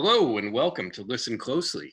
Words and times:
Hello, 0.00 0.38
and 0.38 0.52
welcome 0.52 0.92
to 0.92 1.02
Listen 1.02 1.36
Closely 1.36 1.92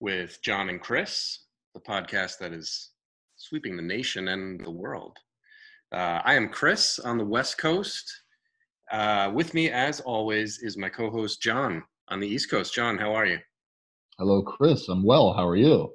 with 0.00 0.38
John 0.42 0.70
and 0.70 0.80
Chris, 0.80 1.40
the 1.74 1.82
podcast 1.82 2.38
that 2.38 2.54
is 2.54 2.92
sweeping 3.36 3.76
the 3.76 3.82
nation 3.82 4.28
and 4.28 4.64
the 4.64 4.70
world. 4.70 5.18
Uh, 5.94 6.22
I 6.24 6.32
am 6.32 6.48
Chris 6.48 6.98
on 6.98 7.18
the 7.18 7.26
West 7.26 7.58
Coast. 7.58 8.10
Uh, 8.90 9.30
with 9.34 9.52
me, 9.52 9.68
as 9.68 10.00
always, 10.00 10.60
is 10.62 10.78
my 10.78 10.88
co 10.88 11.10
host 11.10 11.42
John 11.42 11.82
on 12.08 12.20
the 12.20 12.26
East 12.26 12.50
Coast. 12.50 12.72
John, 12.72 12.96
how 12.96 13.12
are 13.12 13.26
you? 13.26 13.38
Hello, 14.18 14.40
Chris. 14.40 14.88
I'm 14.88 15.04
well. 15.04 15.34
How 15.34 15.46
are 15.46 15.56
you? 15.56 15.92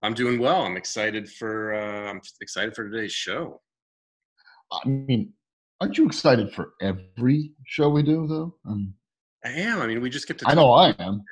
I'm 0.00 0.14
doing 0.14 0.38
well. 0.38 0.62
I'm 0.62 0.78
excited 0.78 1.28
for 1.30 1.74
uh, 1.74 2.10
I'm 2.10 2.22
excited 2.40 2.74
for 2.74 2.88
today's 2.88 3.12
show. 3.12 3.60
I 4.72 4.88
mean, 4.88 5.34
aren't 5.82 5.98
you 5.98 6.06
excited 6.06 6.54
for 6.54 6.72
every 6.80 7.52
show 7.66 7.90
we 7.90 8.02
do, 8.02 8.26
though? 8.26 8.54
Um, 8.66 8.94
I 9.44 9.50
am. 9.50 9.82
I 9.82 9.86
mean, 9.86 10.00
we 10.00 10.10
just 10.10 10.26
get 10.26 10.38
to. 10.38 10.48
I 10.48 10.54
know 10.54 10.72
I 10.72 10.94
am. 10.98 11.22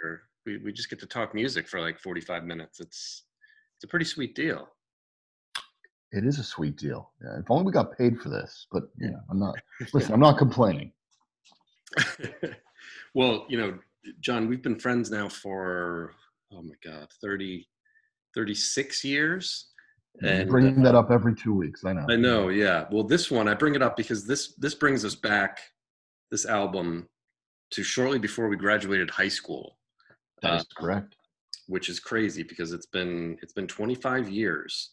We 0.44 0.58
we 0.58 0.72
just 0.72 0.90
get 0.90 1.00
to 1.00 1.06
talk 1.06 1.34
music 1.34 1.68
for 1.68 1.80
like 1.80 1.98
45 1.98 2.44
minutes. 2.44 2.80
It's 2.80 3.24
it's 3.76 3.84
a 3.84 3.88
pretty 3.88 4.04
sweet 4.04 4.34
deal. 4.34 4.68
It 6.12 6.26
is 6.26 6.38
a 6.38 6.44
sweet 6.44 6.76
deal. 6.76 7.10
Yeah, 7.22 7.38
if 7.38 7.50
only 7.50 7.64
we 7.64 7.72
got 7.72 7.96
paid 7.96 8.20
for 8.20 8.28
this. 8.28 8.66
But 8.70 8.84
yeah, 8.98 9.16
I'm 9.30 9.38
not. 9.38 9.54
Listen, 9.94 10.12
I'm 10.12 10.20
not 10.20 10.36
complaining. 10.36 10.92
well, 13.14 13.46
you 13.48 13.58
know, 13.58 13.78
John, 14.20 14.48
we've 14.48 14.62
been 14.62 14.78
friends 14.78 15.10
now 15.10 15.28
for 15.28 16.12
oh 16.52 16.62
my 16.62 16.74
god, 16.84 17.08
30, 17.22 17.66
36 18.34 19.04
years. 19.04 19.68
And 20.22 20.50
bringing 20.50 20.80
uh, 20.80 20.84
that 20.84 20.94
up 20.94 21.10
every 21.10 21.34
two 21.34 21.54
weeks. 21.54 21.82
I 21.86 21.94
know. 21.94 22.06
I 22.10 22.16
know. 22.16 22.48
Yeah. 22.50 22.84
Well, 22.92 23.04
this 23.04 23.30
one 23.30 23.48
I 23.48 23.54
bring 23.54 23.74
it 23.74 23.80
up 23.80 23.96
because 23.96 24.26
this 24.26 24.54
this 24.56 24.74
brings 24.74 25.04
us 25.06 25.14
back. 25.14 25.60
This 26.30 26.44
album 26.44 27.08
to 27.72 27.82
shortly 27.82 28.18
before 28.18 28.48
we 28.48 28.56
graduated 28.56 29.10
high 29.10 29.28
school. 29.28 29.78
That 30.42 30.54
is 30.54 30.62
uh, 30.62 30.80
correct. 30.80 31.16
Which 31.66 31.88
is 31.88 32.00
crazy 32.00 32.42
because 32.42 32.72
it's 32.72 32.86
been 32.86 33.38
it's 33.42 33.52
been 33.52 33.66
25 33.66 34.28
years. 34.28 34.90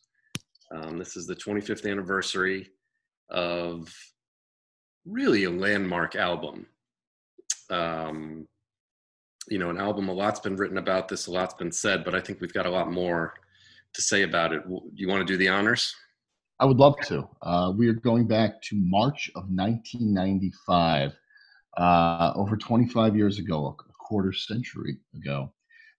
Um, 0.71 0.97
this 0.97 1.17
is 1.17 1.25
the 1.25 1.35
25th 1.35 1.89
anniversary 1.89 2.69
of 3.29 3.93
really 5.05 5.45
a 5.45 5.49
landmark 5.49 6.15
album. 6.15 6.67
Um, 7.69 8.47
you 9.47 9.57
know, 9.57 9.69
an 9.69 9.79
album. 9.79 10.09
A 10.09 10.13
lot's 10.13 10.39
been 10.39 10.55
written 10.55 10.77
about 10.77 11.07
this. 11.07 11.27
A 11.27 11.31
lot's 11.31 11.55
been 11.55 11.71
said, 11.71 12.03
but 12.03 12.13
I 12.13 12.21
think 12.21 12.39
we've 12.39 12.53
got 12.53 12.67
a 12.67 12.71
lot 12.71 12.91
more 12.91 13.33
to 13.93 14.01
say 14.01 14.21
about 14.21 14.53
it. 14.53 14.67
Do 14.67 14.91
you 14.93 15.07
want 15.07 15.25
to 15.25 15.33
do 15.33 15.37
the 15.37 15.49
honors? 15.49 15.95
I 16.59 16.65
would 16.65 16.77
love 16.77 16.99
to. 17.07 17.27
Uh, 17.41 17.71
we 17.75 17.87
are 17.87 17.93
going 17.93 18.27
back 18.27 18.61
to 18.63 18.75
March 18.75 19.31
of 19.35 19.43
1995 19.49 21.13
uh, 21.79 22.33
over 22.35 22.57
25 22.57 23.15
years 23.15 23.39
ago, 23.39 23.67
a 23.67 23.93
quarter 23.93 24.33
century 24.33 24.97
ago. 25.15 25.53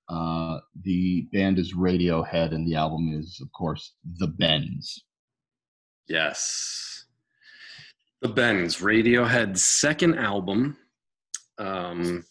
Uh, 0.08 0.58
the 0.82 1.28
band 1.32 1.58
is 1.58 1.74
Radiohead, 1.74 2.52
and 2.52 2.66
the 2.66 2.74
album 2.74 3.16
is, 3.18 3.40
of 3.40 3.50
course, 3.52 3.94
The 4.18 4.26
Bends. 4.26 5.04
Yes. 6.08 7.06
The 8.20 8.28
Bends, 8.28 8.78
Radiohead's 8.78 9.64
second 9.64 10.18
album. 10.18 10.76
Um, 11.58 12.24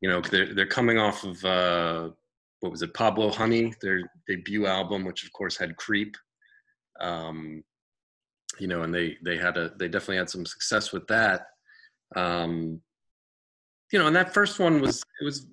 you 0.00 0.08
know, 0.08 0.20
they're, 0.22 0.54
they're 0.54 0.66
coming 0.66 0.98
off 0.98 1.24
of, 1.24 1.44
uh, 1.44 2.10
what 2.60 2.72
was 2.72 2.82
it, 2.82 2.94
Pablo 2.94 3.30
Honey, 3.30 3.72
their 3.82 4.00
debut 4.26 4.66
album, 4.66 5.04
which 5.04 5.24
of 5.24 5.32
course 5.32 5.56
had 5.56 5.76
Creep. 5.76 6.16
Um, 7.00 7.62
you 8.58 8.66
know, 8.66 8.82
and 8.82 8.94
they 8.94 9.16
they 9.22 9.36
had 9.36 9.58
a 9.58 9.72
they 9.78 9.86
definitely 9.86 10.16
had 10.16 10.30
some 10.30 10.46
success 10.46 10.90
with 10.90 11.06
that. 11.08 11.48
Um, 12.14 12.80
you 13.92 13.98
know, 13.98 14.06
and 14.06 14.16
that 14.16 14.34
first 14.34 14.58
one 14.58 14.80
was 14.80 15.02
it 15.20 15.24
was 15.24 15.46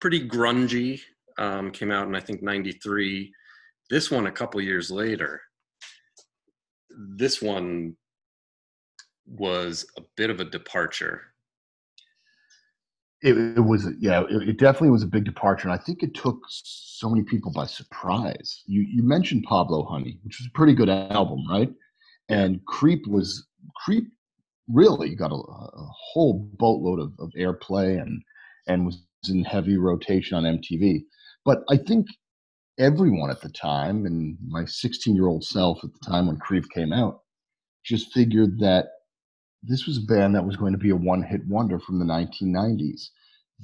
pretty 0.00 0.26
grungy. 0.26 1.00
Um, 1.38 1.70
came 1.70 1.90
out 1.90 2.06
in 2.06 2.14
I 2.14 2.20
think 2.20 2.42
'93. 2.42 3.32
This 3.90 4.10
one 4.10 4.26
a 4.26 4.32
couple 4.32 4.60
years 4.60 4.90
later. 4.90 5.40
This 6.90 7.40
one 7.40 7.96
was 9.26 9.86
a 9.96 10.02
bit 10.16 10.30
of 10.30 10.40
a 10.40 10.44
departure. 10.44 11.22
It, 13.20 13.36
it 13.36 13.60
was, 13.60 13.88
yeah, 13.98 14.22
it, 14.30 14.48
it, 14.48 14.58
definitely 14.58 14.90
was 14.90 15.02
a 15.02 15.08
big 15.08 15.24
departure, 15.24 15.68
and 15.68 15.72
I 15.72 15.82
think 15.82 16.02
it 16.02 16.14
took 16.14 16.38
so 16.48 17.08
many 17.08 17.24
people 17.24 17.50
by 17.52 17.66
surprise. 17.66 18.62
You 18.66 18.82
you 18.82 19.02
mentioned 19.02 19.44
Pablo 19.44 19.84
Honey, 19.84 20.18
which 20.22 20.38
was 20.38 20.46
a 20.46 20.56
pretty 20.56 20.72
good 20.72 20.88
album, 20.88 21.44
right? 21.50 21.72
And 22.28 22.64
Creep 22.66 23.06
was 23.08 23.48
Creep 23.84 24.04
really 24.72 25.14
got 25.14 25.32
a, 25.32 25.34
a 25.34 25.88
whole 26.12 26.48
boatload 26.58 27.00
of, 27.00 27.12
of 27.18 27.32
airplay 27.38 28.00
and 28.00 28.22
and 28.66 28.86
was 28.86 29.02
in 29.28 29.44
heavy 29.44 29.76
rotation 29.76 30.36
on 30.36 30.44
MTV. 30.44 31.02
But 31.44 31.62
I 31.70 31.76
think 31.76 32.06
everyone 32.78 33.30
at 33.30 33.40
the 33.40 33.48
time, 33.48 34.06
and 34.06 34.36
my 34.46 34.64
16 34.64 35.14
year 35.14 35.26
old 35.26 35.44
self 35.44 35.82
at 35.82 35.90
the 35.92 36.10
time 36.10 36.26
when 36.26 36.36
Creep 36.36 36.64
came 36.74 36.92
out, 36.92 37.22
just 37.84 38.12
figured 38.12 38.58
that 38.60 38.86
this 39.62 39.86
was 39.86 39.98
a 39.98 40.02
band 40.02 40.34
that 40.34 40.44
was 40.44 40.56
going 40.56 40.72
to 40.72 40.78
be 40.78 40.90
a 40.90 40.96
one 40.96 41.22
hit 41.22 41.40
wonder 41.48 41.80
from 41.80 41.98
the 41.98 42.04
1990s. 42.04 43.08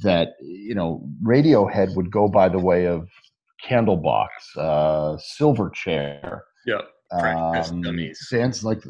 That, 0.02 0.30
you 0.40 0.74
know, 0.74 1.08
Radiohead 1.22 1.94
would 1.94 2.10
go 2.10 2.26
by 2.26 2.48
the 2.48 2.58
way 2.58 2.86
of 2.86 3.08
Candlebox, 3.64 4.26
uh, 4.56 5.16
Silverchair. 5.38 6.40
Yeah. 6.66 6.80
Um, 7.12 7.82
bands 8.32 8.64
like 8.64 8.82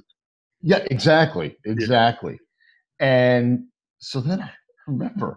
yeah, 0.65 0.83
exactly, 0.91 1.57
exactly. 1.67 2.39
Yeah. 2.99 3.07
And 3.07 3.67
so 3.99 4.21
then 4.21 4.41
I 4.41 4.51
remember 4.87 5.37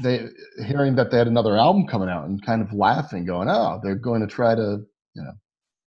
they 0.00 0.26
hearing 0.66 0.96
that 0.96 1.10
they 1.10 1.18
had 1.18 1.28
another 1.28 1.56
album 1.56 1.86
coming 1.86 2.08
out 2.08 2.26
and 2.26 2.44
kind 2.44 2.60
of 2.60 2.72
laughing, 2.72 3.24
going, 3.24 3.48
"Oh, 3.48 3.80
they're 3.82 3.94
going 3.94 4.20
to 4.20 4.26
try 4.26 4.56
to, 4.56 4.84
you 5.14 5.22
know, 5.22 5.32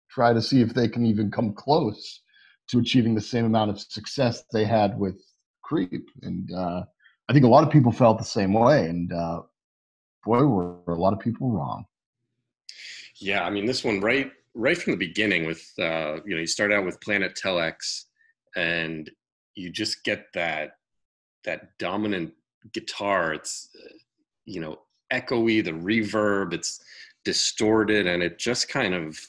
try 0.10 0.32
to 0.32 0.42
see 0.42 0.62
if 0.62 0.74
they 0.74 0.88
can 0.88 1.06
even 1.06 1.30
come 1.30 1.54
close 1.54 2.22
to 2.70 2.80
achieving 2.80 3.16
the 3.16 3.22
same 3.22 3.46
amount 3.46 3.70
of 3.70 3.80
success 3.82 4.46
they 4.54 4.64
had 4.64 4.98
with 4.98 5.22
Creep." 5.62 6.08
And 6.22 6.50
uh, 6.54 6.84
I 7.28 7.34
think 7.34 7.44
a 7.44 7.50
lot 7.50 7.66
of 7.66 7.70
people 7.70 7.92
felt 7.92 8.18
the 8.18 8.24
same 8.24 8.54
way, 8.54 8.88
and 8.88 9.12
uh, 9.12 9.42
boy, 10.24 10.46
were 10.46 10.78
a 10.88 11.00
lot 11.00 11.12
of 11.12 11.20
people 11.20 11.52
wrong. 11.52 11.86
Yeah, 13.18 13.44
I 13.44 13.50
mean, 13.50 13.66
this 13.66 13.84
one 13.84 14.00
right 14.00 14.32
right 14.54 14.78
from 14.78 14.92
the 14.92 14.98
beginning 14.98 15.46
with 15.46 15.70
uh, 15.80 16.20
you 16.26 16.34
know 16.34 16.42
you 16.42 16.48
start 16.48 16.72
out 16.72 16.86
with 16.86 17.02
Planet 17.02 17.38
Telex 17.42 18.06
and 18.56 19.10
you 19.56 19.70
just 19.70 20.04
get 20.04 20.26
that 20.34 20.72
that 21.44 21.78
dominant 21.80 22.34
guitar. 22.74 23.34
It's 23.34 23.70
you 24.46 24.62
know 24.62 24.80
echoey 25.12 25.64
the 25.64 25.72
reverb 25.72 26.54
it's 26.54 26.82
distorted 27.26 28.08
and 28.08 28.24
it 28.24 28.40
just 28.40 28.70
kind 28.70 28.94
of 28.94 29.20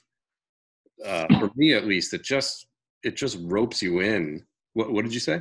uh, 1.04 1.26
for 1.38 1.50
me 1.56 1.74
at 1.74 1.86
least 1.86 2.14
it 2.14 2.22
just 2.22 2.66
it 3.02 3.16
just 3.16 3.38
ropes 3.42 3.82
you 3.82 4.00
in. 4.00 4.44
What, 4.74 4.92
what 4.92 5.04
did 5.04 5.12
you 5.12 5.20
say? 5.20 5.40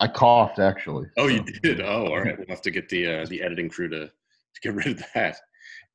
I 0.00 0.08
coughed 0.08 0.58
actually 0.58 1.06
oh 1.16 1.28
you 1.28 1.42
did? 1.42 1.80
Oh 1.80 2.06
all 2.06 2.20
right. 2.20 2.36
We'll 2.38 2.48
have 2.48 2.62
to 2.62 2.70
get 2.70 2.88
the 2.88 3.06
uh, 3.06 3.26
the 3.26 3.42
editing 3.42 3.68
crew 3.68 3.88
to 3.88 4.06
to 4.06 4.60
get 4.62 4.74
rid 4.74 4.86
of 4.88 5.02
that. 5.14 5.36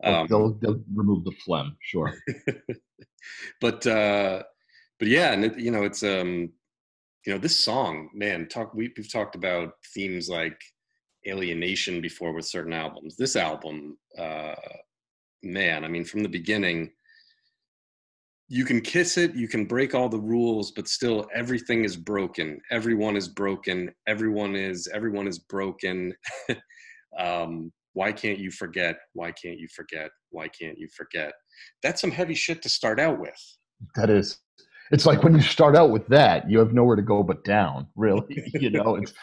Um, 0.04 0.28
they'll, 0.28 0.54
they'll 0.54 0.82
remove 0.94 1.24
the 1.24 1.32
phlegm 1.46 1.78
sure. 1.82 2.14
But 3.60 3.86
uh 3.86 4.44
but 5.00 5.08
yeah 5.08 5.34
and 5.34 5.46
it, 5.46 5.58
you 5.58 5.72
know 5.72 5.84
it's 5.84 6.04
um 6.04 6.52
you 7.26 7.34
know 7.34 7.40
this 7.40 7.60
song 7.60 8.10
man 8.14 8.48
talk 8.48 8.74
we, 8.74 8.92
we've 8.98 9.12
talked 9.12 9.36
about 9.36 9.74
themes 9.94 10.30
like 10.30 10.60
alienation 11.28 12.02
before 12.02 12.34
with 12.34 12.46
certain 12.46 12.74
albums. 12.74 13.16
This 13.16 13.36
album 13.36 13.98
uh 14.18 14.56
man 15.44 15.84
i 15.84 15.88
mean 15.88 16.06
from 16.06 16.22
the 16.22 16.30
beginning 16.30 16.92
you 18.48 18.66
can 18.66 18.82
kiss 18.82 19.18
it 19.18 19.34
you 19.34 19.48
can 19.48 19.66
break 19.66 19.96
all 19.96 20.10
the 20.10 20.20
rules 20.20 20.72
but 20.72 20.88
still 20.88 21.28
everything 21.34 21.86
is 21.86 21.96
broken. 21.96 22.60
Everyone 22.70 23.16
is 23.16 23.30
broken. 23.30 23.92
Everyone 24.08 24.56
is 24.56 24.88
everyone 24.94 25.28
is 25.28 25.40
broken. 25.40 26.14
Um 27.20 27.74
why 27.94 28.14
can't 28.14 28.40
you 28.40 28.52
forget? 28.52 28.96
Why 29.12 29.34
can't 29.34 29.60
you 29.60 29.68
forget? 29.76 30.12
Why 30.30 30.48
can't 30.48 30.78
you 30.78 30.88
forget? 30.96 31.34
That's 31.84 32.00
some 32.00 32.12
heavy 32.12 32.36
shit 32.36 32.62
to 32.62 32.70
start 32.70 33.02
out 33.02 33.20
with. 33.20 33.58
That 33.96 34.10
is 34.10 34.40
it's 34.92 35.06
like 35.06 35.24
when 35.24 35.34
you 35.36 35.42
start 35.42 35.76
out 35.76 35.90
with 35.92 36.06
that, 36.08 36.50
you 36.50 36.60
have 36.60 36.74
nowhere 36.74 36.96
to 36.96 37.02
go 37.02 37.24
but 37.24 37.44
down. 37.44 37.88
Really, 37.96 38.44
you 38.54 38.70
know, 38.70 38.96
it's 38.96 39.14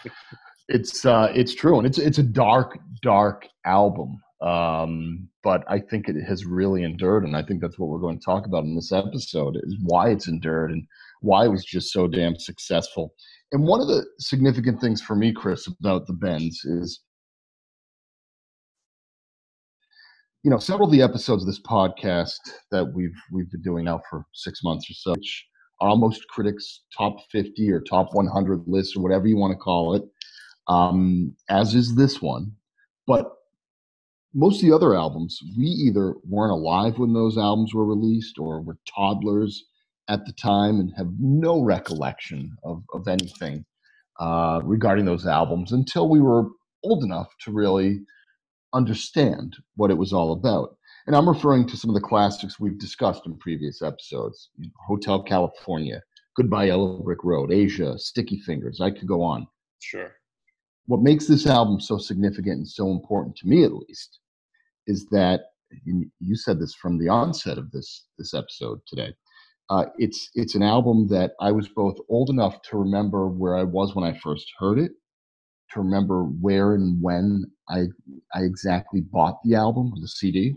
it's 0.69 1.05
uh, 1.05 1.33
it's 1.35 1.55
true, 1.55 1.79
and 1.79 1.87
it's 1.87 1.99
it's 1.99 2.19
a 2.19 2.23
dark, 2.23 2.79
dark 3.03 3.47
album. 3.65 4.21
Um, 4.41 5.29
but 5.43 5.65
I 5.69 5.81
think 5.81 6.09
it 6.09 6.23
has 6.23 6.45
really 6.45 6.85
endured, 6.85 7.25
and 7.25 7.37
I 7.37 7.43
think 7.43 7.61
that's 7.61 7.79
what 7.79 7.89
we're 7.89 7.99
going 7.99 8.19
to 8.19 8.25
talk 8.25 8.47
about 8.47 8.65
in 8.65 8.77
this 8.77 8.93
episode 8.93 9.57
is 9.57 9.77
why 9.83 10.11
it's 10.11 10.29
endured 10.29 10.71
and 10.71 10.87
why 11.23 11.45
it 11.45 11.49
was 11.49 11.65
just 11.65 11.93
so 11.93 12.07
damn 12.07 12.37
successful. 12.37 13.15
And 13.51 13.65
one 13.65 13.81
of 13.81 13.89
the 13.89 14.05
significant 14.21 14.81
things 14.81 15.03
for 15.03 15.17
me, 15.17 15.33
Chris, 15.33 15.67
about 15.67 16.07
the 16.07 16.13
Bends 16.13 16.65
is 16.65 17.01
you 20.45 20.51
know 20.51 20.59
several 20.59 20.87
of 20.87 20.93
the 20.93 21.03
episodes 21.03 21.43
of 21.43 21.47
this 21.47 21.61
podcast 21.61 22.39
that 22.71 22.85
we've 22.95 23.17
we've 23.33 23.51
been 23.51 23.63
doing 23.63 23.85
now 23.85 24.01
for 24.09 24.25
six 24.35 24.63
months 24.63 24.89
or 24.89 24.95
so 24.95 25.11
which 25.13 25.48
almost 25.81 26.27
critics 26.29 26.83
top 26.97 27.17
50 27.31 27.71
or 27.71 27.81
top 27.81 28.15
100 28.15 28.65
list 28.67 28.97
or 28.97 29.01
whatever 29.01 29.27
you 29.27 29.37
want 29.37 29.53
to 29.53 29.59
call 29.59 29.95
it 29.95 30.03
um, 30.69 31.35
as 31.49 31.75
is 31.75 31.95
this 31.95 32.21
one 32.21 32.53
but 33.07 33.33
most 34.35 34.63
of 34.63 34.69
the 34.69 34.75
other 34.75 34.95
albums, 34.95 35.41
we 35.57 35.65
either 35.65 36.15
weren't 36.29 36.53
alive 36.53 36.99
when 36.99 37.13
those 37.13 37.39
albums 37.39 37.75
were 37.75 37.87
released 37.87 38.39
or 38.39 38.61
were 38.61 38.79
toddlers 38.87 39.65
at 40.09 40.25
the 40.27 40.33
time 40.33 40.81
and 40.81 40.93
have 40.97 41.09
no 41.19 41.61
recollection 41.61 42.57
of, 42.65 42.83
of 42.95 43.09
anything 43.09 43.65
uh, 44.21 44.61
regarding 44.65 45.05
those 45.05 45.27
albums 45.27 45.73
until 45.73 46.09
we 46.09 46.21
were 46.21 46.49
old 46.85 47.03
enough 47.03 47.29
to 47.41 47.51
really 47.51 48.01
understand 48.75 49.57
what 49.77 49.91
it 49.91 49.99
was 49.99 50.13
all 50.13 50.33
about. 50.33 50.77
And 51.09 51.17
I'm 51.17 51.27
referring 51.27 51.67
to 51.69 51.77
some 51.79 51.89
of 51.89 51.95
the 51.95 52.07
classics 52.07 52.61
we've 52.61 52.79
discussed 52.79 53.23
in 53.25 53.39
previous 53.39 53.81
episodes 53.81 54.51
Hotel 54.87 55.23
California, 55.23 56.03
Goodbye 56.37 56.65
Yellow 56.65 57.03
Brick 57.03 57.25
Road, 57.25 57.51
Asia, 57.51 57.99
Sticky 57.99 58.39
Fingers. 58.41 58.83
I 58.83 58.91
could 58.91 59.09
go 59.09 59.23
on. 59.23 59.47
Sure. 59.79 60.13
What 60.85 61.01
makes 61.01 61.27
this 61.27 61.47
album 61.47 61.81
so 61.81 61.97
significant 61.97 62.59
and 62.59 62.69
so 62.69 62.91
important 62.91 63.37
to 63.37 63.49
me, 63.49 63.65
at 63.65 63.73
least, 63.73 64.19
is 64.87 65.07
that 65.07 65.45
you 65.83 66.37
said 66.37 66.61
this 66.61 66.75
from 66.75 66.99
the 66.99 67.09
onset 67.09 67.57
of 67.57 67.71
this 67.71 68.05
this 68.19 68.35
episode 68.35 68.81
today. 68.87 69.15
Uh, 69.71 69.87
it's 69.97 70.29
it's 70.35 70.57
an 70.57 70.63
album 70.63 71.09
that 71.09 71.33
I 71.41 71.53
was 71.53 71.69
both 71.69 71.97
old 72.11 72.29
enough 72.29 72.61
to 72.65 72.77
remember 72.77 73.29
where 73.29 73.57
I 73.57 73.65
was 73.65 73.95
when 73.95 74.05
I 74.05 74.19
first 74.19 74.53
heard 74.59 74.79
it, 74.79 74.93
to 75.73 75.81
remember 75.81 76.25
where 76.25 76.75
and 76.75 77.01
when 77.01 77.51
I 77.67 77.87
I 78.35 78.43
exactly 78.43 79.01
bought 79.01 79.39
the 79.43 79.55
album, 79.55 79.95
the 80.03 80.09
CD, 80.09 80.55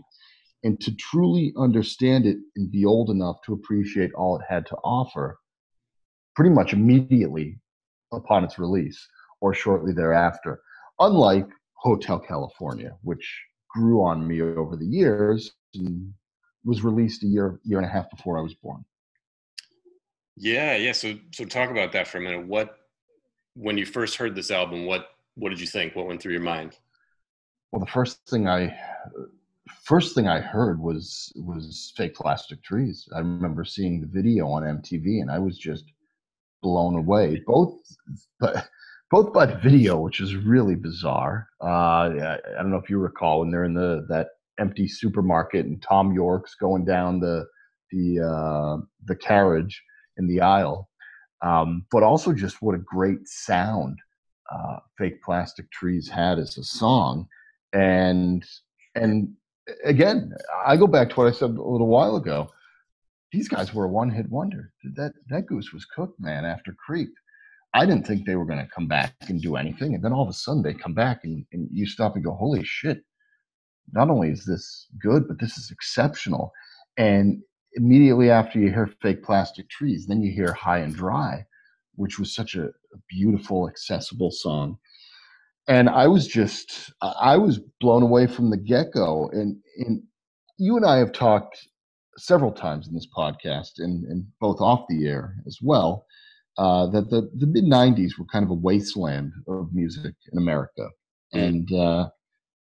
and 0.64 0.80
to 0.80 0.94
truly 0.96 1.52
understand 1.56 2.26
it 2.26 2.38
and 2.56 2.70
be 2.70 2.84
old 2.84 3.10
enough 3.10 3.36
to 3.44 3.52
appreciate 3.52 4.12
all 4.14 4.36
it 4.36 4.44
had 4.48 4.66
to 4.66 4.76
offer 4.84 5.38
pretty 6.34 6.50
much 6.50 6.72
immediately 6.72 7.58
upon 8.12 8.44
its 8.44 8.58
release 8.58 9.06
or 9.40 9.52
shortly 9.52 9.92
thereafter. 9.92 10.60
Unlike 11.00 11.48
Hotel 11.74 12.18
California, 12.18 12.96
which 13.02 13.42
grew 13.68 14.02
on 14.02 14.26
me 14.26 14.40
over 14.40 14.76
the 14.76 14.86
years 14.86 15.52
and 15.74 16.12
was 16.64 16.84
released 16.84 17.24
a 17.24 17.26
year 17.26 17.58
year 17.64 17.78
and 17.78 17.86
a 17.86 17.90
half 17.90 18.08
before 18.10 18.38
I 18.38 18.42
was 18.42 18.54
born. 18.54 18.84
Yeah, 20.36 20.76
yeah. 20.76 20.92
So 20.92 21.14
so 21.32 21.44
talk 21.44 21.70
about 21.70 21.92
that 21.92 22.06
for 22.06 22.18
a 22.18 22.20
minute. 22.20 22.46
What 22.46 22.76
when 23.54 23.76
you 23.76 23.84
first 23.84 24.16
heard 24.16 24.34
this 24.34 24.50
album, 24.50 24.86
what 24.86 25.08
what 25.34 25.48
did 25.48 25.60
you 25.60 25.66
think? 25.66 25.96
What 25.96 26.06
went 26.06 26.22
through 26.22 26.32
your 26.32 26.42
mind? 26.42 26.78
Well, 27.72 27.80
the 27.80 27.90
first 27.90 28.20
thing 28.28 28.46
I 28.48 28.78
first 29.84 30.14
thing 30.14 30.28
I 30.28 30.40
heard 30.40 30.80
was 30.80 31.32
was 31.36 31.92
fake 31.96 32.14
plastic 32.14 32.62
trees. 32.62 33.08
I 33.14 33.18
remember 33.18 33.64
seeing 33.64 34.00
the 34.00 34.06
video 34.06 34.48
on 34.48 34.62
MTV 34.62 35.20
and 35.20 35.30
I 35.30 35.38
was 35.38 35.58
just 35.58 35.84
blown 36.62 36.96
away. 36.96 37.42
Both 37.46 37.78
but 38.40 38.68
both 39.10 39.32
by 39.32 39.46
the 39.46 39.58
video, 39.58 39.98
which 39.98 40.20
is 40.20 40.34
really 40.34 40.74
bizarre. 40.74 41.48
Uh, 41.62 41.66
I, 41.66 42.34
I 42.34 42.62
don't 42.62 42.70
know 42.70 42.78
if 42.78 42.88
you 42.88 42.98
recall 42.98 43.40
when 43.40 43.50
they're 43.50 43.64
in 43.64 43.74
the 43.74 44.06
that 44.08 44.28
empty 44.58 44.88
supermarket 44.88 45.66
and 45.66 45.82
Thom 45.82 46.12
Yorke's 46.12 46.54
going 46.54 46.84
down 46.84 47.20
the 47.20 47.46
the 47.90 48.20
uh, 48.20 48.82
the 49.04 49.16
carriage 49.16 49.82
in 50.16 50.26
the 50.26 50.40
aisle, 50.40 50.88
um, 51.42 51.84
but 51.90 52.02
also 52.02 52.32
just 52.32 52.62
what 52.62 52.74
a 52.74 52.78
great 52.78 53.26
sound 53.26 53.98
uh, 54.50 54.78
"Fake 54.98 55.22
Plastic 55.22 55.70
Trees" 55.70 56.08
had 56.08 56.38
as 56.38 56.56
a 56.56 56.64
song, 56.64 57.28
and 57.72 58.44
and 58.94 59.34
again, 59.84 60.32
I 60.66 60.76
go 60.76 60.86
back 60.86 61.10
to 61.10 61.14
what 61.16 61.28
I 61.28 61.32
said 61.32 61.50
a 61.50 61.62
little 61.62 61.88
while 61.88 62.16
ago. 62.16 62.50
These 63.32 63.48
guys 63.48 63.72
were 63.72 63.84
a 63.84 63.88
one-hit 63.88 64.28
wonder. 64.28 64.72
That 64.94 65.12
that 65.28 65.46
goose 65.46 65.72
was 65.72 65.84
cooked, 65.84 66.20
man. 66.20 66.44
After 66.44 66.72
Creep, 66.72 67.10
I 67.74 67.86
didn't 67.86 68.06
think 68.06 68.26
they 68.26 68.36
were 68.36 68.44
going 68.44 68.58
to 68.58 68.70
come 68.74 68.86
back 68.86 69.14
and 69.28 69.40
do 69.40 69.56
anything, 69.56 69.94
and 69.94 70.04
then 70.04 70.12
all 70.12 70.22
of 70.22 70.28
a 70.28 70.34
sudden 70.34 70.62
they 70.62 70.74
come 70.74 70.94
back, 70.94 71.20
and, 71.24 71.44
and 71.52 71.68
you 71.72 71.86
stop 71.86 72.14
and 72.14 72.24
go, 72.24 72.34
"Holy 72.34 72.62
shit!" 72.64 73.04
Not 73.92 74.10
only 74.10 74.30
is 74.30 74.44
this 74.44 74.86
good, 75.00 75.26
but 75.26 75.40
this 75.40 75.56
is 75.56 75.70
exceptional. 75.70 76.52
And 76.96 77.42
immediately 77.74 78.30
after 78.30 78.58
you 78.58 78.68
hear 78.68 78.86
"Fake 79.00 79.22
Plastic 79.22 79.68
Trees," 79.70 80.06
then 80.06 80.22
you 80.22 80.30
hear 80.30 80.52
"High 80.52 80.80
and 80.80 80.94
Dry," 80.94 81.46
which 81.94 82.18
was 82.18 82.34
such 82.34 82.54
a, 82.54 82.66
a 82.66 82.98
beautiful, 83.08 83.68
accessible 83.68 84.30
song 84.30 84.78
and 85.68 85.88
I 85.88 86.08
was 86.08 86.26
just 86.26 86.92
I 87.00 87.36
was 87.36 87.60
blown 87.80 88.02
away 88.02 88.26
from 88.26 88.50
the 88.50 88.56
get 88.56 88.92
go. 88.92 89.28
And 89.32 89.56
and 89.78 90.02
you 90.58 90.76
and 90.76 90.84
I 90.84 90.98
have 90.98 91.12
talked 91.12 91.68
several 92.18 92.52
times 92.52 92.88
in 92.88 92.94
this 92.94 93.08
podcast, 93.16 93.72
and 93.78 94.04
and 94.04 94.26
both 94.40 94.60
off 94.60 94.86
the 94.88 95.06
air 95.06 95.36
as 95.46 95.58
well, 95.62 96.06
uh, 96.58 96.86
that 96.88 97.10
the 97.10 97.30
the 97.36 97.46
mid 97.46 97.64
'90s 97.64 98.18
were 98.18 98.26
kind 98.26 98.44
of 98.44 98.50
a 98.50 98.54
wasteland 98.54 99.32
of 99.48 99.72
music 99.72 100.14
in 100.32 100.38
America, 100.38 100.88
mm. 101.34 101.42
and 101.42 101.72
uh, 101.72 102.08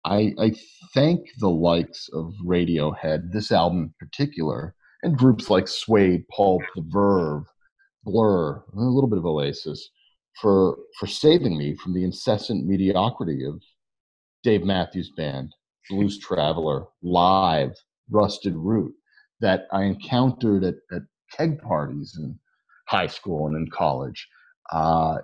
I 0.05 0.35
I 0.39 0.55
thank 0.93 1.29
the 1.39 1.51
likes 1.51 2.09
of 2.13 2.35
Radiohead, 2.45 3.33
this 3.33 3.51
album 3.51 3.79
in 3.85 3.95
particular, 3.99 4.75
and 5.03 5.17
groups 5.17 5.49
like 5.49 5.67
Suede, 5.67 6.29
Pulp, 6.29 6.63
The 6.77 6.85
Verve, 6.87 7.45
Blur, 8.05 8.57
a 8.57 8.81
little 8.81 9.09
bit 9.09 9.19
of 9.19 9.27
Oasis 9.27 9.89
for 10.41 10.77
for 10.99 11.07
saving 11.07 11.57
me 11.57 11.75
from 11.77 11.95
the 11.95 12.05
incessant 12.05 12.67
mediocrity 12.67 13.45
of 13.45 13.63
Dave 14.43 14.65
Matthews 14.65 15.11
Band, 15.17 15.55
Blues 15.89 16.19
Traveler, 16.19 16.87
Live, 17.03 17.75
Rusted 18.11 18.55
Root 18.57 18.95
that 19.41 19.67
I 19.73 19.85
encountered 19.85 20.65
at, 20.65 20.77
at 20.93 21.03
keg 21.37 21.61
parties 21.61 22.17
in 22.19 22.39
high 22.87 23.07
school 23.07 23.47
and 23.47 23.57
in 23.57 23.71
college. 23.71 24.29
Uh, 24.71 25.19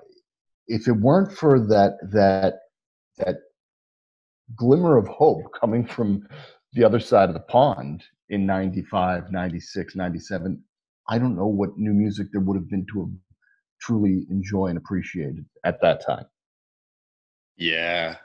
if 0.66 0.86
it 0.86 0.92
weren't 0.92 1.32
for 1.32 1.58
that 1.66 1.96
that 2.12 2.60
that 3.18 3.36
glimmer 4.56 4.96
of 4.96 5.08
hope 5.08 5.42
coming 5.58 5.84
from 5.84 6.26
the 6.72 6.84
other 6.84 7.00
side 7.00 7.28
of 7.28 7.34
the 7.34 7.40
pond 7.40 8.04
in 8.30 8.46
95 8.46 9.30
96 9.30 9.96
97 9.96 10.62
i 11.08 11.18
don't 11.18 11.36
know 11.36 11.46
what 11.46 11.76
new 11.76 11.92
music 11.92 12.28
there 12.32 12.40
would 12.40 12.56
have 12.56 12.68
been 12.68 12.86
to 12.92 13.00
have 13.00 13.10
truly 13.80 14.26
enjoy 14.30 14.66
and 14.66 14.78
appreciate 14.78 15.34
at 15.64 15.80
that 15.80 16.04
time. 16.04 16.24
Yeah, 17.56 18.16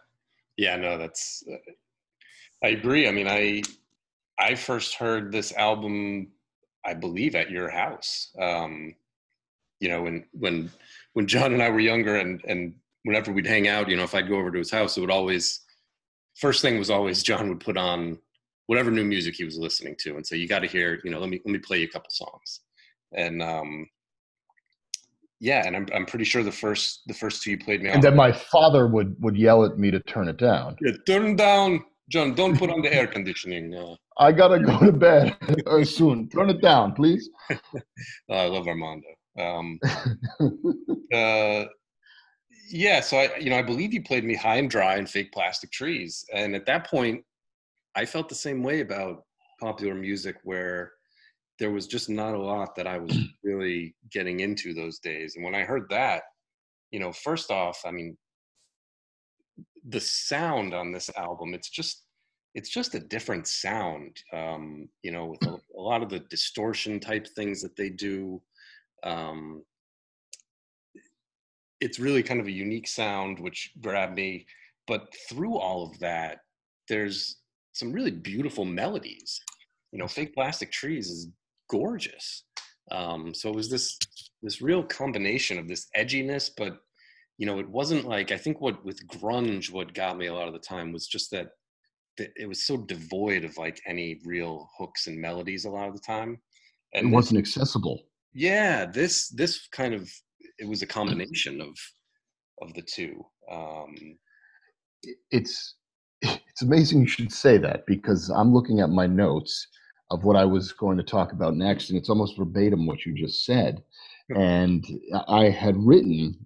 yeah, 0.58 0.76
no, 0.76 0.98
that's. 0.98 1.44
Uh, 1.52 1.58
I 2.64 2.70
agree. 2.70 3.08
I 3.08 3.12
mean, 3.12 3.28
I 3.28 3.64
I 4.40 4.56
first 4.56 4.96
heard 4.96 5.32
this 5.32 5.52
album, 5.54 6.30
I 6.86 6.94
believe, 6.94 7.36
at 7.36 7.52
your 7.52 7.70
house. 7.70 8.30
Um, 8.40 8.96
you 9.80 9.90
know, 9.90 10.04
when 10.04 10.26
when 10.32 10.72
when 11.14 11.28
John 11.28 11.54
and 11.54 11.64
I 11.64 11.70
were 11.70 11.80
younger, 11.80 12.18
and 12.18 12.44
and 12.46 12.76
whenever 13.04 13.32
we'd 13.32 13.48
hang 13.48 13.68
out, 13.68 13.90
you 13.90 13.98
know, 13.98 14.04
if 14.04 14.16
I'd 14.16 14.30
go 14.30 14.38
over 14.38 14.52
to 14.52 14.60
his 14.60 14.72
house, 14.72 14.98
it 14.98 15.02
would 15.02 15.12
always 15.12 15.62
first 16.36 16.62
thing 16.62 16.78
was 16.78 16.90
always 16.90 17.24
John 17.24 17.50
would 17.50 17.60
put 17.60 17.78
on 17.78 18.18
whatever 18.68 18.92
new 18.92 19.04
music 19.04 19.36
he 19.36 19.44
was 19.44 19.58
listening 19.58 19.96
to, 20.00 20.16
and 20.16 20.26
say, 20.26 20.38
"You 20.38 20.48
got 20.48 20.60
to 20.60 20.68
hear, 20.68 21.02
you 21.04 21.12
know, 21.12 21.20
let 21.20 21.30
me 21.30 21.42
let 21.46 21.52
me 21.52 21.60
play 21.60 21.80
you 21.80 21.86
a 21.86 21.92
couple 21.92 22.10
songs." 22.12 22.62
And 23.16 23.42
um, 23.42 23.88
yeah, 25.44 25.64
and 25.66 25.76
I'm 25.76 25.88
I'm 25.94 26.06
pretty 26.06 26.24
sure 26.24 26.42
the 26.42 26.54
first 26.54 27.02
the 27.06 27.14
first 27.14 27.44
two 27.44 27.52
you 27.52 27.58
played 27.58 27.84
me. 27.84 27.90
And 27.90 28.02
then 28.02 28.16
my 28.16 28.32
father 28.32 28.88
would 28.88 29.22
would 29.22 29.36
yell 29.36 29.66
at 29.66 29.78
me 29.78 29.92
to 29.92 30.00
turn 30.00 30.30
it 30.30 30.38
down. 30.38 30.78
Yeah, 30.80 30.94
turn 31.06 31.36
down, 31.36 31.84
John. 32.10 32.34
Don't 32.34 32.58
put 32.58 32.70
on 32.70 32.82
the 32.82 32.94
air 32.94 33.08
conditioning. 33.08 33.76
Uh, 33.76 33.96
I 34.18 34.32
gotta 34.32 34.60
go 34.60 34.80
to 34.80 34.94
bed 34.94 35.36
soon. 35.84 36.30
Turn 36.30 36.50
it 36.50 36.62
down, 36.62 36.94
please. 36.94 37.30
oh, 37.52 37.60
I 38.30 38.46
love 38.46 38.70
Armando. 38.70 39.08
Um, 39.38 39.80
uh, 41.14 41.66
yeah, 42.70 43.02
so 43.02 43.18
I 43.18 43.36
you 43.38 43.50
know 43.50 43.58
I 43.58 43.64
believe 43.64 43.94
you 43.94 44.02
played 44.02 44.24
me 44.24 44.36
high 44.36 44.56
and 44.56 44.70
dry 44.70 44.96
and 44.96 45.10
fake 45.10 45.34
plastic 45.34 45.74
trees, 45.74 46.24
and 46.34 46.56
at 46.56 46.66
that 46.68 46.90
point, 46.90 47.22
I 47.96 48.06
felt 48.06 48.30
the 48.30 48.36
same 48.36 48.64
way 48.64 48.80
about 48.80 49.26
popular 49.60 49.94
music 49.94 50.38
where 50.44 50.94
there 51.60 51.72
was 51.72 51.88
just 51.88 52.10
not 52.10 52.34
a 52.34 52.42
lot 52.42 52.76
that 52.76 52.88
I 52.88 52.98
was 52.98 53.18
really 53.44 53.96
getting 54.12 54.40
into 54.40 54.74
those 54.74 55.00
days. 55.00 55.36
And 55.36 55.46
when 55.46 55.56
I 55.56 55.64
heard 55.64 55.88
that, 55.90 56.24
you 56.92 57.00
know, 57.00 57.12
first 57.12 57.52
off, 57.52 57.82
I 57.86 57.92
mean, 57.92 58.18
the 59.88 60.00
sound 60.00 60.74
on 60.74 60.92
this 60.92 61.10
album, 61.18 61.54
it's 61.54 61.70
just, 61.70 62.04
it's 62.56 62.70
just 62.70 62.96
a 62.96 63.00
different 63.00 63.48
sound, 63.48 64.18
um, 64.32 64.88
you 65.04 65.12
know, 65.12 65.26
with 65.26 65.44
a, 65.46 65.58
a, 65.78 65.82
lot 65.82 66.04
of 66.04 66.10
the 66.10 66.20
distortion 66.30 67.00
type 67.00 67.28
things 67.36 67.62
that 67.62 67.76
they 67.76 67.90
do. 67.90 68.42
Um, 69.04 69.64
it's 71.82 72.00
really 72.00 72.24
kind 72.24 72.40
of 72.40 72.48
a 72.48 72.52
unique 72.52 72.88
sound, 72.88 73.40
which 73.40 73.72
grabbed 73.82 74.16
me. 74.16 74.46
But 74.88 75.14
through 75.30 75.58
all 75.58 75.90
of 75.90 76.00
that, 76.00 76.40
there's 76.88 77.38
some 77.74 77.92
really 77.92 78.12
beautiful 78.12 78.66
melodies. 78.66 79.40
You 79.92 80.00
know, 80.00 80.08
Fake 80.08 80.34
Plastic 80.34 80.72
Trees 80.72 81.10
is 81.10 81.30
gorgeous. 81.74 82.44
Um, 82.92 83.34
so 83.34 83.50
it 83.50 83.56
was 83.56 83.70
this 83.70 83.98
this 84.42 84.62
real 84.62 84.84
combination 84.84 85.58
of 85.58 85.68
this 85.68 85.88
edginess, 85.98 86.50
but 86.56 86.78
you 87.38 87.46
know, 87.46 87.60
it 87.60 87.70
wasn't 87.70 88.06
like 88.06 88.32
I 88.32 88.38
think 88.38 88.62
what 88.62 88.84
with 88.86 89.08
grunge 89.08 89.72
what 89.72 89.94
got 89.94 90.18
me 90.18 90.28
a 90.28 90.34
lot 90.34 90.48
of 90.48 90.54
the 90.54 90.60
time 90.60 90.92
was 90.92 91.08
just 91.08 91.32
that, 91.32 91.48
that 92.18 92.30
it 92.36 92.48
was 92.48 92.66
so 92.66 92.78
devoid 92.78 93.44
of 93.44 93.58
like 93.58 93.82
any 93.88 94.20
real 94.26 94.70
hooks 94.78 95.08
and 95.08 95.20
melodies 95.20 95.66
a 95.66 95.70
lot 95.70 95.88
of 95.88 95.96
the 95.96 96.02
time. 96.02 96.40
And 96.94 97.08
it 97.08 97.12
wasn't 97.12 97.40
this, 97.40 97.58
accessible. 97.58 98.04
Yeah, 98.34 98.86
this 98.86 99.30
this 99.30 99.68
kind 99.72 99.94
of 99.94 100.10
it 100.60 100.68
was 100.68 100.82
a 100.82 100.88
combination 100.88 101.62
of 101.62 101.76
of 102.62 102.74
the 102.76 102.84
two. 102.84 103.26
Um, 103.52 103.96
it's 105.32 105.76
it's 106.22 106.62
amazing 106.62 107.02
you 107.02 107.08
should 107.08 107.32
say 107.32 107.58
that 107.58 107.86
because 107.88 108.30
I'm 108.30 108.54
looking 108.54 108.80
at 108.82 108.90
my 108.90 109.08
notes 109.08 109.68
of 110.12 110.24
what 110.24 110.36
I 110.36 110.46
was 110.46 110.72
going 110.72 110.98
to 110.98 111.04
talk 111.04 111.32
about 111.32 111.56
next, 111.56 111.90
and 111.90 111.98
it's 111.98 112.10
almost 112.10 112.38
verbatim 112.38 112.86
what 112.86 113.06
you 113.06 113.14
just 113.14 113.46
said. 113.46 113.84
And 114.36 114.86
I 115.28 115.50
had 115.50 115.76
written 115.78 116.46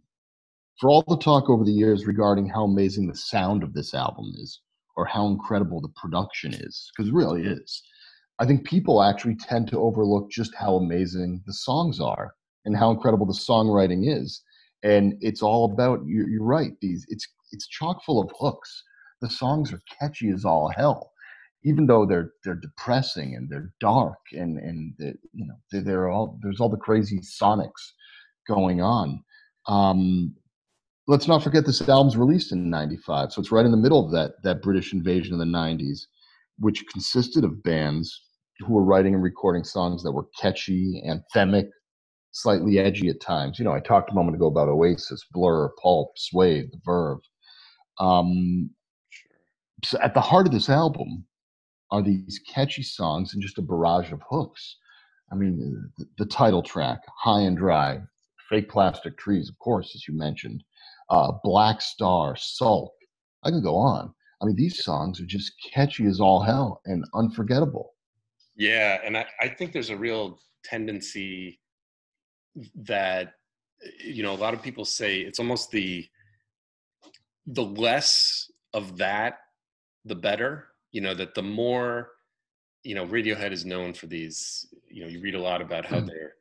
for 0.79 0.89
all 0.89 1.03
the 1.07 1.17
talk 1.17 1.49
over 1.49 1.63
the 1.63 1.71
years 1.71 2.05
regarding 2.05 2.47
how 2.47 2.63
amazing 2.63 3.07
the 3.07 3.15
sound 3.15 3.63
of 3.63 3.73
this 3.73 3.93
album 3.93 4.33
is, 4.37 4.61
or 4.95 5.05
how 5.05 5.27
incredible 5.27 5.81
the 5.81 5.89
production 5.89 6.53
is, 6.53 6.91
because 6.95 7.09
it 7.09 7.15
really 7.15 7.43
is. 7.43 7.81
I 8.39 8.45
think 8.45 8.65
people 8.65 9.01
actually 9.01 9.35
tend 9.35 9.67
to 9.69 9.79
overlook 9.79 10.29
just 10.29 10.53
how 10.55 10.75
amazing 10.75 11.41
the 11.47 11.53
songs 11.53 11.99
are 11.99 12.35
and 12.65 12.77
how 12.77 12.91
incredible 12.91 13.25
the 13.25 13.33
songwriting 13.33 14.03
is. 14.05 14.43
And 14.83 15.15
it's 15.21 15.41
all 15.41 15.71
about 15.71 16.05
you're, 16.05 16.29
you're 16.29 16.43
right. 16.43 16.73
These 16.81 17.05
it's 17.09 17.27
it's 17.51 17.67
chock 17.67 18.03
full 18.03 18.21
of 18.21 18.31
hooks. 18.39 18.83
The 19.21 19.29
songs 19.29 19.73
are 19.73 19.81
catchy 19.99 20.29
as 20.29 20.45
all 20.45 20.69
hell, 20.69 21.11
even 21.63 21.87
though 21.87 22.05
they're 22.05 22.31
they're 22.43 22.55
depressing 22.55 23.35
and 23.35 23.49
they're 23.49 23.73
dark 23.79 24.19
and 24.33 24.57
and 24.57 24.93
the, 24.97 25.13
you 25.33 25.45
know 25.45 25.55
they're, 25.71 25.81
they're 25.81 26.09
all 26.09 26.39
there's 26.41 26.59
all 26.59 26.69
the 26.69 26.77
crazy 26.77 27.19
sonics 27.19 27.93
going 28.47 28.81
on. 28.81 29.23
Um, 29.67 30.33
let's 31.07 31.27
not 31.27 31.41
forget 31.43 31.65
this 31.65 31.87
album's 31.87 32.17
released 32.17 32.51
in 32.51 32.69
95 32.69 33.31
so 33.31 33.41
it's 33.41 33.51
right 33.51 33.65
in 33.65 33.71
the 33.71 33.77
middle 33.77 34.05
of 34.05 34.11
that 34.11 34.33
that 34.43 34.61
british 34.61 34.93
invasion 34.93 35.33
of 35.33 35.39
the 35.39 35.45
90s 35.45 36.01
which 36.59 36.85
consisted 36.91 37.43
of 37.43 37.63
bands 37.63 38.23
who 38.59 38.73
were 38.73 38.83
writing 38.83 39.13
and 39.13 39.23
recording 39.23 39.63
songs 39.63 40.03
that 40.03 40.11
were 40.11 40.27
catchy 40.39 41.01
anthemic 41.07 41.69
slightly 42.31 42.77
edgy 42.77 43.09
at 43.09 43.21
times 43.21 43.57
you 43.57 43.65
know 43.65 43.71
i 43.71 43.79
talked 43.79 44.11
a 44.11 44.13
moment 44.13 44.35
ago 44.35 44.47
about 44.47 44.67
oasis 44.67 45.25
blur 45.31 45.69
pulp 45.81 46.11
suede 46.17 46.69
the 46.71 46.79
verve 46.85 47.19
um, 47.99 48.69
so 49.83 49.97
at 50.01 50.13
the 50.13 50.21
heart 50.21 50.45
of 50.45 50.53
this 50.53 50.69
album 50.69 51.25
are 51.91 52.01
these 52.01 52.39
catchy 52.47 52.83
songs 52.83 53.33
and 53.33 53.41
just 53.41 53.57
a 53.57 53.61
barrage 53.61 54.11
of 54.11 54.21
hooks 54.29 54.77
i 55.31 55.35
mean 55.35 55.91
the, 55.97 56.05
the 56.17 56.25
title 56.25 56.61
track 56.61 56.99
high 57.17 57.41
and 57.41 57.57
dry 57.57 57.99
fake 58.49 58.69
plastic 58.69 59.17
trees 59.17 59.49
of 59.49 59.57
course 59.59 59.93
as 59.95 60.07
you 60.07 60.17
mentioned 60.17 60.63
uh, 61.09 61.31
Black 61.43 61.81
Star, 61.81 62.35
Sulk. 62.35 62.93
I 63.43 63.49
can 63.49 63.61
go 63.61 63.75
on. 63.75 64.13
I 64.41 64.45
mean, 64.45 64.55
these 64.55 64.83
songs 64.83 65.19
are 65.19 65.25
just 65.25 65.51
catchy 65.73 66.05
as 66.05 66.19
all 66.19 66.41
hell 66.41 66.81
and 66.85 67.03
unforgettable. 67.15 67.93
Yeah, 68.55 68.99
and 69.03 69.17
I, 69.17 69.25
I 69.41 69.47
think 69.47 69.71
there's 69.71 69.89
a 69.89 69.97
real 69.97 70.39
tendency 70.63 71.59
that 72.75 73.33
you 74.03 74.23
know 74.23 74.33
a 74.33 74.35
lot 74.35 74.55
of 74.55 74.63
people 74.63 74.83
say 74.83 75.19
it's 75.19 75.39
almost 75.39 75.69
the 75.69 76.05
the 77.45 77.63
less 77.63 78.51
of 78.73 78.97
that 78.97 79.37
the 80.05 80.15
better 80.15 80.69
you 80.91 81.01
know 81.01 81.13
that 81.13 81.35
the 81.35 81.43
more 81.43 82.11
you 82.83 82.95
know 82.95 83.05
radiohead 83.05 83.51
is 83.51 83.65
known 83.65 83.93
for 83.93 84.07
these 84.07 84.67
you 84.89 85.03
know 85.03 85.09
you 85.09 85.21
read 85.21 85.35
a 85.35 85.41
lot 85.41 85.61
about 85.61 85.85
how 85.85 85.99
mm. 85.99 86.07
they're 86.07 86.33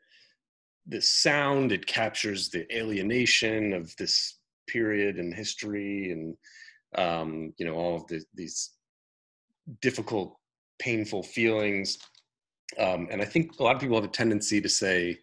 the 0.88 1.03
sound 1.03 1.73
it 1.73 1.87
captures 1.87 2.49
the 2.49 2.65
alienation 2.76 3.73
of 3.73 3.95
this 3.97 4.38
period 4.69 5.17
and 5.17 5.35
history 5.35 6.12
and 6.12 6.37
um, 6.97 7.53
you 7.59 7.67
know 7.67 7.75
all 7.75 7.97
of 7.97 8.07
the, 8.07 8.23
these 8.35 8.71
difficult 9.83 10.37
painful 10.79 11.23
feelings 11.23 11.99
um, 12.79 13.09
and 13.11 13.21
i 13.21 13.25
think 13.25 13.59
a 13.59 13.62
lot 13.62 13.75
of 13.75 13.81
people 13.81 13.97
have 13.97 14.05
a 14.05 14.09
tendency 14.09 14.61
to 14.61 14.69
say 14.69 15.17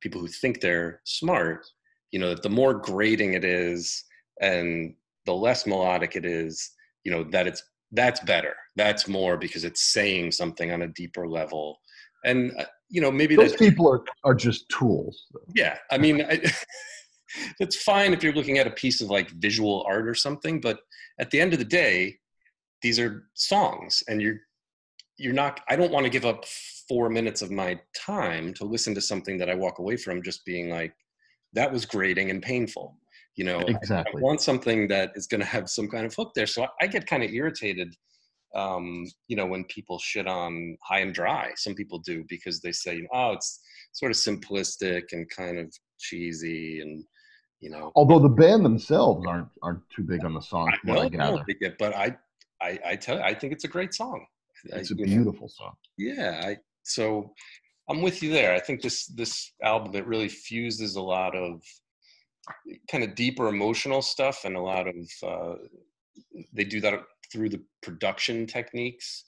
people 0.00 0.20
who 0.20 0.28
think 0.28 0.60
they're 0.60 1.00
smart 1.04 1.66
you 2.12 2.18
know 2.18 2.28
that 2.28 2.42
the 2.42 2.48
more 2.48 2.74
grating 2.74 3.34
it 3.34 3.44
is 3.44 4.04
and 4.40 4.94
the 5.26 5.32
less 5.32 5.66
melodic 5.66 6.14
it 6.14 6.24
is 6.24 6.70
you 7.04 7.10
know 7.10 7.24
that 7.24 7.46
it's 7.46 7.62
that's 7.92 8.20
better. 8.20 8.54
That's 8.76 9.08
more 9.08 9.36
because 9.36 9.64
it's 9.64 9.92
saying 9.92 10.32
something 10.32 10.72
on 10.72 10.82
a 10.82 10.88
deeper 10.88 11.28
level. 11.28 11.78
And 12.24 12.52
uh, 12.58 12.64
you 12.88 13.00
know 13.00 13.10
maybe 13.10 13.36
those 13.36 13.56
people 13.56 13.90
are 13.90 14.02
are 14.24 14.34
just 14.34 14.68
tools 14.68 15.26
yeah 15.54 15.76
i 15.90 15.98
mean 15.98 16.22
I, 16.22 16.40
it's 17.60 17.82
fine 17.82 18.12
if 18.12 18.22
you're 18.22 18.32
looking 18.32 18.58
at 18.58 18.66
a 18.66 18.72
piece 18.72 19.00
of 19.00 19.10
like 19.10 19.30
visual 19.32 19.84
art 19.88 20.08
or 20.08 20.14
something 20.14 20.60
but 20.60 20.80
at 21.20 21.30
the 21.30 21.40
end 21.40 21.52
of 21.52 21.58
the 21.58 21.64
day 21.64 22.18
these 22.82 22.98
are 22.98 23.28
songs 23.34 24.02
and 24.08 24.22
you're 24.22 24.38
you're 25.18 25.34
not 25.34 25.60
i 25.68 25.76
don't 25.76 25.92
want 25.92 26.04
to 26.04 26.10
give 26.10 26.24
up 26.24 26.44
four 26.88 27.10
minutes 27.10 27.42
of 27.42 27.50
my 27.50 27.78
time 27.94 28.54
to 28.54 28.64
listen 28.64 28.94
to 28.94 29.00
something 29.00 29.36
that 29.38 29.50
i 29.50 29.54
walk 29.54 29.78
away 29.78 29.96
from 29.96 30.22
just 30.22 30.44
being 30.44 30.70
like 30.70 30.94
that 31.52 31.70
was 31.72 31.84
grating 31.84 32.30
and 32.30 32.42
painful 32.42 32.96
you 33.38 33.44
know 33.44 33.60
exactly 33.60 34.20
i, 34.20 34.24
want 34.24 34.40
something 34.40 34.88
that 34.88 35.12
is 35.14 35.26
going 35.26 35.40
to 35.40 35.46
have 35.46 35.70
some 35.70 35.88
kind 35.88 36.04
of 36.04 36.14
hook 36.14 36.32
there 36.34 36.46
so 36.46 36.64
i, 36.64 36.68
I 36.82 36.86
get 36.86 37.06
kind 37.06 37.22
of 37.22 37.30
irritated 37.30 37.94
um, 38.54 39.04
you 39.28 39.36
know 39.36 39.44
when 39.44 39.64
people 39.64 39.98
shit 39.98 40.26
on 40.26 40.76
high 40.82 41.00
and 41.00 41.14
dry 41.14 41.52
some 41.56 41.74
people 41.74 41.98
do 41.98 42.24
because 42.28 42.60
they 42.60 42.72
say 42.72 43.06
oh 43.12 43.32
it's 43.32 43.60
sort 43.92 44.10
of 44.10 44.16
simplistic 44.16 45.04
and 45.12 45.28
kind 45.30 45.58
of 45.58 45.72
cheesy 45.98 46.80
and 46.80 47.04
you 47.60 47.70
know. 47.70 47.92
Although 47.94 48.18
the 48.18 48.28
band 48.28 48.64
themselves 48.64 49.26
aren't 49.26 49.48
aren't 49.62 49.88
too 49.90 50.02
big 50.02 50.24
on 50.24 50.34
the 50.34 50.40
song, 50.40 50.72
I, 50.88 50.92
I 50.92 51.08
gather. 51.08 51.44
It, 51.48 51.76
but 51.78 51.94
I, 51.94 52.16
I, 52.62 52.78
I 52.86 52.96
tell 52.96 53.16
you, 53.16 53.22
I 53.22 53.34
think 53.34 53.52
it's 53.52 53.64
a 53.64 53.68
great 53.68 53.94
song. 53.94 54.24
It's 54.64 54.90
I, 54.90 54.94
a 54.94 54.96
beautiful 54.96 55.42
know, 55.42 55.48
song. 55.48 55.72
Yeah, 55.96 56.40
I 56.44 56.56
so 56.82 57.32
I'm 57.88 58.02
with 58.02 58.22
you 58.22 58.30
there. 58.30 58.54
I 58.54 58.60
think 58.60 58.82
this 58.82 59.06
this 59.06 59.52
album 59.62 59.94
it 59.94 60.06
really 60.06 60.28
fuses 60.28 60.96
a 60.96 61.02
lot 61.02 61.36
of 61.36 61.62
kind 62.90 63.04
of 63.04 63.14
deeper 63.14 63.48
emotional 63.48 64.02
stuff 64.02 64.44
and 64.44 64.56
a 64.56 64.60
lot 64.60 64.86
of 64.86 64.96
uh, 65.22 65.54
they 66.52 66.64
do 66.64 66.80
that 66.80 67.00
through 67.32 67.48
the 67.48 67.62
production 67.82 68.46
techniques 68.46 69.24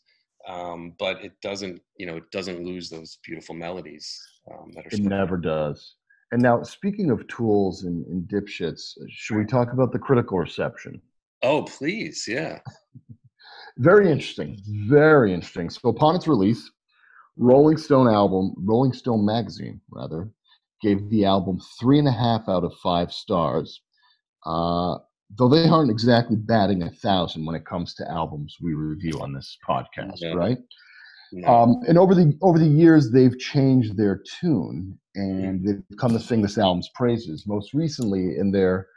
um, 0.49 0.95
but 0.99 1.23
it 1.25 1.33
doesn't 1.43 1.81
you 1.97 2.07
know 2.07 2.17
it 2.17 2.31
doesn't 2.31 2.65
lose 2.65 2.89
those 2.89 3.19
beautiful 3.25 3.55
melodies 3.55 4.21
um, 4.53 4.71
that 4.75 4.87
are 4.87 4.89
it 4.93 5.00
never 5.00 5.37
does 5.37 5.95
and 6.33 6.41
now, 6.41 6.62
speaking 6.62 7.11
of 7.11 7.27
tools 7.27 7.85
and, 7.85 8.07
and 8.07 8.29
dipshits, 8.29 8.97
should 9.09 9.37
we 9.37 9.45
talk 9.45 9.73
about 9.73 9.91
the 9.93 9.99
critical 9.99 10.39
reception? 10.39 11.00
Oh, 11.43 11.62
please, 11.62 12.27
yeah. 12.29 12.61
very 13.79 14.11
interesting, 14.11 14.61
very 14.89 15.35
interesting. 15.35 15.71
So, 15.71 15.89
upon 15.89 16.15
its 16.15 16.29
release, 16.29 16.71
Rolling 17.37 17.77
Stone 17.77 18.09
album, 18.09 18.55
Rolling 18.59 18.93
Stone 18.93 19.25
magazine, 19.25 19.81
rather, 19.91 20.29
gave 20.80 21.08
the 21.10 21.25
album 21.25 21.60
three 21.78 21.99
and 21.99 22.08
a 22.08 22.12
half 22.12 22.49
out 22.49 22.64
of 22.64 22.75
five 22.82 23.12
stars. 23.12 23.80
Uh, 24.46 24.96
though 25.37 25.49
they 25.49 25.68
aren't 25.68 25.90
exactly 25.90 26.37
batting 26.37 26.82
a 26.82 26.90
thousand 26.90 27.44
when 27.44 27.54
it 27.54 27.64
comes 27.64 27.94
to 27.94 28.10
albums 28.10 28.56
we 28.60 28.75
review 28.75 29.20
on 29.20 29.32
this 29.32 29.56
podcast, 29.66 30.16
yeah. 30.16 30.32
right? 30.32 30.58
Um, 31.46 31.80
and 31.87 31.96
over 31.96 32.14
the 32.14 32.37
over 32.42 32.58
the 32.58 32.66
years, 32.66 33.12
they've 33.12 33.38
changed 33.38 33.96
their 33.96 34.20
tune 34.40 34.99
and 35.14 35.64
they've 35.64 35.99
come 35.99 36.12
to 36.12 36.20
sing 36.20 36.42
this 36.42 36.58
album's 36.58 36.90
praises. 36.94 37.46
Most 37.46 37.72
recently, 37.72 38.37
in 38.37 38.50
their 38.50 38.88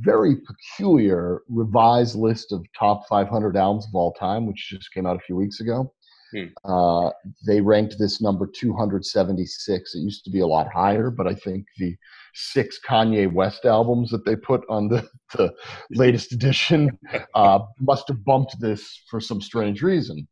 very 0.00 0.36
peculiar 0.36 1.42
revised 1.48 2.16
list 2.16 2.52
of 2.52 2.64
top 2.78 3.06
500 3.08 3.56
albums 3.56 3.86
of 3.86 3.94
all 3.94 4.12
time, 4.12 4.46
which 4.46 4.68
just 4.68 4.92
came 4.92 5.06
out 5.06 5.16
a 5.16 5.20
few 5.20 5.36
weeks 5.36 5.60
ago, 5.60 5.92
hmm. 6.32 6.46
uh, 6.64 7.10
they 7.46 7.60
ranked 7.60 7.96
this 7.98 8.20
number 8.20 8.46
276. 8.46 9.94
It 9.94 9.98
used 9.98 10.24
to 10.24 10.30
be 10.30 10.40
a 10.40 10.46
lot 10.46 10.72
higher, 10.72 11.10
but 11.10 11.26
I 11.26 11.34
think 11.34 11.66
the 11.78 11.96
six 12.34 12.78
Kanye 12.86 13.32
West 13.32 13.64
albums 13.64 14.10
that 14.10 14.24
they 14.24 14.36
put 14.36 14.62
on 14.68 14.88
the, 14.88 15.08
the 15.34 15.52
latest 15.90 16.32
edition 16.32 16.98
uh, 17.34 17.60
must 17.80 18.08
have 18.08 18.24
bumped 18.24 18.60
this 18.60 19.02
for 19.10 19.20
some 19.20 19.40
strange 19.40 19.82
reason. 19.82 20.26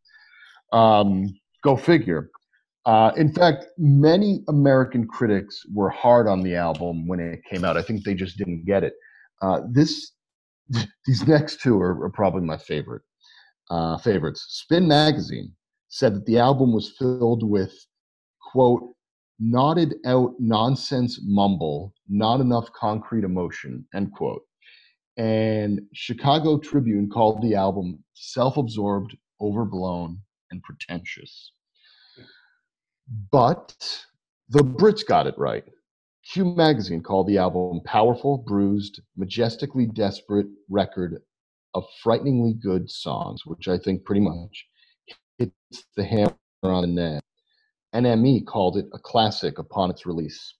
Um, 0.73 1.27
Go 1.63 1.77
figure. 1.77 2.31
Uh, 2.85 3.11
in 3.17 3.33
fact, 3.33 3.67
many 3.79 4.45
American 4.49 5.07
critics 5.09 5.63
were 5.73 5.89
hard 5.89 6.29
on 6.29 6.43
the 6.43 6.55
album 6.55 7.07
when 7.07 7.19
it 7.19 7.41
came 7.51 7.65
out. 7.65 7.79
I 7.79 7.83
think 7.83 8.05
they 8.05 8.13
just 8.13 8.37
didn't 8.37 8.67
get 8.67 8.85
it. 8.85 8.93
Uh, 9.41 9.61
this, 9.71 10.13
these 11.07 11.27
next 11.27 11.63
two 11.63 11.81
are, 11.81 12.05
are 12.05 12.11
probably 12.11 12.43
my 12.43 12.59
favorite 12.59 13.01
uh, 13.71 13.97
favorites. 13.97 14.45
Spin 14.51 14.87
Magazine 14.87 15.53
said 15.95 16.13
that 16.13 16.27
the 16.27 16.39
album 16.39 16.73
was 16.73 16.97
filled 16.99 17.49
with 17.49 17.73
quote 18.51 18.83
knotted 19.39 19.95
out 20.05 20.35
nonsense 20.41 21.21
mumble, 21.23 21.95
not 22.09 22.41
enough 22.41 22.69
concrete 22.73 23.23
emotion 23.23 23.87
end 23.95 24.11
quote. 24.13 24.43
And 25.17 25.81
Chicago 25.93 26.59
Tribune 26.59 27.09
called 27.09 27.43
the 27.43 27.55
album 27.55 28.03
self-absorbed, 28.15 29.17
overblown, 29.41 30.19
and 30.51 30.61
pretentious. 30.65 31.53
But 33.31 33.77
the 34.49 34.65
Brits 34.65 35.07
got 35.07 35.29
it 35.29 35.39
right. 35.39 35.65
Q 36.33 36.57
Magazine 36.57 37.05
called 37.05 37.29
the 37.29 37.39
album 37.39 37.81
powerful, 37.85 38.39
bruised, 38.39 39.01
majestically 39.17 39.87
desperate 39.87 40.49
record 40.69 41.23
of 41.73 41.85
frighteningly 42.03 42.55
good 42.55 42.91
songs, 42.91 43.47
which 43.47 43.69
I 43.69 43.79
think 43.79 44.05
pretty 44.05 44.23
much 44.23 44.67
hits 45.38 45.85
the 45.97 46.05
hammer 46.05 46.35
on 46.62 46.83
the 46.83 46.88
nail. 46.88 47.21
NME 47.95 48.47
called 48.47 48.76
it 48.76 48.87
a 48.93 48.99
classic 48.99 49.59
upon 49.59 49.91
its 49.91 50.07
release. 50.07 50.55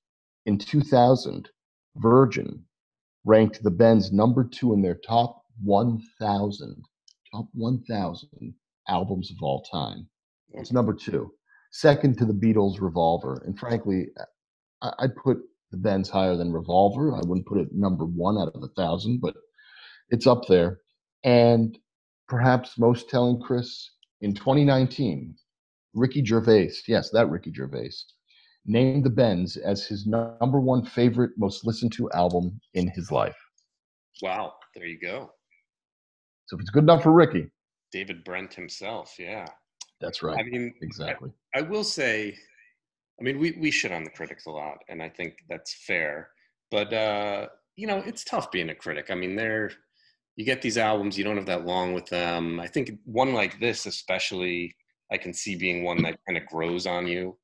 In 0.47 0.59
2000, 0.59 1.49
Virgin 1.97 2.65
ranked 3.25 3.63
the 3.63 3.71
Bends 3.71 4.13
number 4.13 4.45
two 4.45 4.73
in 4.73 4.83
their 4.83 4.95
top 5.07 5.43
1,000 5.63 6.85
top 7.35 7.49
1,000 7.53 8.55
albums 8.89 9.31
of 9.31 9.37
all 9.43 9.63
time. 9.63 10.09
It's 10.53 10.73
number 10.73 10.95
two, 10.95 11.33
second 11.73 12.17
to 12.19 12.25
the 12.25 12.33
Beatles' 12.33 12.81
Revolver. 12.81 13.43
And 13.45 13.59
frankly, 13.59 14.09
I, 14.83 14.93
I'd 15.01 15.17
put 15.17 15.39
the 15.71 15.77
Bends 15.77 16.09
higher 16.09 16.37
than 16.37 16.53
Revolver. 16.53 17.15
I 17.15 17.21
wouldn't 17.21 17.47
put 17.47 17.59
it 17.59 17.69
number 17.73 18.05
one 18.05 18.39
out 18.39 18.53
of 18.55 18.63
a 18.63 18.69
thousand, 18.69 19.21
but 19.21 19.35
it's 20.11 20.27
up 20.27 20.43
there. 20.49 20.81
And 21.25 21.77
perhaps 22.29 22.79
most 22.79 23.09
telling, 23.09 23.41
Chris, 23.41 23.91
in 24.25 24.33
2019, 24.33 25.37
Ricky 25.93 26.25
Gervais, 26.25 26.73
yes, 26.89 27.11
that 27.11 27.29
Ricky 27.29 27.53
Gervais, 27.55 27.93
named 28.65 29.05
the 29.05 29.11
Bends 29.11 29.59
as 29.59 29.87
his 29.87 30.07
number 30.07 30.61
one 30.61 30.83
favorite, 30.83 31.33
most 31.37 31.67
listened 31.67 31.93
to 31.93 32.11
album 32.13 32.59
in 32.73 32.89
his 32.89 33.13
life. 33.13 33.37
Wow, 34.23 34.55
there 34.75 34.87
you 34.87 34.99
go. 34.99 35.31
So 36.47 36.57
if 36.57 36.63
it's 36.63 36.71
good 36.71 36.85
enough 36.85 37.03
for 37.03 37.13
Ricky, 37.13 37.51
David 37.93 38.25
Brent 38.25 38.55
himself, 38.55 39.15
yeah. 39.19 39.45
That's 40.01 40.23
right. 40.23 40.39
I 40.39 40.43
mean, 40.43 40.73
exactly. 40.81 41.31
I, 41.55 41.59
I 41.59 41.63
will 41.63 41.85
say, 41.85 42.35
I 43.21 43.23
mean, 43.23 43.39
we, 43.39 43.53
we 43.61 43.71
shit 43.71 43.93
on 43.93 44.05
the 44.05 44.11
critics 44.11 44.47
a 44.47 44.51
lot, 44.51 44.79
and 44.89 45.03
I 45.03 45.11
think 45.11 45.35
that's 45.51 45.75
fair. 45.87 46.31
But, 46.71 46.95
uh, 46.95 47.49
you 47.77 47.87
know, 47.87 47.99
it's 47.99 48.25
tough 48.25 48.51
being 48.51 48.71
a 48.71 48.75
critic. 48.75 49.11
I 49.11 49.15
mean, 49.17 49.37
they're, 49.37 49.71
you 50.37 50.45
get 50.45 50.63
these 50.63 50.79
albums, 50.79 51.17
you 51.17 51.25
don't 51.25 51.37
have 51.37 51.47
that 51.47 51.65
long 51.65 51.93
with 51.93 52.07
them. 52.07 52.59
I 52.59 52.67
think 52.67 52.93
one 53.05 53.33
like 53.35 53.61
this, 53.61 53.87
especially, 53.87 54.75
I 55.13 55.17
can 55.17 55.33
see 55.33 55.55
being 55.55 55.85
one 55.85 56.03
that 56.03 56.19
kind 56.27 56.37
of 56.37 56.47
grows 56.47 56.87
on 56.87 57.07
you 57.07 57.37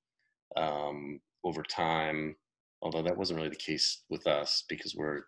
um, 0.57 1.21
over 1.45 1.63
time. 1.63 2.37
Although 2.83 3.03
that 3.03 3.17
wasn't 3.17 3.39
really 3.39 3.51
the 3.51 3.57
case 3.57 4.03
with 4.09 4.27
us 4.27 4.65
because 4.69 4.95
we're 4.97 5.23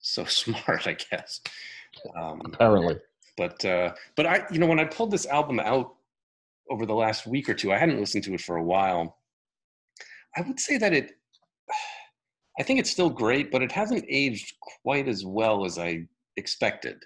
so 0.00 0.24
smart, 0.26 0.86
I 0.86 0.96
guess. 1.10 1.40
Um, 2.16 2.42
Apparently. 2.44 2.98
But 3.36 3.64
uh, 3.64 3.92
but 4.16 4.26
I, 4.26 4.44
you 4.50 4.58
know, 4.58 4.66
when 4.66 4.80
I 4.80 4.84
pulled 4.84 5.10
this 5.10 5.26
album 5.26 5.58
out 5.60 5.94
over 6.70 6.86
the 6.86 6.94
last 6.94 7.26
week 7.26 7.48
or 7.48 7.54
two, 7.54 7.72
I 7.72 7.78
hadn't 7.78 7.98
listened 7.98 8.24
to 8.24 8.34
it 8.34 8.40
for 8.40 8.56
a 8.56 8.62
while. 8.62 9.18
I 10.36 10.42
would 10.42 10.58
say 10.58 10.78
that 10.78 10.92
it, 10.92 11.12
I 12.58 12.62
think 12.62 12.78
it's 12.78 12.90
still 12.90 13.10
great, 13.10 13.50
but 13.50 13.62
it 13.62 13.72
hasn't 13.72 14.04
aged 14.08 14.54
quite 14.82 15.08
as 15.08 15.24
well 15.24 15.64
as 15.64 15.78
I 15.78 16.06
expected. 16.36 17.02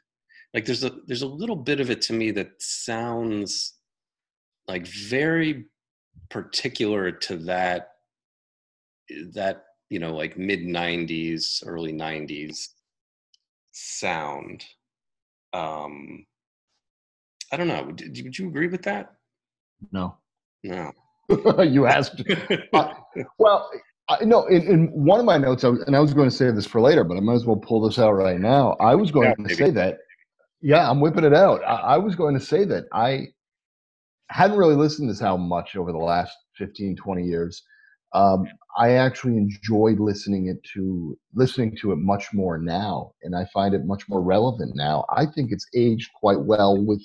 Like 0.55 0.65
there's 0.65 0.85
a 0.85 0.93
there's 1.07 1.23
a 1.23 1.27
little 1.27 1.57
bit 1.57 1.81
of 1.81 1.91
it 1.91 2.01
to 2.03 2.13
me 2.13 2.31
that 2.33 2.51
sounds 2.59 3.75
like 4.67 4.87
very 4.87 5.67
particular 6.31 7.11
to 7.11 7.37
that 7.37 7.89
that 9.35 9.65
you 9.91 9.99
know 9.99 10.15
like 10.15 10.37
mid 10.37 10.61
90s 10.61 11.63
early 11.67 11.93
90s 11.93 12.69
sound. 13.73 14.65
Um 15.53 16.27
i 17.53 17.57
don't 17.57 17.69
know. 17.69 17.83
Would, 17.85 18.01
would 18.23 18.39
you 18.39 18.49
agree 18.49 18.69
with 18.69 18.83
that? 18.83 19.15
No. 19.93 20.17
No. 20.63 20.93
You 21.63 21.87
asked. 21.87 22.23
Uh, 22.73 22.95
well 23.39 23.71
I, 24.09 24.25
no 24.25 24.47
in, 24.47 24.63
in 24.63 24.87
one 24.89 25.21
of 25.21 25.27
my 25.27 25.39
notes 25.39 25.65
I 25.65 25.69
was, 25.69 25.81
and 25.81 25.95
i 25.95 26.01
was 26.01 26.15
going 26.15 26.29
to 26.29 26.35
say 26.35 26.51
this 26.51 26.67
for 26.67 26.81
later 26.81 27.05
but 27.05 27.17
i 27.17 27.21
might 27.21 27.35
as 27.35 27.45
well 27.47 27.57
pull 27.57 27.87
this 27.87 27.99
out 27.99 28.13
right 28.13 28.41
now. 28.41 28.73
I 28.81 28.95
was 28.95 29.11
going 29.11 29.35
yeah, 29.39 29.47
to 29.47 29.55
say 29.55 29.71
that 29.71 29.99
yeah 30.61 30.89
i'm 30.89 31.01
whipping 31.01 31.25
it 31.25 31.35
out. 31.35 31.63
I, 31.65 31.75
I 31.75 31.99
was 31.99 32.15
going 32.15 32.39
to 32.39 32.45
say 32.45 32.65
that 32.65 32.85
i 32.93 33.27
hadn't 34.31 34.59
really 34.59 34.75
listened 34.75 35.09
to 35.09 35.13
this 35.13 35.23
album 35.23 35.49
much 35.49 35.77
over 35.77 35.93
the 35.93 35.99
last 35.99 36.37
15 36.57 36.97
20 36.97 37.25
years. 37.25 37.63
Um, 38.15 38.47
i 38.79 38.93
actually 38.93 39.37
enjoyed 39.37 40.01
listening 40.01 40.47
it 40.47 40.63
to 40.75 41.19
listening 41.35 41.77
to 41.83 41.93
it 41.93 41.97
much 41.99 42.33
more 42.33 42.57
now 42.59 43.13
and 43.23 43.37
i 43.37 43.45
find 43.53 43.75
it 43.75 43.85
much 43.85 44.09
more 44.09 44.23
relevant 44.23 44.73
now. 44.75 45.05
I 45.15 45.27
think 45.27 45.53
it's 45.53 45.67
aged 45.75 46.11
quite 46.15 46.41
well 46.41 46.83
with 46.83 47.03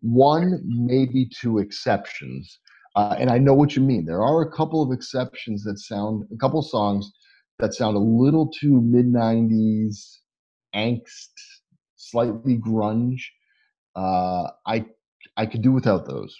one 0.00 0.60
maybe 0.64 1.28
two 1.40 1.58
exceptions 1.58 2.58
uh, 2.96 3.16
and 3.18 3.30
i 3.30 3.38
know 3.38 3.54
what 3.54 3.74
you 3.76 3.82
mean 3.82 4.04
there 4.04 4.22
are 4.22 4.42
a 4.42 4.52
couple 4.52 4.82
of 4.82 4.92
exceptions 4.92 5.62
that 5.64 5.78
sound 5.78 6.24
a 6.32 6.36
couple 6.36 6.62
songs 6.62 7.10
that 7.58 7.74
sound 7.74 7.96
a 7.96 8.00
little 8.00 8.50
too 8.50 8.80
mid 8.80 9.06
90s 9.06 10.18
angst 10.74 11.32
slightly 11.96 12.58
grunge 12.58 13.20
uh, 13.94 14.48
i 14.66 14.84
I 15.36 15.46
could 15.46 15.62
do 15.62 15.72
without 15.72 16.06
those. 16.06 16.36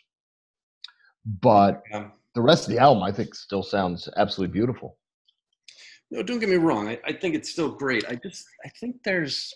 But 1.24 1.82
yeah. 1.90 2.08
the 2.34 2.42
rest 2.42 2.66
of 2.66 2.74
the 2.74 2.80
album, 2.80 3.02
I 3.02 3.12
think, 3.12 3.34
still 3.34 3.62
sounds 3.62 4.08
absolutely 4.16 4.52
beautiful. 4.52 4.98
No, 6.10 6.22
don't 6.22 6.40
get 6.40 6.48
me 6.48 6.56
wrong. 6.56 6.88
I, 6.88 6.98
I 7.06 7.12
think 7.12 7.34
it's 7.34 7.50
still 7.50 7.70
great. 7.70 8.04
I 8.08 8.16
just 8.16 8.44
I 8.64 8.68
think 8.80 8.96
there's 9.04 9.54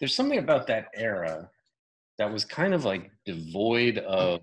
there's 0.00 0.14
something 0.14 0.38
about 0.38 0.66
that 0.66 0.88
era 0.94 1.48
that 2.18 2.30
was 2.30 2.44
kind 2.44 2.74
of 2.74 2.84
like 2.84 3.10
devoid 3.24 3.98
of 3.98 4.40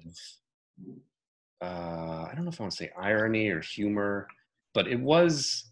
uh, 1.61 2.27
I 2.29 2.33
don't 2.35 2.45
know 2.45 2.51
if 2.51 2.59
I 2.59 2.63
want 2.63 2.71
to 2.71 2.77
say 2.77 2.91
irony 2.97 3.49
or 3.49 3.61
humor, 3.61 4.27
but 4.73 4.87
it 4.87 4.99
was 4.99 5.65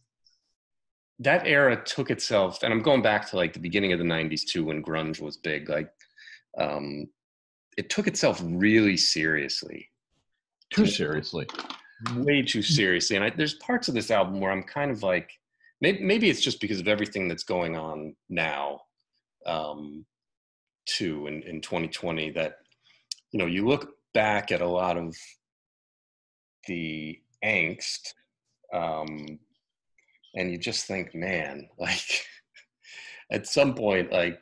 that 1.20 1.48
era 1.48 1.82
took 1.84 2.12
itself, 2.12 2.62
and 2.64 2.72
I'm 2.72 2.82
going 2.82 3.02
back 3.02 3.30
to 3.30 3.36
like 3.36 3.54
the 3.54 3.60
beginning 3.60 3.94
of 3.94 4.00
the 4.00 4.06
'90s 4.06 4.44
too, 4.44 4.66
when 4.66 4.84
grunge 4.84 5.22
was 5.22 5.38
big. 5.38 5.70
Like, 5.70 5.90
um, 6.58 7.08
it 7.78 7.90
took 7.90 8.08
itself 8.08 8.42
really 8.44 8.98
seriously. 8.98 9.90
Too 10.74 10.86
seriously. 10.86 11.48
Way 12.16 12.42
too 12.42 12.62
seriously. 12.62 13.16
And 13.16 13.26
I, 13.26 13.30
there's 13.30 13.56
parts 13.56 13.88
of 13.88 13.94
this 13.94 14.12
album 14.12 14.40
where 14.40 14.52
I'm 14.52 14.64
kind 14.64 14.92
of 14.92 15.04
like, 15.04 15.32
maybe, 15.82 16.04
maybe 16.04 16.30
it's 16.30 16.42
just 16.42 16.60
because 16.60 16.80
of 16.80 16.88
everything 16.88 17.28
that's 17.28 17.44
going 17.44 17.76
on 17.76 18.16
now, 18.30 18.82
um, 19.46 20.06
too, 20.86 21.28
in, 21.28 21.42
in 21.44 21.62
2020, 21.62 22.32
that, 22.32 22.58
you 23.32 23.40
know, 23.40 23.46
you 23.46 23.68
look 23.68 23.90
back 24.14 24.52
at 24.52 24.62
a 24.62 24.68
lot 24.68 24.98
of 24.98 25.16
the 26.68 27.20
angst 27.44 28.14
um, 28.74 29.40
and 30.36 30.52
you 30.52 30.58
just 30.58 30.86
think, 30.86 31.16
man, 31.16 31.68
like, 31.80 32.26
at 33.32 33.48
some 33.48 33.74
point, 33.74 34.12
like, 34.12 34.40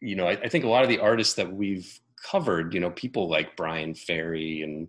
you 0.00 0.16
know, 0.16 0.26
I, 0.26 0.32
I, 0.32 0.48
think 0.48 0.64
a 0.64 0.68
lot 0.68 0.82
of 0.82 0.90
the 0.90 0.98
artists 0.98 1.34
that 1.34 1.50
we've 1.50 2.00
covered, 2.22 2.74
you 2.74 2.80
know, 2.80 2.90
people 2.90 3.28
like 3.30 3.56
Bryan 3.56 3.94
Ferry 3.94 4.62
and 4.62 4.88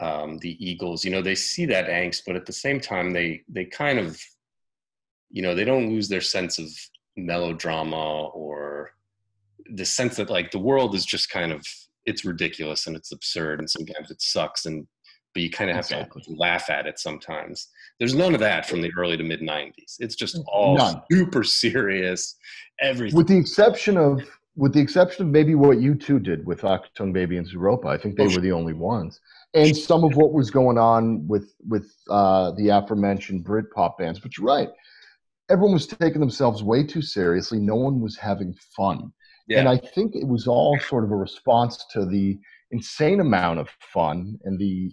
um, 0.00 0.38
the 0.38 0.56
Eagles, 0.64 1.04
you 1.04 1.10
know, 1.10 1.22
they 1.22 1.34
see 1.34 1.64
that 1.66 1.88
angst, 1.88 2.22
but 2.26 2.36
at 2.36 2.44
the 2.44 2.52
same 2.52 2.78
time, 2.78 3.10
they 3.10 3.42
they 3.48 3.64
kind 3.64 3.98
of, 3.98 4.20
you 5.30 5.42
know, 5.42 5.54
they 5.54 5.64
don't 5.64 5.88
lose 5.88 6.08
their 6.08 6.20
sense 6.20 6.58
of 6.58 6.68
melodrama 7.16 8.26
or 8.26 8.90
the 9.72 9.84
sense 9.84 10.16
that 10.16 10.30
like 10.30 10.50
the 10.50 10.58
world 10.58 10.94
is 10.94 11.06
just 11.06 11.30
kind 11.30 11.52
of 11.52 11.66
it's 12.08 12.24
ridiculous 12.24 12.86
and 12.86 12.96
it's 12.96 13.12
absurd 13.12 13.60
and 13.60 13.70
sometimes 13.70 14.10
it 14.10 14.20
sucks 14.20 14.66
and 14.66 14.86
but 15.34 15.42
you 15.42 15.50
kind 15.50 15.70
of 15.70 15.76
have 15.76 15.84
exactly. 15.84 16.22
to 16.22 16.32
laugh 16.32 16.70
at 16.70 16.86
it 16.86 16.98
sometimes. 16.98 17.68
There's 17.98 18.14
none 18.14 18.34
of 18.34 18.40
that 18.40 18.66
from 18.66 18.80
the 18.80 18.90
early 18.96 19.16
to 19.18 19.22
mid 19.22 19.40
90s. 19.40 19.96
It's 19.98 20.16
just 20.16 20.40
all 20.48 20.78
none. 20.78 21.02
super 21.12 21.44
serious, 21.44 22.36
everything. 22.80 23.16
With 23.16 23.28
the 23.28 23.36
exception 23.36 23.98
of 23.98 24.22
with 24.56 24.72
the 24.72 24.80
exception 24.80 25.26
of 25.26 25.30
maybe 25.30 25.54
what 25.54 25.78
U2 25.78 26.22
did 26.22 26.44
with 26.44 26.62
Achtung 26.62 27.12
Baby 27.12 27.36
and 27.36 27.46
Zooropa, 27.46 27.86
I 27.86 27.98
think 27.98 28.16
they 28.16 28.26
oh, 28.26 28.34
were 28.34 28.40
the 28.40 28.50
only 28.50 28.72
ones. 28.72 29.20
And 29.54 29.76
some 29.76 30.02
of 30.02 30.16
what 30.16 30.32
was 30.32 30.50
going 30.50 30.78
on 30.78 31.26
with 31.28 31.54
with 31.68 31.94
uh, 32.10 32.52
the 32.52 32.70
aforementioned 32.70 33.44
Britpop 33.44 33.98
bands. 33.98 34.18
But 34.18 34.36
you're 34.36 34.46
right, 34.46 34.70
everyone 35.50 35.74
was 35.74 35.86
taking 35.86 36.20
themselves 36.20 36.62
way 36.62 36.84
too 36.84 37.02
seriously. 37.02 37.58
No 37.58 37.76
one 37.76 38.00
was 38.00 38.16
having 38.16 38.54
fun. 38.76 39.12
Yeah. 39.48 39.60
And 39.60 39.68
I 39.68 39.78
think 39.78 40.14
it 40.14 40.28
was 40.28 40.46
all 40.46 40.78
sort 40.78 41.04
of 41.04 41.10
a 41.10 41.16
response 41.16 41.84
to 41.92 42.04
the 42.04 42.38
insane 42.70 43.20
amount 43.20 43.58
of 43.60 43.68
fun 43.80 44.38
and 44.44 44.58
the 44.58 44.92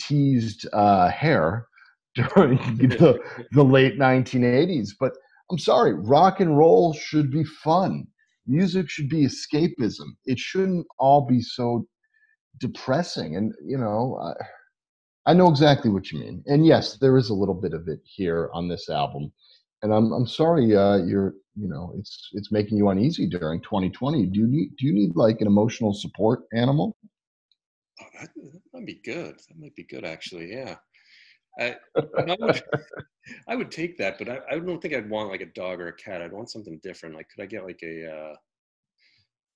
teased 0.00 0.66
uh, 0.72 1.08
hair 1.08 1.66
during 2.14 2.58
the, 2.78 3.18
the 3.52 3.64
late 3.64 3.98
1980s. 3.98 4.90
But 4.98 5.12
I'm 5.50 5.58
sorry, 5.58 5.94
rock 5.94 6.40
and 6.40 6.56
roll 6.56 6.92
should 6.94 7.30
be 7.30 7.44
fun. 7.44 8.06
Music 8.46 8.88
should 8.88 9.08
be 9.08 9.26
escapism. 9.26 10.14
It 10.24 10.38
shouldn't 10.38 10.86
all 10.98 11.26
be 11.26 11.40
so 11.40 11.86
depressing. 12.58 13.36
And, 13.36 13.52
you 13.64 13.76
know, 13.76 14.18
I, 14.22 15.30
I 15.30 15.34
know 15.34 15.48
exactly 15.48 15.90
what 15.90 16.12
you 16.12 16.20
mean. 16.20 16.44
And 16.46 16.64
yes, 16.64 16.98
there 16.98 17.16
is 17.16 17.30
a 17.30 17.34
little 17.34 17.54
bit 17.54 17.74
of 17.74 17.88
it 17.88 17.98
here 18.04 18.48
on 18.54 18.68
this 18.68 18.88
album. 18.88 19.32
And 19.82 19.92
I'm, 19.92 20.12
I'm 20.12 20.26
sorry 20.26 20.74
uh, 20.74 20.96
you're, 21.04 21.34
you 21.54 21.68
know, 21.68 21.94
it's 21.98 22.30
it's 22.32 22.52
making 22.52 22.78
you 22.78 22.88
uneasy 22.88 23.26
during 23.26 23.60
2020. 23.62 24.26
Do 24.26 24.40
you 24.40 24.46
need 24.46 24.76
do 24.78 24.86
you 24.86 24.92
need 24.92 25.16
like 25.16 25.40
an 25.40 25.46
emotional 25.46 25.92
support 25.92 26.40
animal? 26.54 26.96
Oh, 28.00 28.04
that, 28.20 28.30
that 28.34 28.60
might 28.72 28.86
be 28.86 29.00
good. 29.04 29.36
That 29.48 29.58
might 29.58 29.74
be 29.74 29.84
good, 29.84 30.04
actually. 30.04 30.52
Yeah. 30.52 30.76
I, 31.58 31.76
I, 31.96 32.36
would, 32.38 32.62
I 33.48 33.56
would 33.56 33.70
take 33.70 33.96
that, 33.98 34.18
but 34.18 34.28
I, 34.28 34.40
I 34.50 34.58
don't 34.58 34.80
think 34.80 34.94
I'd 34.94 35.08
want 35.08 35.30
like 35.30 35.40
a 35.40 35.46
dog 35.46 35.80
or 35.80 35.88
a 35.88 35.96
cat. 35.96 36.20
I'd 36.20 36.32
want 36.32 36.50
something 36.50 36.78
different. 36.82 37.14
Like, 37.14 37.28
could 37.30 37.42
I 37.42 37.46
get 37.46 37.64
like 37.64 37.80
a, 37.82 38.12
uh, 38.12 38.34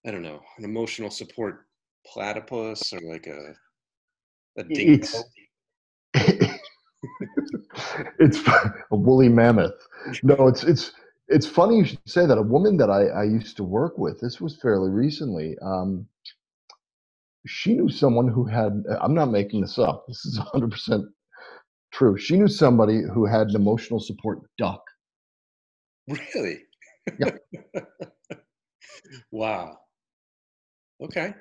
I 0.06 0.10
don't 0.10 0.22
know, 0.22 0.40
an 0.56 0.64
emotional 0.64 1.10
support 1.10 1.66
platypus 2.06 2.92
or 2.92 3.00
like 3.00 3.26
a, 3.26 3.54
a 4.58 4.64
dingo? 4.64 5.06
It's, 8.18 8.38
it's 8.38 8.48
a 8.48 8.96
woolly 8.96 9.28
mammoth. 9.28 9.72
No, 10.22 10.48
it's 10.48 10.64
it's 10.64 10.92
it's 11.28 11.46
funny 11.46 11.78
you 11.78 11.84
should 11.84 12.00
say 12.06 12.26
that. 12.26 12.38
A 12.38 12.42
woman 12.42 12.76
that 12.78 12.90
I, 12.90 13.06
I 13.06 13.24
used 13.24 13.56
to 13.58 13.64
work 13.64 13.98
with, 13.98 14.20
this 14.20 14.40
was 14.40 14.56
fairly 14.60 14.90
recently. 14.90 15.56
Um, 15.62 16.06
she 17.46 17.74
knew 17.74 17.88
someone 17.88 18.28
who 18.28 18.44
had. 18.44 18.84
I'm 19.00 19.14
not 19.14 19.30
making 19.30 19.60
this 19.60 19.78
up. 19.78 20.06
This 20.08 20.24
is 20.26 20.38
100 20.52 20.70
percent 20.70 21.04
true. 21.92 22.18
She 22.18 22.36
knew 22.36 22.48
somebody 22.48 23.02
who 23.02 23.26
had 23.26 23.48
an 23.48 23.56
emotional 23.56 24.00
support 24.00 24.40
duck. 24.58 24.82
Really? 26.08 26.62
Yeah. 27.18 27.30
wow. 29.30 29.78
Okay. 31.02 31.34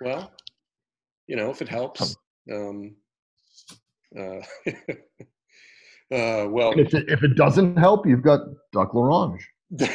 Well, 0.00 0.32
you 1.26 1.36
know, 1.36 1.50
if 1.50 1.62
it 1.62 1.68
helps. 1.68 2.16
Um, 2.52 2.96
uh, 4.18 4.40
uh, 6.10 6.46
well, 6.48 6.72
if 6.78 6.94
it, 6.94 7.08
if 7.08 7.22
it 7.22 7.34
doesn't 7.34 7.76
help, 7.76 8.06
you've 8.06 8.22
got 8.22 8.40
Duck 8.72 8.94
L'Orange. 8.94 9.42
there 9.70 9.90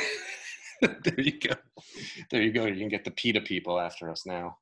you 1.18 1.40
go. 1.40 1.56
There 2.30 2.42
you 2.42 2.52
go. 2.52 2.66
You 2.66 2.78
can 2.78 2.90
get 2.90 3.04
the 3.04 3.12
PETA 3.12 3.42
people 3.42 3.80
after 3.80 4.10
us 4.10 4.26
now. 4.26 4.58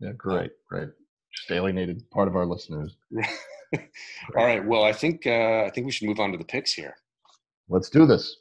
Yeah, 0.00 0.12
great, 0.16 0.52
great. 0.68 0.88
Just 1.34 1.50
alienated 1.50 2.08
part 2.10 2.28
of 2.28 2.36
our 2.36 2.46
listeners. 2.46 2.96
All 4.36 4.46
right. 4.46 4.64
Well, 4.64 4.84
I 4.84 4.92
think 4.92 5.26
uh, 5.26 5.64
I 5.66 5.70
think 5.74 5.84
we 5.84 5.92
should 5.92 6.08
move 6.08 6.20
on 6.20 6.32
to 6.32 6.38
the 6.38 6.44
picks 6.44 6.72
here. 6.72 6.94
Let's 7.68 7.90
do 7.90 8.06
this. 8.06 8.36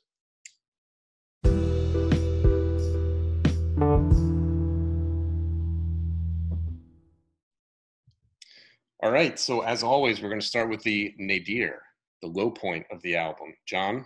All 9.01 9.11
right. 9.11 9.37
So 9.37 9.61
as 9.61 9.83
always, 9.83 10.21
we're 10.21 10.29
going 10.29 10.41
to 10.41 10.47
start 10.47 10.69
with 10.69 10.83
the 10.83 11.13
nadir, 11.17 11.81
the 12.23 12.29
low 12.29 12.49
point 12.49 12.85
of 12.89 13.01
the 13.01 13.17
album. 13.17 13.53
John, 13.67 14.05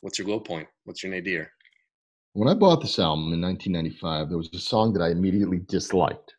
what's 0.00 0.18
your 0.18 0.28
low 0.28 0.40
point? 0.40 0.66
What's 0.84 1.02
your 1.02 1.12
nadir? 1.12 1.52
When 2.32 2.48
I 2.48 2.54
bought 2.54 2.80
this 2.80 2.98
album 2.98 3.32
in 3.34 3.40
1995, 3.42 4.28
there 4.28 4.38
was 4.38 4.48
a 4.54 4.58
song 4.58 4.94
that 4.94 5.02
I 5.02 5.10
immediately 5.10 5.58
disliked. 5.68 6.32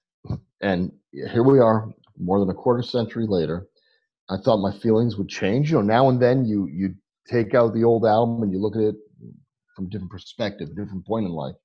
And 0.61 0.91
here 1.11 1.43
we 1.43 1.59
are, 1.59 1.89
more 2.17 2.39
than 2.39 2.49
a 2.49 2.53
quarter 2.53 2.81
century 2.81 3.27
later. 3.27 3.67
I 4.29 4.37
thought 4.37 4.57
my 4.57 4.75
feelings 4.79 5.17
would 5.17 5.29
change. 5.29 5.71
You 5.71 5.77
know, 5.77 5.83
now 5.83 6.09
and 6.09 6.19
then 6.19 6.45
you 6.45 6.67
you 6.67 6.95
take 7.27 7.53
out 7.53 7.73
the 7.73 7.83
old 7.83 8.05
album 8.05 8.41
and 8.41 8.51
you 8.51 8.59
look 8.59 8.75
at 8.75 8.81
it 8.81 8.95
from 9.75 9.85
a 9.85 9.89
different 9.89 10.11
perspective, 10.11 10.69
a 10.69 10.73
different 10.73 11.05
point 11.05 11.25
in 11.25 11.31
life, 11.31 11.55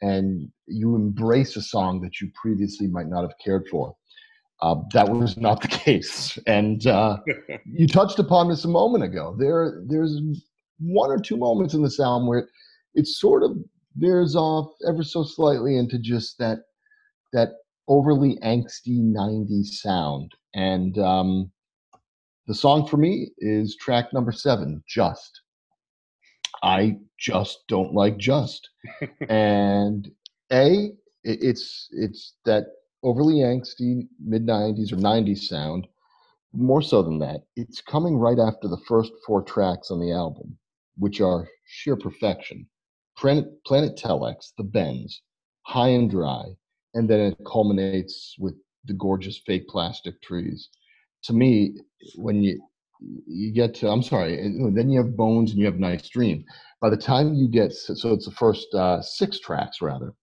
and 0.00 0.50
you 0.66 0.96
embrace 0.96 1.56
a 1.56 1.62
song 1.62 2.00
that 2.00 2.20
you 2.20 2.30
previously 2.40 2.86
might 2.86 3.08
not 3.08 3.22
have 3.22 3.34
cared 3.44 3.66
for. 3.70 3.94
Uh, 4.60 4.76
that 4.92 5.08
was 5.08 5.36
not 5.36 5.62
the 5.62 5.68
case, 5.84 6.38
and 6.46 6.86
uh, 6.86 7.18
you 7.64 7.86
touched 7.86 8.18
upon 8.18 8.48
this 8.48 8.64
a 8.64 8.68
moment 8.68 9.04
ago. 9.04 9.36
There, 9.38 9.82
there's 9.86 10.20
one 10.80 11.10
or 11.10 11.18
two 11.18 11.36
moments 11.36 11.74
in 11.74 11.82
this 11.82 12.00
album 12.00 12.26
where 12.28 12.48
it, 12.94 13.06
sort 13.06 13.42
of 13.42 13.56
veers 13.96 14.34
off 14.34 14.72
ever 14.88 15.02
so 15.02 15.22
slightly 15.22 15.76
into 15.76 15.98
just 15.98 16.38
that 16.38 16.58
that 17.32 17.50
overly 17.88 18.36
angsty 18.44 19.00
90s 19.00 19.66
sound. 19.66 20.32
And 20.54 20.98
um, 20.98 21.50
the 22.46 22.54
song 22.54 22.86
for 22.86 22.96
me 22.96 23.30
is 23.38 23.76
track 23.76 24.12
number 24.12 24.32
seven, 24.32 24.82
Just. 24.88 25.40
I 26.62 26.96
just 27.18 27.60
don't 27.68 27.94
like 27.94 28.18
Just. 28.18 28.68
and 29.28 30.10
A, 30.52 30.92
it's 31.24 31.88
it's 31.92 32.34
that 32.44 32.66
overly 33.02 33.36
angsty 33.36 34.08
mid 34.20 34.46
90s 34.46 34.92
or 34.92 34.96
90s 34.96 35.44
sound. 35.44 35.86
More 36.52 36.82
so 36.82 37.02
than 37.02 37.18
that, 37.18 37.42
it's 37.56 37.80
coming 37.80 38.16
right 38.16 38.38
after 38.38 38.68
the 38.68 38.80
first 38.88 39.12
four 39.26 39.42
tracks 39.42 39.90
on 39.90 40.00
the 40.00 40.12
album, 40.12 40.56
which 40.96 41.20
are 41.20 41.48
sheer 41.66 41.96
perfection. 41.96 42.66
Planet, 43.16 43.46
Planet 43.64 43.96
Telex, 43.96 44.52
The 44.56 44.64
Bends, 44.64 45.22
High 45.62 45.88
and 45.88 46.10
Dry, 46.10 46.44
and 46.94 47.08
then 47.08 47.20
it 47.20 47.36
culminates 47.46 48.34
with 48.38 48.54
the 48.86 48.94
gorgeous 48.94 49.38
fake 49.44 49.68
plastic 49.68 50.22
trees. 50.22 50.70
To 51.24 51.32
me, 51.32 51.76
when 52.14 52.42
you 52.42 52.60
you 53.26 53.52
get 53.52 53.74
to, 53.74 53.88
I'm 53.88 54.02
sorry, 54.02 54.36
then 54.36 54.90
you 54.90 54.98
have 54.98 55.16
Bones 55.16 55.50
and 55.50 55.60
you 55.60 55.66
have 55.66 55.78
Nice 55.78 56.08
Dream. 56.08 56.44
By 56.80 56.90
the 56.90 56.96
time 56.96 57.34
you 57.34 57.46
get, 57.46 57.72
so 57.72 58.12
it's 58.12 58.24
the 58.24 58.32
first 58.32 58.74
uh, 58.74 59.00
six 59.02 59.38
tracks 59.38 59.80
rather. 59.80 60.14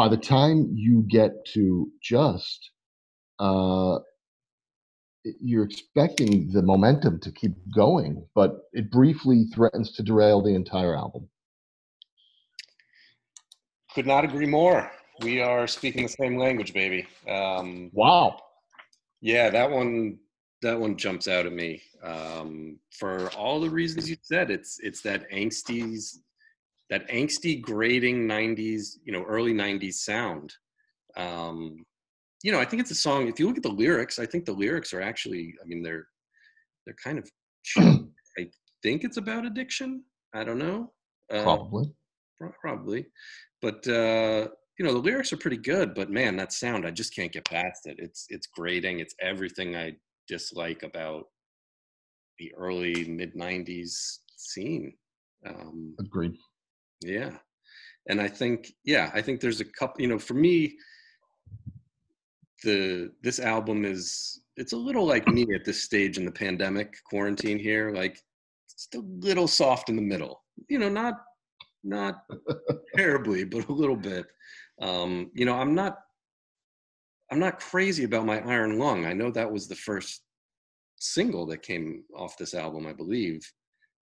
By 0.00 0.08
the 0.08 0.16
time 0.16 0.72
you 0.74 1.04
get 1.10 1.44
to 1.52 1.90
Just, 2.02 2.70
uh, 3.38 3.98
you're 5.42 5.64
expecting 5.64 6.50
the 6.50 6.62
momentum 6.62 7.20
to 7.20 7.30
keep 7.30 7.52
going, 7.76 8.26
but 8.34 8.60
it 8.72 8.90
briefly 8.90 9.44
threatens 9.54 9.92
to 9.96 10.02
derail 10.02 10.40
the 10.40 10.54
entire 10.54 10.96
album. 10.96 11.28
Could 13.94 14.06
not 14.06 14.24
agree 14.24 14.46
more. 14.46 14.90
We 15.20 15.42
are 15.42 15.66
speaking 15.66 16.04
the 16.04 16.08
same 16.08 16.38
language, 16.38 16.72
baby. 16.72 17.06
Um, 17.28 17.90
Wow. 17.92 18.38
yeah, 19.20 19.50
that 19.50 19.70
one 19.70 20.18
that 20.62 20.80
one 20.80 20.96
jumps 20.96 21.28
out 21.28 21.44
at 21.44 21.52
me 21.52 21.82
um, 22.02 22.78
for 22.98 23.28
all 23.32 23.60
the 23.60 23.68
reasons 23.68 24.08
you 24.08 24.16
said. 24.22 24.50
It's 24.50 24.78
it's 24.80 25.02
that 25.02 25.30
angsty 25.30 26.00
that 26.90 27.08
angsty 27.08 27.60
grating 27.60 28.26
'90s, 28.28 28.98
you 29.04 29.12
know, 29.12 29.22
early 29.24 29.52
'90s 29.52 29.94
sound. 29.94 30.52
Um, 31.16 31.84
you 32.42 32.52
know, 32.52 32.60
I 32.60 32.64
think 32.64 32.80
it's 32.80 32.90
a 32.90 32.96
song. 32.96 33.28
If 33.28 33.38
you 33.38 33.46
look 33.46 33.56
at 33.56 33.62
the 33.62 33.68
lyrics, 33.68 34.18
I 34.18 34.26
think 34.26 34.44
the 34.44 34.52
lyrics 34.52 34.92
are 34.92 35.02
actually. 35.02 35.54
I 35.62 35.66
mean, 35.66 35.82
they're 35.82 36.06
they're 36.86 36.96
kind 37.02 37.18
of. 37.18 37.30
I 38.38 38.48
think 38.82 39.04
it's 39.04 39.16
about 39.16 39.44
addiction. 39.44 40.04
I 40.34 40.44
don't 40.44 40.58
know. 40.58 40.92
Uh, 41.32 41.42
Probably. 41.42 41.92
Pro- 42.38 42.52
probably 42.60 43.06
but 43.60 43.86
uh 43.86 44.48
you 44.78 44.84
know 44.84 44.92
the 44.92 44.98
lyrics 44.98 45.32
are 45.32 45.36
pretty 45.36 45.56
good 45.56 45.94
but 45.94 46.10
man 46.10 46.36
that 46.36 46.52
sound 46.52 46.86
i 46.86 46.90
just 46.90 47.14
can't 47.14 47.32
get 47.32 47.44
past 47.44 47.86
it 47.86 47.96
it's 47.98 48.26
it's 48.30 48.46
grating 48.46 49.00
it's 49.00 49.14
everything 49.20 49.76
i 49.76 49.92
dislike 50.26 50.82
about 50.82 51.26
the 52.38 52.52
early 52.56 53.04
mid 53.04 53.34
90s 53.34 54.18
scene 54.36 54.94
um 55.46 55.94
Agreed. 56.00 56.34
Yeah. 57.00 57.30
And 58.08 58.20
i 58.20 58.28
think 58.28 58.72
yeah 58.84 59.10
i 59.14 59.20
think 59.20 59.40
there's 59.40 59.60
a 59.60 59.64
couple 59.64 60.00
you 60.00 60.08
know 60.08 60.18
for 60.18 60.34
me 60.34 60.76
the 62.64 63.10
this 63.22 63.38
album 63.38 63.84
is 63.84 64.40
it's 64.56 64.72
a 64.72 64.76
little 64.76 65.06
like 65.06 65.26
me 65.28 65.46
at 65.54 65.64
this 65.64 65.82
stage 65.82 66.18
in 66.18 66.24
the 66.24 66.32
pandemic 66.32 66.96
quarantine 67.04 67.58
here 67.58 67.92
like 67.92 68.18
it's 68.72 68.88
a 68.94 68.98
little 68.98 69.46
soft 69.46 69.88
in 69.90 69.96
the 69.96 70.02
middle 70.02 70.42
you 70.68 70.78
know 70.78 70.88
not 70.88 71.14
not 71.84 72.22
terribly 72.96 73.44
but 73.44 73.68
a 73.68 73.72
little 73.72 73.96
bit. 73.96 74.26
Um 74.80 75.30
you 75.34 75.44
know 75.44 75.54
i'm 75.54 75.74
not 75.74 75.98
i'm 77.30 77.38
not 77.38 77.60
crazy 77.60 78.04
about 78.04 78.26
my 78.26 78.40
iron 78.40 78.78
lung. 78.78 79.04
I 79.04 79.12
know 79.12 79.30
that 79.30 79.50
was 79.50 79.68
the 79.68 79.76
first 79.76 80.22
single 80.98 81.46
that 81.46 81.62
came 81.62 82.04
off 82.14 82.36
this 82.36 82.52
album 82.52 82.86
i 82.86 82.92
believe 82.92 83.40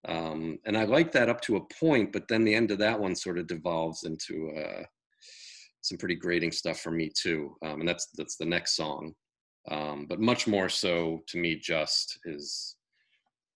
um 0.06 0.58
and 0.66 0.76
i 0.76 0.84
like 0.84 1.12
that 1.12 1.28
up 1.28 1.40
to 1.40 1.56
a 1.56 1.74
point 1.80 2.12
but 2.12 2.26
then 2.28 2.44
the 2.44 2.54
end 2.54 2.70
of 2.70 2.78
that 2.78 2.98
one 2.98 3.14
sort 3.14 3.38
of 3.38 3.46
devolves 3.46 4.04
into 4.04 4.50
uh 4.56 4.82
some 5.80 5.98
pretty 5.98 6.14
grating 6.14 6.52
stuff 6.52 6.80
for 6.80 6.90
me 6.90 7.10
too 7.14 7.56
um 7.62 7.80
and 7.80 7.88
that's 7.88 8.08
that's 8.16 8.36
the 8.36 8.44
next 8.44 8.76
song 8.76 9.12
um 9.70 10.06
but 10.08 10.20
much 10.20 10.46
more 10.46 10.68
so 10.68 11.22
to 11.26 11.38
me 11.38 11.56
just 11.56 12.18
is 12.24 12.76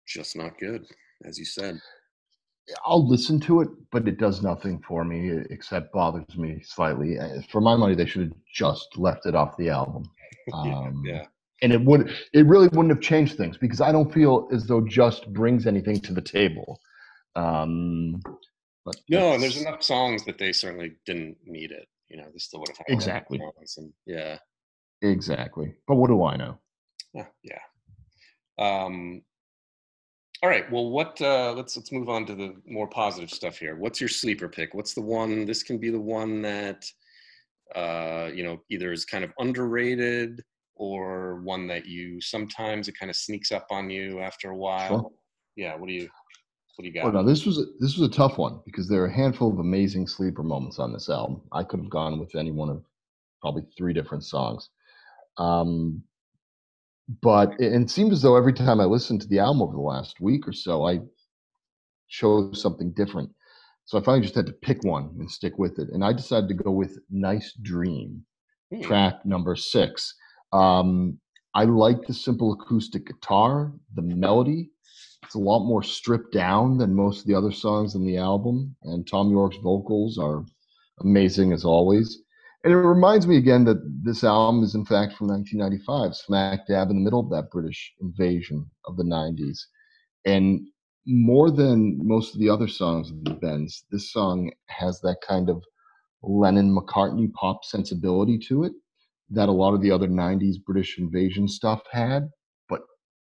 just 0.07 0.35
not 0.35 0.57
good 0.59 0.85
as 1.25 1.37
you 1.37 1.45
said 1.45 1.79
I'll 2.85 3.07
listen 3.07 3.39
to 3.41 3.61
it, 3.61 3.69
but 3.93 4.09
it 4.09 4.17
does 4.17 4.43
nothing 4.43 4.83
for 4.85 5.05
me 5.05 5.31
except 5.49 5.93
bothers 5.93 6.37
me 6.37 6.61
slightly. 6.65 7.17
Uh, 7.17 7.41
For 7.49 7.61
my 7.61 7.77
money, 7.77 7.95
they 7.95 8.05
should 8.05 8.23
have 8.23 8.33
just 8.53 8.97
left 8.97 9.25
it 9.25 9.35
off 9.35 9.55
the 9.55 9.69
album. 9.69 10.03
yeah, 10.65 10.77
Um, 10.77 11.01
yeah 11.05 11.25
And 11.61 11.73
it 11.73 11.83
would, 11.83 12.11
it 12.33 12.45
really 12.45 12.67
wouldn't 12.67 12.89
have 12.89 13.01
changed 13.01 13.35
things 13.35 13.57
because 13.57 13.81
I 13.81 13.91
don't 13.91 14.13
feel 14.13 14.47
as 14.51 14.67
though 14.67 14.81
just 14.81 15.31
brings 15.33 15.65
anything 15.65 15.99
to 16.01 16.13
the 16.13 16.21
table. 16.21 16.79
Um, 17.35 18.21
but 18.85 18.95
No, 19.09 19.33
and 19.33 19.41
there's 19.41 19.59
enough 19.59 19.81
songs 19.81 20.23
that 20.25 20.37
they 20.37 20.51
certainly 20.51 20.93
didn't 21.05 21.37
need 21.45 21.71
it. 21.71 21.87
You 22.09 22.17
know, 22.17 22.27
they 22.31 22.39
still 22.39 22.59
would 22.59 22.69
have 22.69 22.77
had 22.77 22.85
a 22.87 22.91
lot 22.91 22.95
of 22.95 22.97
Exactly. 22.97 23.41
And, 23.77 23.93
yeah, 24.05 24.37
exactly. 25.01 25.73
But 25.87 25.95
what 25.95 26.07
do 26.09 26.23
I 26.23 26.37
know? 26.37 26.59
yeah, 27.13 27.25
yeah. 27.43 27.59
Um, 28.59 29.23
all 30.43 30.49
right. 30.49 30.71
Well, 30.71 30.89
what? 30.89 31.19
Uh, 31.19 31.53
let's 31.53 31.75
let's 31.75 31.91
move 31.91 32.09
on 32.09 32.25
to 32.27 32.35
the 32.35 32.55
more 32.67 32.87
positive 32.87 33.31
stuff 33.31 33.57
here. 33.57 33.75
What's 33.75 33.99
your 33.99 34.07
sleeper 34.07 34.47
pick? 34.47 34.73
What's 34.73 34.93
the 34.93 35.01
one? 35.01 35.45
This 35.45 35.63
can 35.63 35.79
be 35.79 35.89
the 35.89 35.99
one 35.99 36.41
that 36.43 36.85
uh, 37.75 38.29
you 38.33 38.43
know 38.43 38.61
either 38.69 38.91
is 38.91 39.03
kind 39.03 39.23
of 39.23 39.31
underrated 39.39 40.43
or 40.77 41.41
one 41.41 41.67
that 41.67 41.85
you 41.85 42.21
sometimes 42.21 42.87
it 42.87 42.97
kind 42.97 43.09
of 43.09 43.15
sneaks 43.15 43.51
up 43.51 43.67
on 43.69 43.89
you 43.89 44.19
after 44.19 44.51
a 44.51 44.55
while. 44.55 44.87
Sure. 44.87 45.11
Yeah. 45.55 45.75
What 45.75 45.87
do 45.87 45.93
you? 45.93 46.09
What 46.75 46.83
do 46.83 46.89
you 46.89 47.01
Well, 47.01 47.11
got? 47.11 47.17
now 47.17 47.23
this 47.23 47.45
was 47.45 47.57
a, 47.57 47.65
this 47.79 47.97
was 47.97 48.07
a 48.07 48.11
tough 48.11 48.37
one 48.37 48.59
because 48.63 48.87
there 48.87 49.01
are 49.01 49.07
a 49.07 49.13
handful 49.13 49.51
of 49.51 49.57
amazing 49.59 50.07
sleeper 50.07 50.43
moments 50.43 50.77
on 50.77 50.93
this 50.93 51.09
album. 51.09 51.41
I 51.51 51.63
could 51.63 51.79
have 51.79 51.89
gone 51.89 52.19
with 52.19 52.35
any 52.35 52.51
one 52.51 52.69
of 52.69 52.83
probably 53.41 53.63
three 53.75 53.93
different 53.93 54.23
songs. 54.23 54.69
Um, 55.37 56.03
but 57.21 57.53
it, 57.59 57.73
it 57.73 57.89
seemed 57.89 58.11
as 58.11 58.21
though 58.21 58.35
every 58.35 58.53
time 58.53 58.79
I 58.79 58.85
listened 58.85 59.21
to 59.21 59.27
the 59.27 59.39
album 59.39 59.61
over 59.63 59.73
the 59.73 59.79
last 59.81 60.19
week 60.19 60.47
or 60.47 60.53
so, 60.53 60.85
I 60.85 60.99
chose 62.09 62.61
something 62.61 62.91
different. 62.91 63.29
So 63.85 63.97
I 63.97 64.03
finally 64.03 64.23
just 64.23 64.35
had 64.35 64.45
to 64.47 64.53
pick 64.53 64.83
one 64.83 65.15
and 65.17 65.31
stick 65.31 65.57
with 65.57 65.79
it. 65.79 65.89
And 65.89 66.03
I 66.03 66.11
decided 66.11 66.49
to 66.49 66.55
go 66.55 66.71
with 66.71 66.99
Nice 67.09 67.53
Dream, 67.61 68.23
hmm. 68.71 68.81
track 68.81 69.25
number 69.25 69.55
six. 69.55 70.13
Um, 70.53 71.19
I 71.53 71.63
like 71.63 72.05
the 72.05 72.13
simple 72.13 72.53
acoustic 72.53 73.07
guitar, 73.07 73.73
the 73.95 74.01
melody. 74.01 74.69
It's 75.23 75.35
a 75.35 75.39
lot 75.39 75.65
more 75.65 75.83
stripped 75.83 76.31
down 76.31 76.77
than 76.77 76.93
most 76.93 77.21
of 77.21 77.27
the 77.27 77.33
other 77.33 77.51
songs 77.51 77.95
in 77.95 78.05
the 78.05 78.17
album. 78.17 78.75
And 78.83 79.07
Thom 79.07 79.31
Yorke's 79.31 79.57
vocals 79.57 80.17
are 80.17 80.45
amazing 81.01 81.53
as 81.53 81.65
always. 81.65 82.19
And 82.63 82.73
it 82.73 82.77
reminds 82.77 83.27
me 83.27 83.37
again 83.37 83.63
that 83.65 83.81
this 84.03 84.23
album 84.23 84.63
is 84.63 84.75
in 84.75 84.85
fact 84.85 85.13
from 85.13 85.27
1995, 85.27 86.15
smack 86.15 86.67
dab 86.67 86.89
in 86.89 86.97
the 86.97 87.03
middle 87.03 87.19
of 87.19 87.29
that 87.29 87.49
British 87.51 87.93
invasion 88.01 88.69
of 88.85 88.97
the 88.97 89.03
90s. 89.03 89.57
And 90.25 90.61
more 91.05 91.49
than 91.49 91.97
most 92.05 92.33
of 92.33 92.39
the 92.39 92.49
other 92.49 92.67
songs 92.67 93.09
of 93.09 93.23
the 93.23 93.33
Bends, 93.33 93.85
this 93.91 94.11
song 94.11 94.51
has 94.67 94.99
that 95.01 95.17
kind 95.27 95.49
of 95.49 95.63
Lennon 96.21 96.75
McCartney 96.75 97.31
pop 97.33 97.63
sensibility 97.63 98.37
to 98.39 98.63
it 98.63 98.73
that 99.29 99.49
a 99.49 99.51
lot 99.51 99.73
of 99.73 99.81
the 99.81 99.91
other 99.91 100.07
90s 100.07 100.55
British 100.65 100.97
invasion 100.97 101.47
stuff 101.47 101.81
had, 101.91 102.29
but 102.69 102.81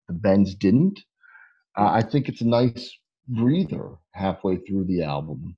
the 0.07 0.15
Bends 0.15 0.55
didn't. 0.55 1.01
Uh, 1.77 1.91
I 1.93 2.03
think 2.03 2.29
it's 2.29 2.41
a 2.41 2.47
nice 2.47 2.97
breather 3.29 3.97
halfway 4.13 4.57
through 4.57 4.87
the 4.87 5.03
album. 5.03 5.57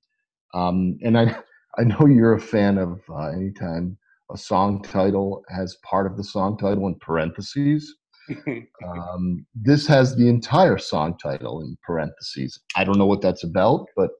Um, 0.53 0.97
and 1.03 1.17
I, 1.17 1.37
I 1.77 1.83
know 1.83 2.05
you're 2.05 2.33
a 2.33 2.41
fan 2.41 2.77
of 2.77 2.99
uh, 3.09 3.27
anytime 3.29 3.97
a 4.33 4.37
song 4.37 4.81
title 4.81 5.43
has 5.49 5.77
part 5.83 6.05
of 6.05 6.17
the 6.17 6.23
song 6.23 6.57
title 6.57 6.87
in 6.87 6.95
parentheses. 6.95 7.95
um, 8.87 9.45
this 9.55 9.87
has 9.87 10.15
the 10.15 10.27
entire 10.27 10.77
song 10.77 11.17
title 11.17 11.61
in 11.61 11.77
parentheses. 11.85 12.59
I 12.75 12.83
don't 12.83 12.97
know 12.97 13.05
what 13.05 13.21
that's 13.21 13.43
about, 13.43 13.87
but 13.95 14.11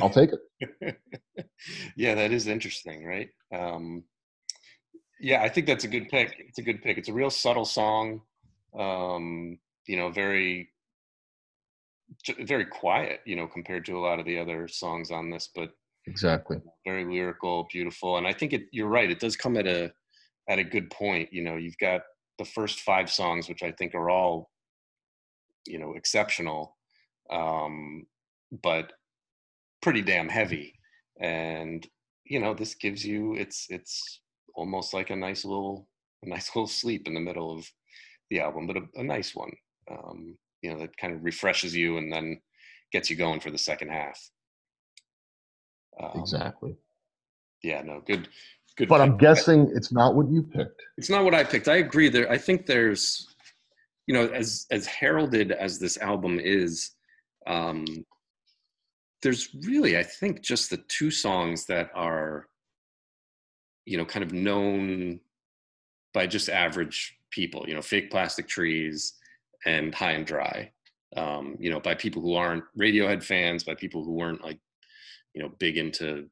I'll 0.00 0.10
take 0.10 0.30
it. 0.32 0.96
yeah, 1.96 2.14
that 2.14 2.32
is 2.32 2.46
interesting, 2.46 3.04
right? 3.04 3.28
Um, 3.54 4.04
yeah, 5.22 5.42
I 5.42 5.48
think 5.48 5.66
that's 5.68 5.84
a 5.84 5.88
good 5.88 6.08
pick. 6.08 6.34
It's 6.40 6.58
a 6.58 6.62
good 6.62 6.82
pick. 6.82 6.98
It's 6.98 7.08
a 7.08 7.12
real 7.12 7.30
subtle 7.30 7.64
song. 7.64 8.22
Um, 8.78 9.58
you 9.86 9.96
know, 9.96 10.10
very 10.10 10.68
very 12.40 12.66
quiet, 12.66 13.20
you 13.24 13.36
know, 13.36 13.46
compared 13.46 13.86
to 13.86 13.96
a 13.96 14.00
lot 14.00 14.18
of 14.18 14.26
the 14.26 14.38
other 14.38 14.68
songs 14.68 15.10
on 15.10 15.30
this, 15.30 15.48
but 15.54 15.70
exactly 16.06 16.60
very 16.84 17.04
lyrical, 17.04 17.68
beautiful. 17.72 18.16
And 18.16 18.26
I 18.26 18.32
think 18.32 18.52
it 18.52 18.62
you're 18.72 18.88
right, 18.88 19.10
it 19.10 19.20
does 19.20 19.36
come 19.36 19.56
at 19.56 19.66
a 19.66 19.92
at 20.48 20.58
a 20.58 20.64
good 20.64 20.90
point. 20.90 21.32
You 21.32 21.42
know, 21.42 21.56
you've 21.56 21.78
got 21.78 22.02
the 22.38 22.44
first 22.44 22.80
five 22.80 23.08
songs, 23.08 23.48
which 23.48 23.62
I 23.62 23.70
think 23.72 23.94
are 23.94 24.10
all, 24.10 24.50
you 25.66 25.78
know, 25.78 25.94
exceptional, 25.94 26.76
um, 27.30 28.06
but 28.62 28.92
pretty 29.82 30.02
damn 30.02 30.28
heavy. 30.28 30.74
And 31.20 31.86
you 32.24 32.40
know, 32.40 32.54
this 32.54 32.74
gives 32.74 33.06
you 33.06 33.34
it's 33.34 33.66
it's 33.68 34.21
almost 34.54 34.94
like 34.94 35.10
a 35.10 35.16
nice 35.16 35.44
little 35.44 35.88
a 36.24 36.28
nice 36.28 36.50
little 36.54 36.68
sleep 36.68 37.06
in 37.06 37.14
the 37.14 37.20
middle 37.20 37.56
of 37.56 37.66
the 38.30 38.40
album, 38.40 38.66
but 38.66 38.76
a, 38.76 38.82
a 38.96 39.02
nice 39.02 39.34
one. 39.34 39.52
Um, 39.90 40.36
you 40.62 40.72
know, 40.72 40.78
that 40.78 40.96
kind 40.96 41.14
of 41.14 41.24
refreshes 41.24 41.74
you 41.74 41.98
and 41.98 42.12
then 42.12 42.40
gets 42.92 43.10
you 43.10 43.16
going 43.16 43.40
for 43.40 43.50
the 43.50 43.58
second 43.58 43.88
half. 43.88 44.18
Um, 46.00 46.20
exactly. 46.20 46.76
Yeah, 47.62 47.82
no, 47.82 48.00
good 48.06 48.28
Good 48.76 48.88
but 48.88 48.98
pick. 48.98 49.06
I'm 49.06 49.16
guessing 49.18 49.70
it's 49.74 49.92
not 49.92 50.14
what 50.14 50.30
you 50.30 50.42
picked. 50.42 50.82
It's 50.96 51.10
not 51.10 51.24
what 51.24 51.34
I 51.34 51.44
picked. 51.44 51.68
I 51.68 51.76
agree. 51.76 52.08
There, 52.08 52.30
I 52.30 52.38
think 52.38 52.66
there's, 52.66 53.26
you 54.06 54.14
know, 54.14 54.28
as 54.28 54.66
as 54.70 54.86
heralded 54.86 55.52
as 55.52 55.78
this 55.78 55.98
album 55.98 56.40
is, 56.40 56.92
um, 57.46 57.84
there's 59.22 59.54
really, 59.66 59.98
I 59.98 60.02
think, 60.02 60.40
just 60.40 60.70
the 60.70 60.78
two 60.88 61.10
songs 61.10 61.66
that 61.66 61.90
are, 61.94 62.46
you 63.84 63.96
know, 63.96 64.04
kind 64.04 64.24
of 64.24 64.32
known 64.32 65.20
by 66.14 66.26
just 66.26 66.48
average 66.48 67.16
people. 67.30 67.64
You 67.66 67.74
know, 67.74 67.82
fake 67.82 68.10
plastic 68.10 68.48
trees 68.48 69.14
and 69.64 69.94
high 69.94 70.12
and 70.12 70.26
dry. 70.26 70.70
Um, 71.16 71.56
you 71.58 71.70
know, 71.70 71.80
by 71.80 71.94
people 71.94 72.22
who 72.22 72.34
aren't 72.34 72.64
Radiohead 72.78 73.22
fans, 73.22 73.64
by 73.64 73.74
people 73.74 74.02
who 74.02 74.12
weren't 74.12 74.42
like, 74.42 74.58
you 75.34 75.42
know, 75.42 75.50
big 75.58 75.76
into 75.76 76.28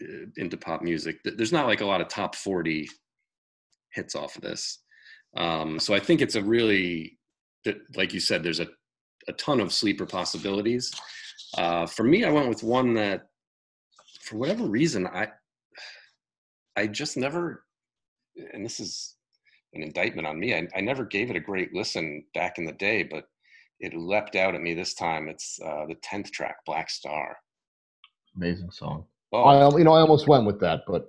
uh, 0.00 0.26
into 0.36 0.56
pop 0.56 0.82
music. 0.82 1.18
There's 1.24 1.52
not 1.52 1.66
like 1.66 1.80
a 1.80 1.86
lot 1.86 2.00
of 2.00 2.08
top 2.08 2.34
40 2.34 2.88
hits 3.92 4.14
off 4.14 4.36
of 4.36 4.42
this. 4.42 4.78
Um, 5.36 5.78
so 5.78 5.94
I 5.94 6.00
think 6.00 6.20
it's 6.20 6.36
a 6.36 6.42
really, 6.42 7.18
like 7.96 8.14
you 8.14 8.20
said, 8.20 8.42
there's 8.42 8.60
a, 8.60 8.68
a 9.28 9.32
ton 9.34 9.60
of 9.60 9.72
sleeper 9.72 10.06
possibilities. 10.06 10.92
Uh, 11.58 11.86
for 11.86 12.04
me, 12.04 12.24
I 12.24 12.30
went 12.30 12.48
with 12.48 12.62
one 12.62 12.94
that, 12.94 13.26
for 14.22 14.36
whatever 14.38 14.64
reason, 14.64 15.06
I, 15.06 15.28
I 16.80 16.86
just 16.86 17.18
never, 17.18 17.64
and 18.54 18.64
this 18.64 18.80
is 18.80 19.16
an 19.74 19.82
indictment 19.82 20.26
on 20.26 20.40
me. 20.40 20.54
I, 20.54 20.66
I 20.74 20.80
never 20.80 21.04
gave 21.04 21.28
it 21.28 21.36
a 21.36 21.40
great 21.40 21.74
listen 21.74 22.24
back 22.32 22.56
in 22.56 22.64
the 22.64 22.72
day, 22.72 23.02
but 23.02 23.24
it 23.80 23.94
leapt 23.94 24.34
out 24.34 24.54
at 24.54 24.62
me 24.62 24.72
this 24.72 24.94
time. 24.94 25.28
It's 25.28 25.58
uh, 25.62 25.84
the 25.86 25.96
tenth 26.02 26.32
track, 26.32 26.56
Black 26.64 26.88
Star. 26.88 27.36
Amazing 28.34 28.70
song. 28.70 29.04
Oh, 29.32 29.42
I, 29.42 29.78
you 29.78 29.84
know, 29.84 29.92
I 29.92 30.00
almost 30.00 30.26
went 30.26 30.46
with 30.46 30.58
that, 30.60 30.80
but 30.86 31.08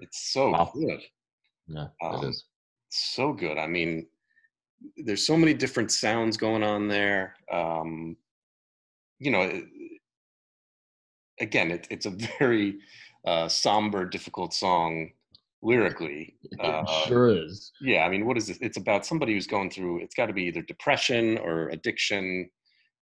it's 0.00 0.32
so 0.32 0.50
wow. 0.52 0.72
good. 0.74 1.00
Yeah, 1.68 1.88
um, 2.02 2.24
it 2.24 2.28
is 2.30 2.44
so 2.88 3.34
good. 3.34 3.58
I 3.58 3.66
mean, 3.66 4.06
there's 4.96 5.26
so 5.26 5.36
many 5.36 5.52
different 5.52 5.92
sounds 5.92 6.38
going 6.38 6.62
on 6.62 6.88
there. 6.88 7.34
Um, 7.52 8.16
you 9.18 9.30
know, 9.30 9.62
again, 11.40 11.70
it, 11.70 11.86
it's 11.90 12.06
a 12.06 12.10
very 12.38 12.78
uh, 13.26 13.48
somber, 13.48 14.04
difficult 14.04 14.54
song 14.54 15.10
lyrically. 15.62 16.36
Uh, 16.60 16.82
it 16.86 17.08
sure 17.08 17.28
is. 17.28 17.72
Yeah, 17.80 18.02
I 18.04 18.10
mean, 18.10 18.26
what 18.26 18.36
is 18.36 18.50
it? 18.50 18.58
It's 18.60 18.76
about 18.76 19.06
somebody 19.06 19.32
who's 19.32 19.46
going 19.46 19.70
through. 19.70 20.00
It's 20.00 20.14
got 20.14 20.26
to 20.26 20.32
be 20.34 20.42
either 20.44 20.60
depression 20.60 21.38
or 21.38 21.68
addiction, 21.70 22.50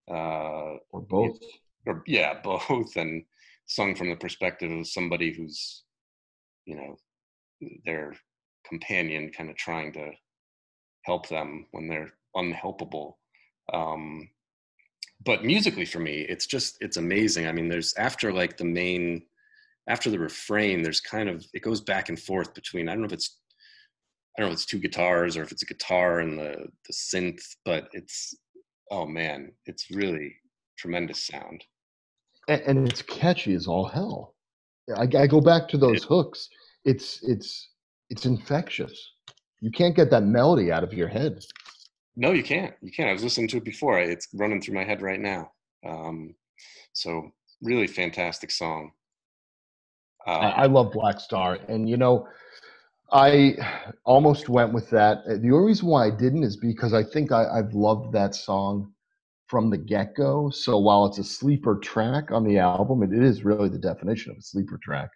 uh, 0.09 0.76
or 0.92 1.00
both. 1.00 1.38
Or 1.87 2.04
yeah, 2.07 2.35
both, 2.44 2.94
and 2.96 3.24
sung 3.68 3.94
from 3.94 4.11
the 4.11 4.16
perspective 4.16 4.70
of 4.70 4.87
somebody 4.87 5.33
who's 5.33 5.85
you 6.64 6.74
know 6.74 6.96
their 7.85 8.14
companion 8.66 9.31
kind 9.31 9.50
of 9.50 9.57
trying 9.57 9.92
to 9.92 10.11
help 11.02 11.28
them 11.28 11.66
when 11.72 11.88
they're 11.88 12.12
unhelpable 12.37 13.14
um 13.72 14.28
but 15.24 15.44
musically 15.44 15.85
for 15.85 15.98
me 15.98 16.20
it's 16.28 16.46
just 16.46 16.76
it's 16.81 16.96
amazing 16.96 17.46
i 17.46 17.52
mean 17.52 17.68
there's 17.68 17.94
after 17.94 18.33
like 18.33 18.57
the 18.57 18.64
main 18.64 19.22
after 19.88 20.11
the 20.11 20.18
refrain 20.18 20.83
there's 20.83 21.01
kind 21.01 21.29
of 21.29 21.44
it 21.55 21.62
goes 21.62 21.81
back 21.81 22.09
and 22.09 22.18
forth 22.18 22.55
between 22.55 22.88
i 22.88 22.92
don't 22.92 23.03
know 23.03 23.07
if 23.07 23.12
it's 23.12 23.38
i 24.37 24.40
don't 24.40 24.48
know 24.48 24.53
if 24.53 24.59
it's 24.59 24.66
two 24.66 24.79
guitars 24.79 25.37
or 25.37 25.42
if 25.42 25.53
it's 25.53 25.62
a 25.62 25.66
guitar 25.66 26.20
and 26.20 26.38
the 26.38 26.66
the 26.87 26.92
synth 26.92 27.42
but 27.64 27.88
it's 27.92 28.35
oh 28.90 29.07
man 29.07 29.53
it's 29.66 29.90
really 29.90 30.35
tremendous 30.79 31.27
sound 31.27 31.64
and, 32.48 32.62
and 32.62 32.88
it's 32.88 33.03
catchy 33.03 33.55
as 33.55 33.66
all 33.66 33.87
hell. 33.87 34.35
I, 34.96 35.03
I 35.03 35.27
go 35.27 35.40
back 35.40 35.68
to 35.68 35.79
those 35.79 36.03
hooks. 36.03 36.48
It's 36.85 37.22
it's 37.22 37.68
it's 38.11 38.24
infectious. 38.27 39.12
You 39.61 39.70
can't 39.70 39.94
get 39.94 40.11
that 40.11 40.24
melody 40.24 40.72
out 40.72 40.83
of 40.83 40.94
your 40.94 41.09
head. 41.09 41.44
No, 42.16 42.33
you 42.33 42.42
can't. 42.42 42.74
You 42.81 42.90
can't. 42.90 43.11
I 43.11 43.12
was 43.12 43.22
listening 43.22 43.48
to 43.48 43.59
it 43.59 43.64
before. 43.64 44.01
It's 44.01 44.29
running 44.35 44.61
through 44.61 44.74
my 44.74 44.85
head 44.85 45.03
right 45.03 45.20
now. 45.20 45.53
Um, 45.87 46.35
so 46.92 47.31
really 47.62 47.87
fantastic 47.87 48.51
song. 48.51 48.92
Uh, 50.29 50.33
I, 50.33 50.62
I 50.62 50.67
love 50.67 50.93
Black 50.93 51.21
Star, 51.21 51.59
and 51.69 51.88
you 51.88 51.97
know, 51.97 52.29
I 53.11 53.57
almost 54.05 54.49
went 54.49 54.75
with 54.75 54.91
that. 54.91 55.25
The 55.25 55.51
only 55.53 55.69
reason 55.69 55.88
why 55.88 56.07
I 56.07 56.11
didn't 56.11 56.45
is 56.45 56.57
because 56.57 56.93
I 56.93 57.03
think 57.03 57.33
I, 57.33 57.47
I've 57.49 57.73
loved 57.73 58.12
that 58.12 58.35
song 58.35 58.93
from 59.47 59.71
the 59.71 59.79
get 59.79 60.14
go. 60.14 60.51
So 60.51 60.79
while 60.79 61.07
it's 61.07 61.19
a 61.19 61.25
sleeper 61.25 61.79
track 61.79 62.31
on 62.31 62.45
the 62.45 62.59
album, 62.59 63.03
it 63.03 63.12
is 63.12 63.45
really 63.45 63.71
the 63.71 63.79
definition 63.79 64.31
of 64.31 64.37
a 64.37 64.43
sleeper 64.43 64.79
track. 64.83 65.09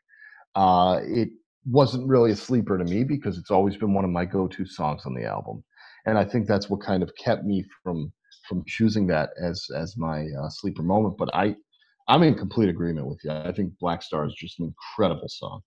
Uh, 0.54 1.00
it 1.02 1.28
wasn't 1.70 2.08
really 2.08 2.32
a 2.32 2.36
sleeper 2.36 2.78
to 2.78 2.84
me 2.84 3.04
because 3.04 3.36
it's 3.36 3.50
always 3.50 3.76
been 3.76 3.92
one 3.92 4.04
of 4.04 4.10
my 4.10 4.24
go 4.24 4.48
to 4.48 4.64
songs 4.64 5.02
on 5.04 5.14
the 5.14 5.24
album. 5.24 5.62
And 6.06 6.16
I 6.16 6.24
think 6.24 6.46
that's 6.46 6.70
what 6.70 6.80
kind 6.80 7.02
of 7.02 7.12
kept 7.16 7.44
me 7.44 7.64
from 7.82 8.12
from 8.48 8.64
choosing 8.66 9.06
that 9.06 9.30
as 9.40 9.66
as 9.76 9.96
my 9.96 10.26
uh, 10.42 10.48
sleeper 10.48 10.82
moment. 10.82 11.16
But 11.18 11.30
I 11.34 11.54
I'm 12.08 12.22
in 12.22 12.34
complete 12.34 12.68
agreement 12.68 13.06
with 13.06 13.20
you. 13.24 13.30
I 13.30 13.52
think 13.52 13.72
Black 13.78 14.02
Star 14.02 14.26
is 14.26 14.34
just 14.34 14.58
an 14.60 14.66
incredible 14.66 15.28
song. 15.28 15.60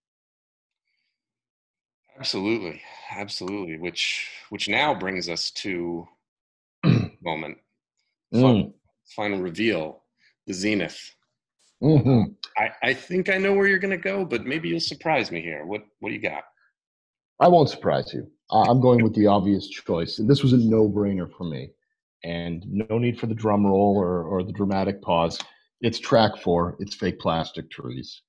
Absolutely, 2.17 2.81
absolutely. 3.11 3.77
Which 3.77 4.29
which 4.49 4.69
now 4.69 4.93
brings 4.93 5.27
us 5.27 5.51
to 5.51 6.07
moment 7.21 7.57
mm. 8.33 8.73
final 9.15 9.39
reveal, 9.39 10.03
the 10.47 10.53
Zenith. 10.53 10.99
Mm-hmm. 11.83 12.31
I, 12.57 12.69
I 12.89 12.93
think 12.93 13.29
I 13.29 13.37
know 13.37 13.53
where 13.53 13.67
you're 13.67 13.79
going 13.79 13.91
to 13.91 13.97
go, 13.97 14.23
but 14.23 14.45
maybe 14.45 14.69
you'll 14.69 14.79
surprise 14.79 15.31
me 15.31 15.41
here. 15.41 15.65
What 15.65 15.83
What 15.99 16.09
do 16.09 16.15
you 16.15 16.21
got? 16.21 16.43
I 17.39 17.47
won't 17.49 17.69
surprise 17.69 18.13
you. 18.13 18.31
I'm 18.51 18.79
going 18.79 19.03
with 19.03 19.13
the 19.13 19.27
obvious 19.27 19.67
choice. 19.67 20.19
This 20.23 20.41
was 20.41 20.53
a 20.53 20.57
no 20.57 20.87
brainer 20.87 21.29
for 21.37 21.43
me, 21.43 21.71
and 22.23 22.63
no 22.67 22.97
need 22.97 23.19
for 23.19 23.27
the 23.27 23.33
drum 23.33 23.65
roll 23.65 23.97
or, 23.97 24.23
or 24.23 24.43
the 24.43 24.53
dramatic 24.53 25.01
pause. 25.01 25.37
It's 25.81 25.99
track 25.99 26.37
four. 26.37 26.75
It's 26.79 26.95
fake 26.95 27.19
plastic 27.19 27.69
trees. 27.69 28.21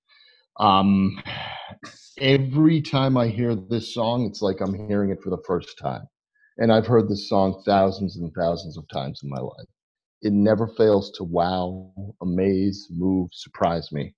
Um, 0.59 1.23
every 2.19 2.81
time 2.81 3.17
I 3.17 3.29
hear 3.29 3.55
this 3.55 3.93
song, 3.93 4.27
it's 4.27 4.43
like 4.43 4.61
I'm 4.61 4.89
hearing 4.89 5.11
it 5.11 5.23
for 5.23 5.31
the 5.31 5.43
first 5.47 5.79
time. 5.79 6.07
And 6.59 6.73
I've 6.73 6.87
heard 6.87 7.09
this 7.09 7.29
song 7.29 7.63
thousands 7.67 8.17
and 8.17 8.33
thousands 8.33 8.79
of 8.79 8.85
times 8.93 9.21
in 9.23 9.29
my 9.29 9.41
life. 9.41 9.67
It 10.23 10.33
never 10.33 10.67
fails 10.67 11.11
to 11.13 11.25
wow, 11.25 11.93
amaze, 12.23 12.89
move, 12.91 13.29
surprise 13.33 13.93
me. 13.93 14.15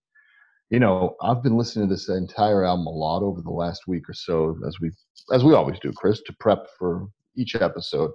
You 0.71 0.79
know, 0.79 1.17
I've 1.23 1.43
been 1.43 1.57
listening 1.57 1.89
to 1.89 1.95
this 1.95 2.09
entire 2.09 2.65
album 2.65 2.87
a 2.87 2.91
lot 2.91 3.23
over 3.23 3.41
the 3.41 3.51
last 3.51 3.83
week 3.89 4.09
or 4.09 4.15
so, 4.15 4.57
as 4.67 4.79
we 4.81 4.91
as 5.33 5.43
we 5.43 5.55
always 5.55 5.79
do, 5.81 5.93
Chris, 5.93 6.23
to 6.27 6.37
prep 6.39 6.67
for 6.79 7.09
each 7.37 7.57
episode. 7.57 8.13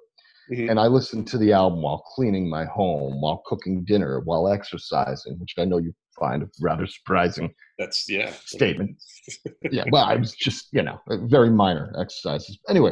Mm-hmm. 0.51 0.69
And 0.69 0.79
I 0.79 0.87
listened 0.87 1.27
to 1.27 1.37
the 1.37 1.53
album 1.53 1.81
while 1.81 2.03
cleaning 2.15 2.49
my 2.49 2.65
home, 2.65 3.21
while 3.21 3.43
cooking 3.45 3.83
dinner, 3.85 4.19
while 4.19 4.49
exercising, 4.49 5.39
which 5.39 5.53
I 5.57 5.65
know 5.65 5.77
you 5.77 5.93
find 6.19 6.43
a 6.43 6.49
rather 6.61 6.85
surprising. 6.85 7.53
That's 7.79 8.09
yeah 8.09 8.31
statement. 8.45 9.01
yeah, 9.71 9.85
well, 9.91 10.03
I 10.03 10.15
was 10.15 10.33
just 10.33 10.67
you 10.71 10.81
know 10.81 10.99
very 11.07 11.49
minor 11.49 11.93
exercises. 11.99 12.59
Anyway, 12.69 12.91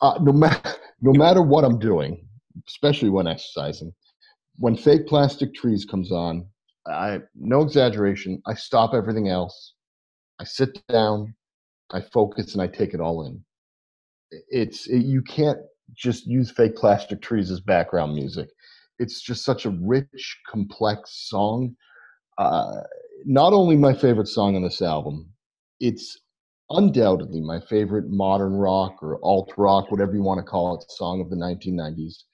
uh, 0.00 0.18
no 0.20 0.32
matter 0.32 0.74
no 1.00 1.12
matter 1.12 1.42
what 1.42 1.64
I'm 1.64 1.78
doing, 1.78 2.26
especially 2.68 3.10
when 3.10 3.26
exercising, 3.26 3.92
when 4.56 4.76
fake 4.76 5.06
plastic 5.06 5.54
trees 5.54 5.84
comes 5.84 6.12
on, 6.12 6.46
I 6.86 7.20
no 7.34 7.62
exaggeration, 7.62 8.42
I 8.46 8.54
stop 8.54 8.94
everything 8.94 9.28
else. 9.28 9.74
I 10.38 10.44
sit 10.44 10.80
down, 10.88 11.34
I 11.90 12.00
focus, 12.00 12.54
and 12.54 12.62
I 12.62 12.66
take 12.66 12.94
it 12.94 13.00
all 13.00 13.26
in. 13.26 13.44
It's 14.48 14.86
it, 14.86 15.04
you 15.04 15.22
can't 15.22 15.58
just 15.94 16.26
use 16.26 16.50
fake 16.50 16.76
plastic 16.76 17.22
trees 17.22 17.50
as 17.50 17.60
background 17.60 18.14
music. 18.14 18.48
It's 18.98 19.20
just 19.20 19.44
such 19.44 19.64
a 19.64 19.70
rich, 19.70 20.38
complex 20.48 21.26
song. 21.28 21.74
Uh, 22.38 22.80
not 23.24 23.52
only 23.52 23.76
my 23.76 23.94
favorite 23.94 24.28
song 24.28 24.56
on 24.56 24.62
this 24.62 24.82
album, 24.82 25.30
it's 25.80 26.18
undoubtedly 26.70 27.40
my 27.40 27.60
favorite 27.60 28.08
modern 28.08 28.54
rock 28.54 29.02
or 29.02 29.18
alt 29.22 29.52
rock, 29.56 29.90
whatever 29.90 30.14
you 30.14 30.22
want 30.22 30.38
to 30.38 30.44
call 30.44 30.76
it, 30.76 30.90
song 30.90 31.20
of 31.20 31.30
the 31.30 31.36
1990s. 31.36 32.24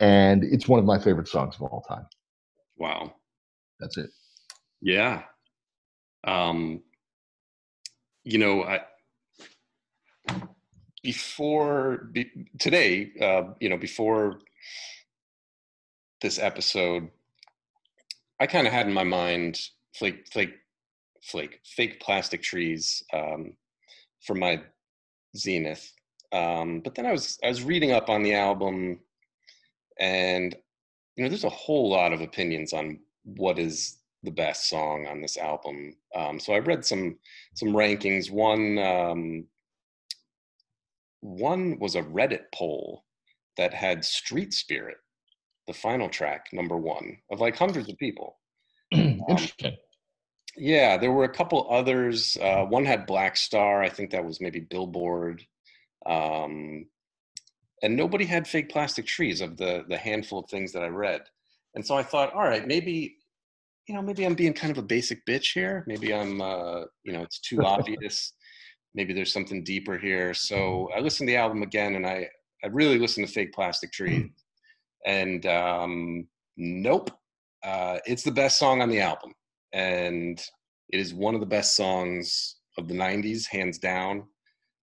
And 0.00 0.44
it's 0.44 0.68
one 0.68 0.78
of 0.78 0.84
my 0.84 0.98
favorite 0.98 1.28
songs 1.28 1.54
of 1.56 1.62
all 1.62 1.84
time. 1.88 2.06
Wow. 2.76 3.14
That's 3.80 3.96
it. 3.96 4.10
Yeah. 4.80 5.22
Um, 6.24 6.82
you 8.24 8.38
know, 8.38 8.64
I, 8.64 8.80
before 11.02 12.08
be, 12.12 12.30
today, 12.58 13.12
uh, 13.20 13.54
you 13.60 13.68
know, 13.68 13.76
before 13.76 14.38
this 16.20 16.38
episode, 16.38 17.08
I 18.40 18.46
kind 18.46 18.66
of 18.66 18.72
had 18.72 18.86
in 18.86 18.92
my 18.92 19.04
mind 19.04 19.60
flake, 19.94 20.26
flake, 20.32 20.54
flake, 21.22 21.60
fake 21.64 22.00
plastic 22.00 22.42
trees 22.42 23.02
um, 23.12 23.54
for 24.24 24.34
my 24.34 24.62
zenith. 25.36 25.92
Um, 26.32 26.80
but 26.80 26.94
then 26.94 27.06
I 27.06 27.12
was 27.12 27.38
I 27.44 27.48
was 27.48 27.62
reading 27.62 27.92
up 27.92 28.08
on 28.08 28.22
the 28.22 28.34
album, 28.34 29.00
and 30.00 30.56
you 31.16 31.24
know, 31.24 31.28
there's 31.28 31.44
a 31.44 31.50
whole 31.50 31.90
lot 31.90 32.12
of 32.12 32.22
opinions 32.22 32.72
on 32.72 33.00
what 33.24 33.58
is 33.58 33.98
the 34.22 34.30
best 34.30 34.68
song 34.68 35.06
on 35.06 35.20
this 35.20 35.36
album. 35.36 35.94
Um, 36.16 36.40
so 36.40 36.54
I 36.54 36.60
read 36.60 36.84
some 36.84 37.18
some 37.54 37.70
rankings. 37.70 38.30
One 38.30 38.78
um, 38.78 39.44
one 41.22 41.78
was 41.78 41.94
a 41.94 42.02
Reddit 42.02 42.44
poll 42.52 43.04
that 43.56 43.72
had 43.72 44.04
Street 44.04 44.52
Spirit, 44.52 44.96
the 45.66 45.72
final 45.72 46.08
track, 46.08 46.46
number 46.52 46.76
one, 46.76 47.16
of 47.30 47.40
like 47.40 47.56
hundreds 47.56 47.88
of 47.88 47.96
people. 47.96 48.38
Interesting. 48.90 49.72
Um, 49.72 49.78
yeah, 50.56 50.98
there 50.98 51.12
were 51.12 51.24
a 51.24 51.32
couple 51.32 51.66
others. 51.70 52.36
Uh, 52.40 52.64
one 52.64 52.84
had 52.84 53.06
Black 53.06 53.36
Star. 53.36 53.82
I 53.82 53.88
think 53.88 54.10
that 54.10 54.24
was 54.24 54.40
maybe 54.40 54.60
Billboard. 54.60 55.42
Um, 56.04 56.86
and 57.82 57.96
nobody 57.96 58.26
had 58.26 58.46
fake 58.46 58.68
plastic 58.68 59.06
trees 59.06 59.40
of 59.40 59.56
the 59.56 59.84
the 59.88 59.96
handful 59.96 60.40
of 60.40 60.50
things 60.50 60.72
that 60.72 60.82
I 60.82 60.88
read. 60.88 61.22
And 61.74 61.86
so 61.86 61.96
I 61.96 62.02
thought, 62.02 62.34
all 62.34 62.42
right, 62.42 62.66
maybe 62.66 63.16
you 63.88 63.94
know, 63.94 64.02
maybe 64.02 64.24
I'm 64.24 64.34
being 64.34 64.52
kind 64.52 64.70
of 64.70 64.78
a 64.78 64.86
basic 64.86 65.24
bitch 65.26 65.54
here. 65.54 65.84
Maybe 65.86 66.14
I'm, 66.14 66.40
uh, 66.40 66.82
you 67.02 67.12
know, 67.12 67.22
it's 67.22 67.40
too 67.40 67.62
obvious 67.64 68.32
maybe 68.94 69.12
there's 69.12 69.32
something 69.32 69.64
deeper 69.64 69.98
here. 69.98 70.34
So 70.34 70.88
I 70.96 71.00
listened 71.00 71.28
to 71.28 71.32
the 71.32 71.38
album 71.38 71.62
again, 71.62 71.94
and 71.94 72.06
I 72.06 72.28
I 72.64 72.68
really 72.68 72.98
listened 72.98 73.26
to 73.26 73.32
Fake 73.32 73.52
Plastic 73.52 73.92
Tree, 73.92 74.30
and 75.06 75.44
um, 75.46 76.26
nope, 76.56 77.10
uh, 77.64 77.98
it's 78.06 78.22
the 78.22 78.30
best 78.30 78.58
song 78.58 78.82
on 78.82 78.88
the 78.88 79.00
album, 79.00 79.32
and 79.72 80.38
it 80.90 81.00
is 81.00 81.14
one 81.14 81.34
of 81.34 81.40
the 81.40 81.46
best 81.46 81.76
songs 81.76 82.56
of 82.78 82.88
the 82.88 82.94
'90s, 82.94 83.46
hands 83.46 83.78
down. 83.78 84.24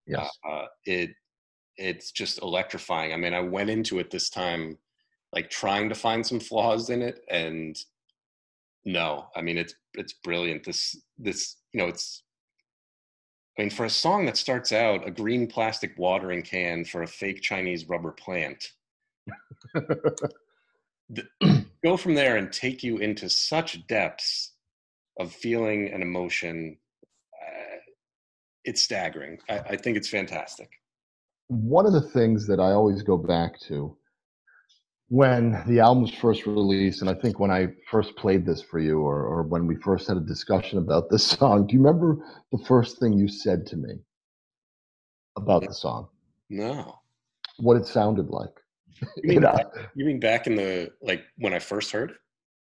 Yes, 0.08 0.30
uh, 0.48 0.52
uh, 0.52 0.68
it 0.86 1.12
it's 1.78 2.12
just 2.12 2.42
electrifying. 2.42 3.14
I 3.14 3.18
mean, 3.18 3.34
I 3.34 3.42
went 3.42 3.70
into 3.70 4.00
it 4.00 4.12
this 4.12 4.30
time 4.30 4.78
like 5.32 5.50
trying 5.50 5.90
to 5.90 5.96
find 5.96 6.26
some 6.26 6.40
flaws 6.40 6.90
in 6.90 7.02
it, 7.02 7.22
and 7.30 7.78
no, 8.86 9.28
I 9.36 9.42
mean 9.42 9.58
it's 9.58 9.76
it's 9.94 10.14
brilliant. 10.24 10.64
This 10.64 10.96
this 11.18 11.58
you 11.74 11.82
know 11.82 11.88
it's 11.88 12.24
I 13.60 13.64
mean, 13.64 13.72
for 13.72 13.84
a 13.84 13.90
song 13.90 14.26
that 14.26 14.38
starts 14.38 14.72
out 14.72 15.06
a 15.06 15.12
green 15.12 15.46
plastic 15.46 15.92
watering 15.98 16.44
can 16.44 16.86
for 16.86 17.04
a 17.04 17.08
fake 17.08 17.42
Chinese 17.42 17.90
rubber 17.90 18.12
plant, 18.12 18.72
the, 21.10 21.28
go 21.84 21.98
from 21.98 22.16
there 22.16 22.38
and 22.38 22.54
take 22.54 22.84
you 22.84 23.00
into 23.00 23.30
such 23.30 23.86
depths 23.88 24.54
of 25.20 25.34
feeling 25.34 25.92
and 25.92 26.02
emotion. 26.02 26.78
Uh, 27.34 27.80
it's 28.64 28.82
staggering. 28.82 29.40
I, 29.50 29.60
I 29.60 29.76
think 29.76 29.98
it's 29.98 30.08
fantastic. 30.08 30.70
One 31.50 31.86
of 31.86 31.92
the 31.92 32.00
things 32.00 32.48
that 32.48 32.62
I 32.62 32.72
always 32.72 33.04
go 33.04 33.18
back 33.18 33.60
to 33.68 33.94
when 35.10 35.64
the 35.68 35.80
album 35.80 36.04
was 36.04 36.14
first 36.14 36.46
released, 36.46 37.02
and 37.02 37.10
I 37.10 37.16
think 37.16 37.40
when 37.40 37.50
I 37.50 37.70
first 37.90 38.16
played 38.16 38.46
this 38.46 38.62
for 38.62 38.80
you, 38.80 39.00
or, 39.00 39.24
or 39.24 39.44
when 39.44 39.66
we 39.66 39.76
first 39.76 40.08
had 40.08 40.18
a 40.18 40.22
discussion 40.22 40.78
about 40.78 41.10
this 41.10 41.26
song, 41.38 41.68
do 41.68 41.74
you 41.74 41.82
remember 41.82 42.18
the 42.52 42.64
first 42.66 43.00
thing 43.00 43.14
you 43.14 43.28
said 43.28 43.66
to 43.68 43.76
me 43.76 43.96
about 45.36 45.66
the 45.66 45.74
song? 45.74 46.08
No. 46.50 47.00
What 47.58 47.78
it 47.78 47.88
sounded 47.88 48.30
like. 48.30 48.54
You 49.18 49.30
mean, 49.30 49.42
back, 49.42 49.66
you 49.96 50.06
mean 50.06 50.20
back 50.20 50.46
in 50.46 50.56
the 50.56 50.92
like 51.02 51.24
when 51.38 51.54
I 51.54 51.60
first 51.60 51.92
heard? 51.92 52.14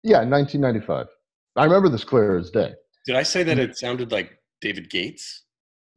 Yeah, 0.02 0.18
1995. 0.18 1.06
I 1.56 1.64
remember 1.64 1.88
this 1.88 2.04
clear 2.04 2.38
as 2.38 2.50
day. 2.50 2.72
Did 3.06 3.16
I 3.16 3.22
say 3.22 3.42
that 3.42 3.58
it 3.58 3.76
sounded 3.76 4.12
like 4.12 4.38
David 4.60 4.88
Gates? 4.90 5.42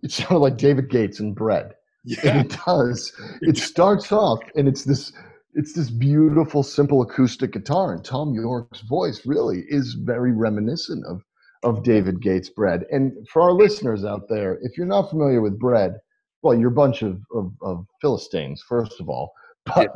It 0.01 0.11
sounded 0.11 0.39
like 0.39 0.57
David 0.57 0.89
Gates 0.89 1.19
and 1.19 1.35
bread. 1.35 1.73
Yeah. 2.05 2.19
And 2.23 2.45
it 2.45 2.57
does. 2.65 3.11
It 3.41 3.57
starts 3.57 4.11
off 4.11 4.39
and 4.55 4.67
it's 4.67 4.83
this 4.83 5.11
it's 5.53 5.73
this 5.73 5.89
beautiful, 5.89 6.63
simple 6.63 7.01
acoustic 7.01 7.53
guitar, 7.53 7.93
and 7.93 8.03
Thom 8.03 8.33
Yorke's 8.33 8.81
voice 8.81 9.25
really 9.25 9.65
is 9.67 9.93
very 9.93 10.31
reminiscent 10.31 11.05
of 11.05 11.23
of 11.63 11.83
David 11.83 12.21
Gates' 12.21 12.49
Bread. 12.49 12.85
And 12.89 13.27
for 13.27 13.41
our 13.41 13.51
listeners 13.51 14.05
out 14.05 14.29
there, 14.29 14.59
if 14.61 14.77
you're 14.77 14.85
not 14.85 15.09
familiar 15.09 15.41
with 15.41 15.59
Bread, 15.59 15.99
well, 16.41 16.57
you're 16.57 16.69
a 16.69 16.71
bunch 16.71 17.01
of 17.01 17.21
of, 17.33 17.51
of 17.61 17.85
Philistines, 18.01 18.63
first 18.67 18.99
of 18.99 19.09
all. 19.09 19.33
But 19.75 19.93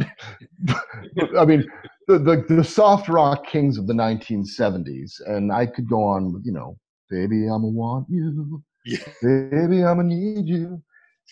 I 1.37 1.45
mean, 1.45 1.65
the, 2.07 2.19
the 2.19 2.45
the 2.47 2.63
soft 2.63 3.07
rock 3.09 3.47
kings 3.47 3.77
of 3.77 3.87
the 3.87 3.93
1970s, 3.93 5.13
and 5.25 5.51
I 5.51 5.65
could 5.65 5.89
go 5.89 6.03
on, 6.03 6.41
you 6.43 6.51
know, 6.51 6.77
baby, 7.09 7.49
I'ma 7.49 7.67
want 7.67 8.07
you, 8.09 8.61
yeah. 8.85 8.97
baby, 9.21 9.83
I'ma 9.83 10.03
need 10.03 10.47
you. 10.47 10.81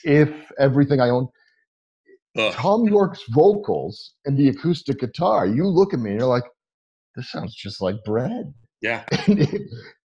If 0.03 0.31
everything 0.57 1.01
I 1.01 1.09
own, 1.09 1.27
Ugh. 2.37 2.53
Thom 2.53 2.87
Yorke's 2.87 3.23
vocals 3.29 4.13
and 4.25 4.37
the 4.37 4.49
acoustic 4.49 4.99
guitar, 4.99 5.45
you 5.45 5.67
look 5.67 5.93
at 5.93 5.99
me 5.99 6.11
and 6.11 6.19
you're 6.19 6.29
like, 6.29 6.43
this 7.15 7.29
sounds 7.31 7.53
just 7.55 7.81
like 7.81 7.95
bread. 8.05 8.53
Yeah. 8.81 9.03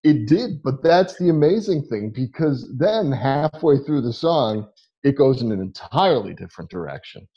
It, 0.02 0.18
it, 0.22 0.26
did, 0.28 0.62
but 0.62 0.82
that's 0.82 1.18
the 1.18 1.28
amazing 1.28 1.82
thing 1.84 2.10
because 2.10 2.66
then 2.78 3.12
halfway 3.12 3.76
through 3.78 4.00
the 4.00 4.14
song, 4.14 4.66
it 5.04 5.14
goes 5.14 5.42
in 5.42 5.52
an 5.52 5.60
entirely 5.60 6.32
different 6.32 6.70
direction. 6.70 7.28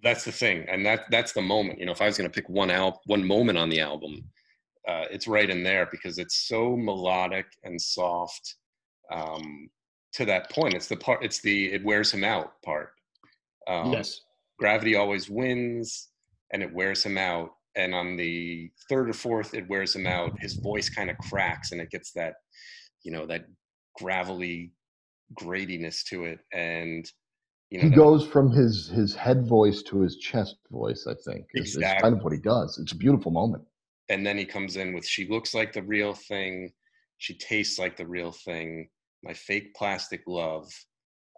That's 0.00 0.24
the 0.24 0.30
thing, 0.30 0.64
and 0.68 0.86
that 0.86 1.10
that's 1.10 1.32
the 1.32 1.42
moment. 1.42 1.80
You 1.80 1.86
know, 1.86 1.92
if 1.92 2.00
I 2.00 2.06
was 2.06 2.16
going 2.16 2.30
to 2.30 2.34
pick 2.34 2.48
one 2.48 2.70
al- 2.70 3.00
one 3.06 3.26
moment 3.26 3.58
on 3.58 3.68
the 3.68 3.80
album, 3.80 4.22
uh, 4.86 5.06
it's 5.10 5.26
right 5.26 5.50
in 5.50 5.64
there 5.64 5.88
because 5.90 6.18
it's 6.18 6.46
so 6.46 6.76
melodic 6.76 7.46
and 7.64 7.80
soft. 7.80 8.54
Um, 9.12 9.68
to 10.12 10.24
that 10.26 10.50
point, 10.50 10.74
it's 10.74 10.86
the 10.86 10.96
part. 10.96 11.24
It's 11.24 11.40
the 11.40 11.72
it 11.72 11.84
wears 11.84 12.12
him 12.12 12.22
out 12.22 12.62
part 12.62 12.92
um, 13.84 13.92
yes. 13.92 14.20
Gravity 14.58 14.94
always 14.94 15.30
wins, 15.30 16.08
and 16.52 16.62
it 16.62 16.72
wears 16.72 17.02
him 17.04 17.16
out. 17.18 17.50
And 17.76 17.94
on 17.94 18.16
the 18.16 18.70
third 18.88 19.08
or 19.08 19.12
fourth, 19.12 19.54
it 19.54 19.68
wears 19.68 19.94
him 19.94 20.06
out. 20.06 20.32
His 20.40 20.54
voice 20.54 20.88
kind 20.88 21.08
of 21.10 21.16
cracks, 21.18 21.72
and 21.72 21.80
it 21.80 21.90
gets 21.90 22.12
that, 22.12 22.34
you 23.04 23.12
know, 23.12 23.26
that 23.26 23.44
gravelly 23.96 24.72
gratiness 25.34 26.02
to 26.10 26.24
it. 26.24 26.40
And 26.52 27.08
you 27.70 27.78
know, 27.78 27.88
he 27.88 27.94
goes 27.94 28.26
from 28.26 28.50
his 28.50 28.88
his 28.88 29.14
head 29.14 29.46
voice 29.46 29.82
to 29.84 30.00
his 30.00 30.16
chest 30.16 30.56
voice. 30.70 31.06
I 31.08 31.14
think 31.24 31.46
exactly. 31.54 31.96
is 31.96 32.02
kind 32.02 32.16
of 32.16 32.22
what 32.24 32.32
he 32.32 32.40
does. 32.40 32.78
It's 32.82 32.92
a 32.92 32.96
beautiful 32.96 33.30
moment. 33.30 33.64
and 34.10 34.26
then 34.26 34.36
he 34.36 34.44
comes 34.44 34.76
in 34.76 34.92
with 34.92 35.06
she 35.06 35.26
looks 35.28 35.54
like 35.54 35.72
the 35.72 35.82
real 35.82 36.12
thing 36.12 36.70
she 37.18 37.34
tastes 37.38 37.78
like 37.78 37.96
the 37.96 38.06
real 38.06 38.32
thing 38.32 38.88
my 39.22 39.32
fake 39.32 39.74
plastic 39.74 40.22
love 40.26 40.68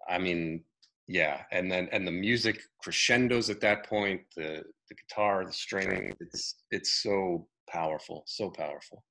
i 0.09 0.19
mean 0.19 0.65
yeah 1.09 1.43
and 1.51 1.71
then 1.71 1.89
and 1.93 2.07
the 2.07 2.13
music 2.13 2.61
crescendos 2.83 3.51
at 3.51 3.61
that 3.61 3.87
point 3.87 4.21
the 4.37 4.63
the 4.89 4.95
guitar 4.95 5.45
the 5.45 5.53
string 5.53 6.15
it's 6.21 6.57
it's 6.71 7.03
so 7.03 7.47
powerful 7.69 8.23
so 8.27 8.51
powerful. 8.51 9.05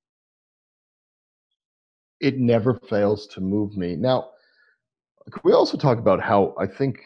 It 2.19 2.37
never 2.37 2.79
fails 2.87 3.25
to 3.27 3.41
move 3.41 3.75
me. 3.75 3.95
Now 3.95 4.29
could 5.31 5.43
we 5.43 5.53
also 5.53 5.77
talk 5.77 5.99
about 5.99 6.19
how 6.19 6.55
i 6.57 6.65
think 6.65 6.97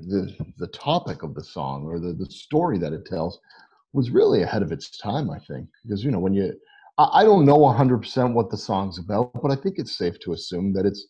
the 0.00 0.34
the 0.58 0.66
topic 0.68 1.22
of 1.22 1.34
the 1.34 1.42
song 1.42 1.84
or 1.84 1.98
the, 1.98 2.12
the 2.12 2.26
story 2.26 2.78
that 2.78 2.92
it 2.92 3.06
tells 3.06 3.40
was 3.92 4.10
really 4.10 4.42
ahead 4.42 4.62
of 4.62 4.72
its 4.72 4.98
time 4.98 5.30
i 5.30 5.38
think. 5.38 5.68
Because 5.82 6.04
you 6.04 6.10
know 6.10 6.18
when 6.18 6.34
you 6.34 6.52
i, 6.98 7.20
I 7.20 7.24
don't 7.24 7.46
know 7.46 7.58
100% 7.58 8.32
what 8.34 8.50
the 8.50 8.56
song's 8.56 8.98
about 8.98 9.30
but 9.42 9.50
i 9.50 9.56
think 9.56 9.78
it's 9.78 9.96
safe 9.96 10.18
to 10.20 10.32
assume 10.32 10.72
that 10.74 10.86
it's 10.86 11.06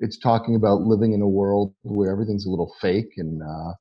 it's 0.00 0.18
talking 0.18 0.56
about 0.56 0.80
living 0.80 1.12
in 1.12 1.22
a 1.22 1.28
world 1.28 1.74
where 1.82 2.10
everything's 2.10 2.46
a 2.46 2.50
little 2.50 2.74
fake 2.80 3.12
and 3.16 3.42
uh, 3.42 3.72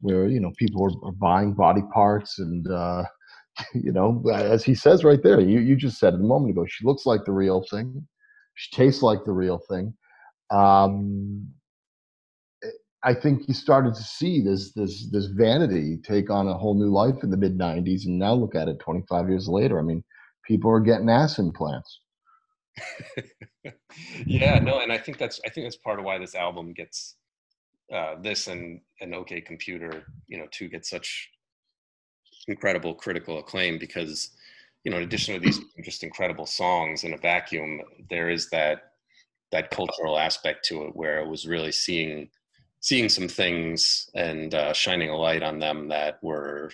where 0.00 0.26
you 0.26 0.40
know 0.40 0.52
people 0.58 0.84
are, 0.84 1.08
are 1.08 1.12
buying 1.12 1.54
body 1.54 1.82
parts 1.92 2.38
and 2.38 2.70
uh, 2.70 3.04
you 3.74 3.92
know 3.92 4.22
as 4.32 4.64
he 4.64 4.74
says 4.74 5.04
right 5.04 5.22
there 5.22 5.40
you, 5.40 5.60
you 5.60 5.76
just 5.76 5.98
said 5.98 6.14
it 6.14 6.20
a 6.20 6.22
moment 6.24 6.50
ago 6.50 6.66
she 6.68 6.84
looks 6.84 7.06
like 7.06 7.24
the 7.24 7.32
real 7.32 7.64
thing 7.70 8.06
she 8.54 8.74
tastes 8.76 9.02
like 9.02 9.24
the 9.24 9.32
real 9.32 9.60
thing 9.68 9.94
um, 10.50 11.48
I 13.04 13.14
think 13.14 13.46
you 13.46 13.54
started 13.54 13.94
to 13.94 14.02
see 14.02 14.42
this 14.42 14.72
this 14.72 15.08
this 15.10 15.26
vanity 15.26 15.98
take 16.02 16.30
on 16.30 16.48
a 16.48 16.54
whole 16.54 16.74
new 16.74 16.90
life 16.90 17.22
in 17.22 17.30
the 17.30 17.36
mid 17.36 17.56
'90s, 17.56 18.06
and 18.06 18.18
now 18.18 18.34
look 18.34 18.54
at 18.54 18.68
it 18.68 18.80
25 18.80 19.28
years 19.28 19.48
later. 19.48 19.78
I 19.78 19.82
mean, 19.82 20.02
people 20.46 20.70
are 20.70 20.80
getting 20.80 21.08
ass 21.08 21.38
implants. 21.38 22.00
yeah, 24.26 24.58
no, 24.58 24.80
and 24.80 24.92
I 24.92 24.98
think 24.98 25.18
that's 25.18 25.40
I 25.44 25.50
think 25.50 25.66
that's 25.66 25.76
part 25.76 25.98
of 25.98 26.04
why 26.04 26.18
this 26.18 26.34
album 26.34 26.72
gets 26.72 27.16
uh, 27.92 28.16
this 28.20 28.46
and 28.46 28.80
an 29.00 29.14
OK 29.14 29.40
Computer, 29.40 30.04
you 30.26 30.38
know, 30.38 30.46
to 30.52 30.68
get 30.68 30.86
such 30.86 31.30
incredible 32.46 32.94
critical 32.94 33.38
acclaim 33.38 33.78
because 33.78 34.30
you 34.84 34.90
know, 34.90 34.98
in 34.98 35.02
addition 35.02 35.34
to 35.34 35.40
these 35.40 35.60
just 35.82 36.02
incredible 36.02 36.46
songs 36.46 37.04
in 37.04 37.12
a 37.12 37.18
vacuum, 37.18 37.80
there 38.08 38.30
is 38.30 38.48
that 38.50 38.92
that 39.50 39.70
cultural 39.70 40.18
aspect 40.18 40.64
to 40.66 40.84
it 40.84 40.94
where 40.94 41.20
it 41.20 41.28
was 41.28 41.46
really 41.46 41.72
seeing 41.72 42.28
seeing 42.80 43.08
some 43.08 43.28
things 43.28 44.08
and 44.14 44.54
uh, 44.54 44.72
shining 44.72 45.10
a 45.10 45.16
light 45.16 45.42
on 45.42 45.58
them 45.58 45.88
that 45.88 46.22
were 46.22 46.70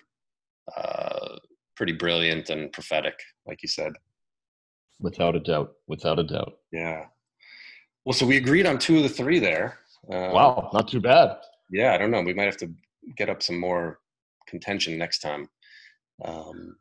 uh, 0.77 1.37
pretty 1.77 1.93
brilliant 1.93 2.51
and 2.51 2.73
prophetic, 2.73 3.19
like 3.47 3.63
you 3.63 3.69
said. 3.69 3.93
Without 5.01 5.37
a 5.37 5.41
doubt. 5.41 5.73
Without 5.87 6.19
a 6.19 6.25
doubt. 6.25 6.55
Yeah. 6.73 7.07
Well, 8.05 8.13
so 8.13 8.27
we 8.27 8.37
agreed 8.37 8.67
on 8.67 8.79
two 8.79 8.99
of 8.99 9.03
the 9.03 9.09
three 9.09 9.39
there. 9.39 9.79
Uh, 10.11 10.31
wow, 10.33 10.71
not 10.73 10.89
too 10.89 11.01
bad. 11.01 11.39
Yeah, 11.71 11.95
I 11.95 11.99
don't 11.99 12.11
know. 12.11 12.21
We 12.21 12.35
might 12.35 12.45
have 12.45 12.59
to 12.59 12.71
get 13.17 13.31
up 13.31 13.43
some 13.43 13.59
more 13.59 14.01
contention 14.47 14.99
next 14.99 15.21
time. 15.21 15.49
Um, 16.25 16.77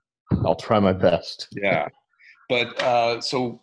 I'll 0.45 0.55
try 0.55 0.79
my 0.79 0.93
best. 0.93 1.47
yeah. 1.51 1.87
But 2.49 2.81
uh, 2.81 3.21
so 3.21 3.61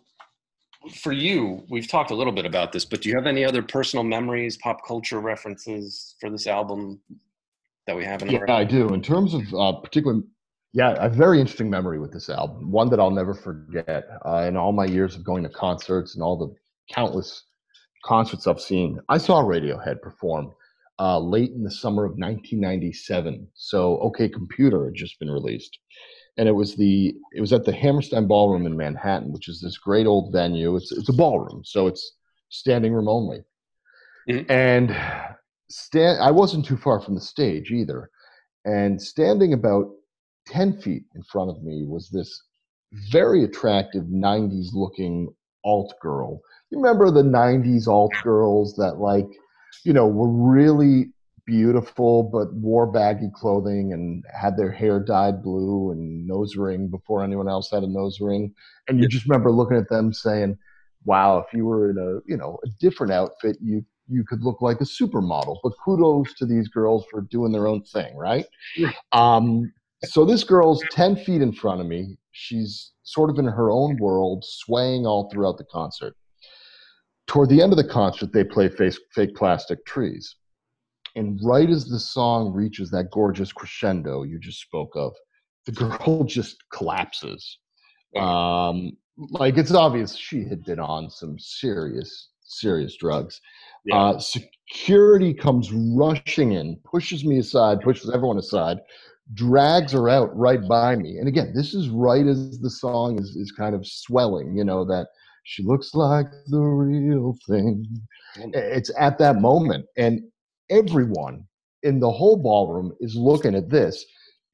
for 0.95 1.11
you, 1.11 1.63
we've 1.69 1.87
talked 1.87 2.11
a 2.11 2.15
little 2.15 2.33
bit 2.33 2.45
about 2.45 2.71
this, 2.71 2.85
but 2.85 3.01
do 3.01 3.09
you 3.09 3.15
have 3.15 3.27
any 3.27 3.45
other 3.45 3.61
personal 3.61 4.03
memories, 4.03 4.57
pop 4.57 4.85
culture 4.85 5.19
references 5.19 6.15
for 6.19 6.29
this 6.29 6.47
album 6.47 6.99
that 7.85 7.95
we 7.95 8.03
haven't? 8.03 8.31
Yeah, 8.31 8.39
I 8.47 8.63
do. 8.63 8.89
In 8.89 9.01
terms 9.01 9.33
of 9.33 9.41
uh, 9.53 9.73
particular, 9.73 10.21
yeah, 10.73 10.95
a 10.99 11.09
very 11.09 11.39
interesting 11.39 11.69
memory 11.69 11.99
with 11.99 12.11
this 12.11 12.29
album. 12.29 12.71
One 12.71 12.89
that 12.89 12.99
I'll 12.99 13.11
never 13.11 13.33
forget. 13.33 14.05
Uh, 14.25 14.45
in 14.47 14.57
all 14.57 14.71
my 14.71 14.85
years 14.85 15.15
of 15.15 15.23
going 15.23 15.43
to 15.43 15.49
concerts 15.49 16.15
and 16.15 16.23
all 16.23 16.37
the 16.37 16.53
countless 16.93 17.43
concerts 18.05 18.47
I've 18.47 18.61
seen, 18.61 18.99
I 19.09 19.17
saw 19.17 19.43
Radiohead 19.43 20.01
perform 20.01 20.51
uh, 20.99 21.19
late 21.19 21.51
in 21.51 21.63
the 21.63 21.71
summer 21.71 22.05
of 22.05 22.11
1997. 22.11 23.47
So, 23.53 23.99
OK 23.99 24.29
Computer 24.29 24.85
had 24.85 24.95
just 24.95 25.19
been 25.19 25.29
released 25.29 25.77
and 26.37 26.47
it 26.47 26.53
was 26.53 26.75
the 26.75 27.15
it 27.33 27.41
was 27.41 27.53
at 27.53 27.65
the 27.65 27.73
Hammerstein 27.73 28.27
Ballroom 28.27 28.65
in 28.65 28.75
Manhattan, 28.77 29.31
which 29.31 29.49
is 29.49 29.61
this 29.61 29.77
great 29.77 30.07
old 30.07 30.31
venue. 30.31 30.75
It's 30.75 30.91
it's 30.91 31.09
a 31.09 31.13
ballroom, 31.13 31.63
so 31.65 31.87
it's 31.87 32.13
standing 32.49 32.93
room 32.93 33.07
only. 33.07 33.43
Mm-hmm. 34.29 34.51
And 34.51 34.95
stand 35.69 36.21
I 36.21 36.31
wasn't 36.31 36.65
too 36.65 36.77
far 36.77 36.99
from 36.99 37.15
the 37.15 37.21
stage 37.21 37.71
either. 37.71 38.09
And 38.63 39.01
standing 39.01 39.53
about 39.53 39.89
10 40.51 40.81
feet 40.81 41.03
in 41.15 41.23
front 41.23 41.49
of 41.49 41.63
me 41.63 41.85
was 41.87 42.09
this 42.09 42.43
very 43.11 43.43
attractive 43.43 44.03
90s 44.03 44.73
looking 44.73 45.33
alt 45.63 45.93
girl. 46.01 46.41
You 46.69 46.81
remember 46.81 47.11
the 47.11 47.23
90s 47.23 47.87
alt 47.87 48.13
girls 48.23 48.75
that 48.75 48.97
like, 48.97 49.27
you 49.83 49.93
know, 49.93 50.07
were 50.07 50.29
really 50.29 51.11
beautiful 51.45 52.23
but 52.23 52.53
wore 52.53 52.85
baggy 52.85 53.29
clothing 53.33 53.93
and 53.93 54.23
had 54.33 54.55
their 54.55 54.71
hair 54.71 54.99
dyed 54.99 55.41
blue 55.41 55.91
and 55.91 56.27
nose 56.27 56.55
ring 56.55 56.87
before 56.87 57.23
anyone 57.23 57.49
else 57.49 57.71
had 57.71 57.83
a 57.83 57.87
nose 57.87 58.19
ring? 58.19 58.53
And 58.87 58.99
you 58.99 59.07
just 59.07 59.25
remember 59.25 59.51
looking 59.51 59.77
at 59.77 59.89
them 59.89 60.13
saying 60.13 60.57
wow 61.05 61.39
if 61.39 61.51
you 61.51 61.65
were 61.65 61.89
in 61.89 61.97
a 61.97 62.19
you 62.31 62.37
know 62.37 62.59
a 62.63 62.67
different 62.79 63.11
outfit 63.11 63.57
you 63.59 63.83
you 64.07 64.23
could 64.23 64.43
look 64.43 64.61
like 64.61 64.81
a 64.81 64.85
supermodel. 64.85 65.57
But 65.63 65.73
kudos 65.83 66.33
to 66.35 66.45
these 66.45 66.67
girls 66.67 67.05
for 67.09 67.21
doing 67.21 67.51
their 67.51 67.67
own 67.67 67.83
thing 67.83 68.15
right? 68.15 68.45
Um, 69.13 69.71
so 70.05 70.25
this 70.25 70.43
girl's 70.43 70.83
10 70.91 71.15
feet 71.17 71.41
in 71.41 71.51
front 71.51 71.81
of 71.81 71.87
me 71.87 72.17
she's 72.31 72.91
sort 73.03 73.29
of 73.29 73.37
in 73.39 73.45
her 73.45 73.69
own 73.69 73.97
world 73.97 74.43
swaying 74.45 75.05
all 75.05 75.29
throughout 75.29 75.57
the 75.57 75.65
concert 75.65 76.15
toward 77.27 77.49
the 77.49 77.61
end 77.61 77.71
of 77.71 77.77
the 77.77 77.83
concert 77.83 78.31
they 78.33 78.43
play 78.43 78.67
fake, 78.69 78.95
fake 79.13 79.35
plastic 79.35 79.85
trees 79.85 80.35
and 81.15 81.39
right 81.43 81.69
as 81.69 81.85
the 81.85 81.99
song 81.99 82.53
reaches 82.53 82.89
that 82.91 83.11
gorgeous 83.11 83.51
crescendo 83.51 84.23
you 84.23 84.39
just 84.39 84.61
spoke 84.61 84.91
of, 84.95 85.13
the 85.65 85.71
girl 85.71 86.23
just 86.27 86.57
collapses. 86.71 87.59
Um, 88.17 88.97
like 89.17 89.57
it's 89.57 89.73
obvious 89.73 90.15
she 90.15 90.43
had 90.43 90.63
been 90.63 90.79
on 90.79 91.09
some 91.09 91.37
serious, 91.39 92.29
serious 92.43 92.95
drugs. 92.97 93.39
Yeah. 93.85 93.97
Uh, 93.97 94.19
security 94.19 95.33
comes 95.33 95.71
rushing 95.71 96.53
in, 96.53 96.77
pushes 96.85 97.25
me 97.25 97.39
aside, 97.39 97.81
pushes 97.81 98.09
everyone 98.09 98.37
aside, 98.37 98.79
drags 99.33 99.93
her 99.93 100.09
out 100.09 100.35
right 100.35 100.67
by 100.67 100.95
me. 100.95 101.17
And 101.17 101.27
again, 101.27 101.53
this 101.55 101.73
is 101.73 101.89
right 101.89 102.25
as 102.25 102.59
the 102.59 102.69
song 102.69 103.19
is, 103.19 103.35
is 103.35 103.51
kind 103.51 103.75
of 103.75 103.87
swelling, 103.87 104.55
you 104.55 104.63
know, 104.63 104.83
that 104.85 105.07
she 105.43 105.63
looks 105.63 105.93
like 105.93 106.27
the 106.47 106.59
real 106.59 107.35
thing. 107.47 107.85
It's 108.35 108.91
at 108.97 109.17
that 109.19 109.41
moment. 109.41 109.85
And 109.97 110.21
everyone 110.69 111.45
in 111.83 111.99
the 111.99 112.11
whole 112.11 112.37
ballroom 112.37 112.93
is 112.99 113.15
looking 113.15 113.55
at 113.55 113.69
this. 113.69 114.05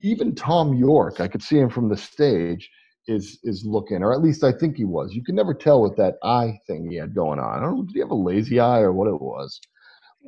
Even 0.01 0.35
Thom 0.35 0.75
Yorke, 0.75 1.19
I 1.19 1.27
could 1.27 1.41
see 1.41 1.57
him 1.57 1.69
from 1.69 1.89
the 1.89 1.97
stage, 1.97 2.69
is 3.07 3.39
is 3.43 3.63
looking, 3.65 4.03
or 4.03 4.13
at 4.13 4.21
least 4.21 4.43
I 4.43 4.51
think 4.51 4.75
he 4.75 4.85
was. 4.85 5.13
You 5.13 5.23
can 5.23 5.35
never 5.35 5.53
tell 5.53 5.81
with 5.81 5.95
that 5.95 6.15
eye 6.23 6.59
thing 6.67 6.89
he 6.89 6.97
had 6.97 7.15
going 7.15 7.39
on. 7.39 7.57
I 7.57 7.61
don't 7.61 7.77
know, 7.77 7.83
did 7.83 7.93
he 7.93 7.99
have 7.99 8.11
a 8.11 8.15
lazy 8.15 8.59
eye 8.59 8.81
or 8.81 8.91
what 8.91 9.07
it 9.07 9.21
was? 9.21 9.59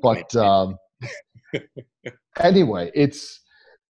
But 0.02 0.34
um, 0.36 0.78
anyway, 2.40 2.90
it's 2.96 3.42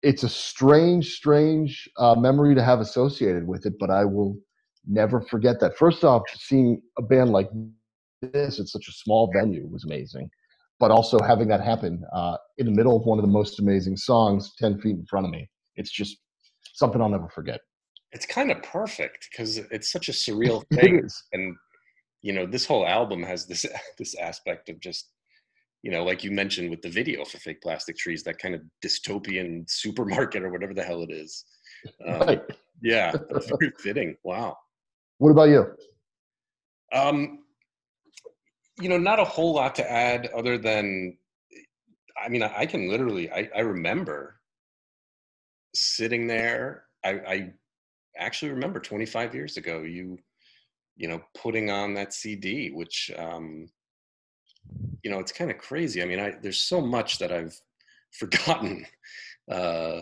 it's 0.06 0.24
a 0.24 0.30
strange, 0.30 1.14
strange 1.16 1.90
uh, 1.98 2.16
memory 2.16 2.54
to 2.56 2.64
have 2.64 2.80
associated 2.80 3.46
with 3.48 3.66
it, 3.66 3.74
but 3.80 3.90
I 3.90 4.06
will 4.06 4.38
never 4.88 5.20
forget 5.22 5.60
that. 5.62 5.78
First 5.78 6.04
off, 6.04 6.22
seeing 6.36 6.82
a 6.98 7.02
band 7.02 7.32
like 7.32 7.50
this 8.22 8.60
at 8.60 8.68
such 8.68 8.88
a 8.88 8.92
small 8.92 9.32
venue 9.34 9.68
was 9.68 9.84
amazing 9.84 10.30
but 10.80 10.92
also 10.92 11.20
having 11.20 11.48
that 11.48 11.62
happen 11.62 12.04
uh, 12.14 12.38
in 12.58 12.66
the 12.66 12.72
middle 12.72 12.98
of 12.98 13.06
one 13.06 13.18
of 13.18 13.24
the 13.24 13.32
most 13.32 13.60
amazing 13.60 13.96
songs 13.98 14.54
10 14.60 14.80
feet 14.80 14.96
in 14.96 15.06
front 15.06 15.26
of 15.26 15.32
me 15.32 15.50
it's 15.76 15.92
just 15.92 16.18
something 16.74 17.02
i'll 17.02 17.10
never 17.10 17.30
forget 17.30 17.62
it's 18.12 18.26
kind 18.26 18.52
of 18.52 18.62
perfect 18.64 19.28
because 19.32 19.58
it's 19.58 19.92
such 19.92 20.10
a 20.10 20.12
surreal 20.24 20.64
thing 20.74 21.08
and 21.34 21.56
you 22.22 22.34
know 22.34 22.46
this 22.46 22.66
whole 22.66 22.86
album 22.88 23.24
has 23.24 23.46
this 23.46 23.66
this 23.98 24.16
aspect 24.16 24.70
of 24.70 24.80
just 24.80 25.12
you 25.86 25.92
know 25.92 26.04
like 26.04 26.24
you 26.24 26.32
mentioned 26.32 26.70
with 26.70 26.82
the 26.82 26.90
video 26.90 27.24
for 27.24 27.38
fake 27.38 27.62
plastic 27.62 27.96
trees 27.96 28.24
that 28.24 28.38
kind 28.38 28.56
of 28.56 28.62
dystopian 28.84 29.70
supermarket 29.70 30.44
or 30.44 30.52
whatever 30.52 30.74
the 30.74 30.84
hell 30.84 31.02
it 31.04 31.12
is 31.12 31.46
um, 32.08 32.20
right. 32.20 32.42
yeah 32.82 33.14
very 33.60 33.72
fitting 33.80 34.16
wow 34.24 34.58
what 35.20 35.32
about 35.32 35.50
you 35.50 35.66
um 36.94 37.40
you 38.80 38.90
know, 38.90 38.98
not 38.98 39.20
a 39.20 39.26
whole 39.26 39.54
lot 39.54 39.76
to 39.76 39.90
add 39.92 40.30
other 40.36 40.58
than, 40.58 41.18
I 42.22 42.30
mean, 42.30 42.44
I, 42.44 42.66
can 42.66 42.90
literally, 42.90 43.32
I, 43.32 43.50
I 43.56 43.62
remember 43.62 44.40
sitting 45.74 46.28
there. 46.28 46.86
I, 47.04 47.10
I 47.10 47.54
actually 48.18 48.52
remember 48.52 48.80
25 48.80 49.34
years 49.34 49.58
ago, 49.58 49.84
you, 49.84 50.18
you 50.98 51.08
know, 51.08 51.22
putting 51.38 51.70
on 51.70 51.94
that 51.94 52.14
CD, 52.14 52.72
which, 52.72 53.12
um, 53.18 53.68
you 55.04 55.12
know, 55.12 55.20
it's 55.20 55.32
kind 55.32 55.52
of 55.52 55.58
crazy. 55.58 56.02
I 56.02 56.06
mean, 56.06 56.20
I, 56.20 56.34
there's 56.42 56.60
so 56.60 56.82
much 56.82 57.20
that 57.20 57.32
I've 57.32 57.60
forgotten, 58.12 58.86
uh, 59.52 60.02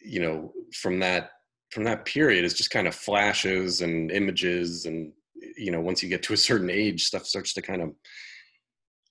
you 0.00 0.20
know, 0.20 0.52
from 0.74 1.00
that 1.00 1.30
from 1.70 1.84
that 1.84 2.04
period. 2.04 2.44
Is 2.44 2.54
just 2.54 2.70
kind 2.70 2.86
of 2.86 2.94
flashes 2.94 3.80
and 3.80 4.10
images 4.10 4.86
and 4.86 5.12
you 5.56 5.70
know 5.72 5.80
once 5.80 6.02
you 6.02 6.08
get 6.08 6.22
to 6.24 6.34
a 6.34 6.36
certain 6.36 6.70
age 6.70 7.04
stuff 7.04 7.26
starts 7.26 7.54
to 7.54 7.62
kind 7.62 7.82
of 7.82 7.90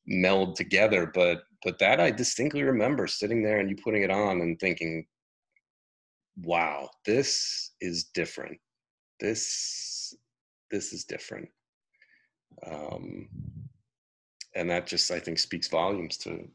meld 0.06 0.56
together. 0.56 1.12
But 1.14 1.44
but 1.64 1.80
that 1.80 2.00
i 2.00 2.10
distinctly 2.12 2.64
remember 2.64 3.08
sitting 3.08 3.44
there 3.44 3.60
and 3.60 3.70
you 3.70 3.76
putting 3.76 4.04
it 4.04 4.10
on 4.12 4.42
and 4.42 4.60
thinking 4.60 5.06
wow 6.44 6.90
this 7.06 7.72
is 7.82 8.06
different. 8.14 8.58
This 9.20 10.16
this 10.70 10.94
is 10.94 11.04
different. 11.04 11.50
Um 12.66 13.28
and 14.56 14.70
that 14.70 14.88
just 14.88 15.12
i 15.12 15.20
think 15.20 15.40
speaks 15.40 15.68
volumes 15.68 16.18
to 16.18 16.48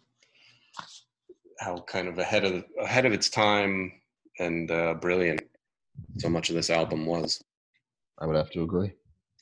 how 1.58 1.78
kind 1.88 2.08
of 2.08 2.18
ahead 2.18 2.44
of 2.44 2.64
ahead 2.80 3.06
of 3.06 3.12
its 3.12 3.30
time 3.30 3.92
and 4.38 4.70
uh, 4.70 4.94
brilliant 4.94 5.40
so 6.18 6.28
much 6.28 6.48
of 6.48 6.54
this 6.54 6.70
album 6.70 7.06
was. 7.06 7.42
I 8.18 8.26
would 8.26 8.36
have 8.36 8.50
to 8.50 8.62
agree. 8.62 8.92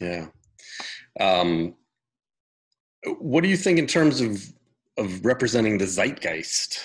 Yeah. 0.00 0.26
Um, 1.20 1.74
what 3.18 3.42
do 3.42 3.48
you 3.48 3.56
think 3.56 3.78
in 3.78 3.86
terms 3.86 4.20
of 4.20 4.42
of 4.96 5.24
representing 5.24 5.78
the 5.78 5.86
zeitgeist 5.86 6.80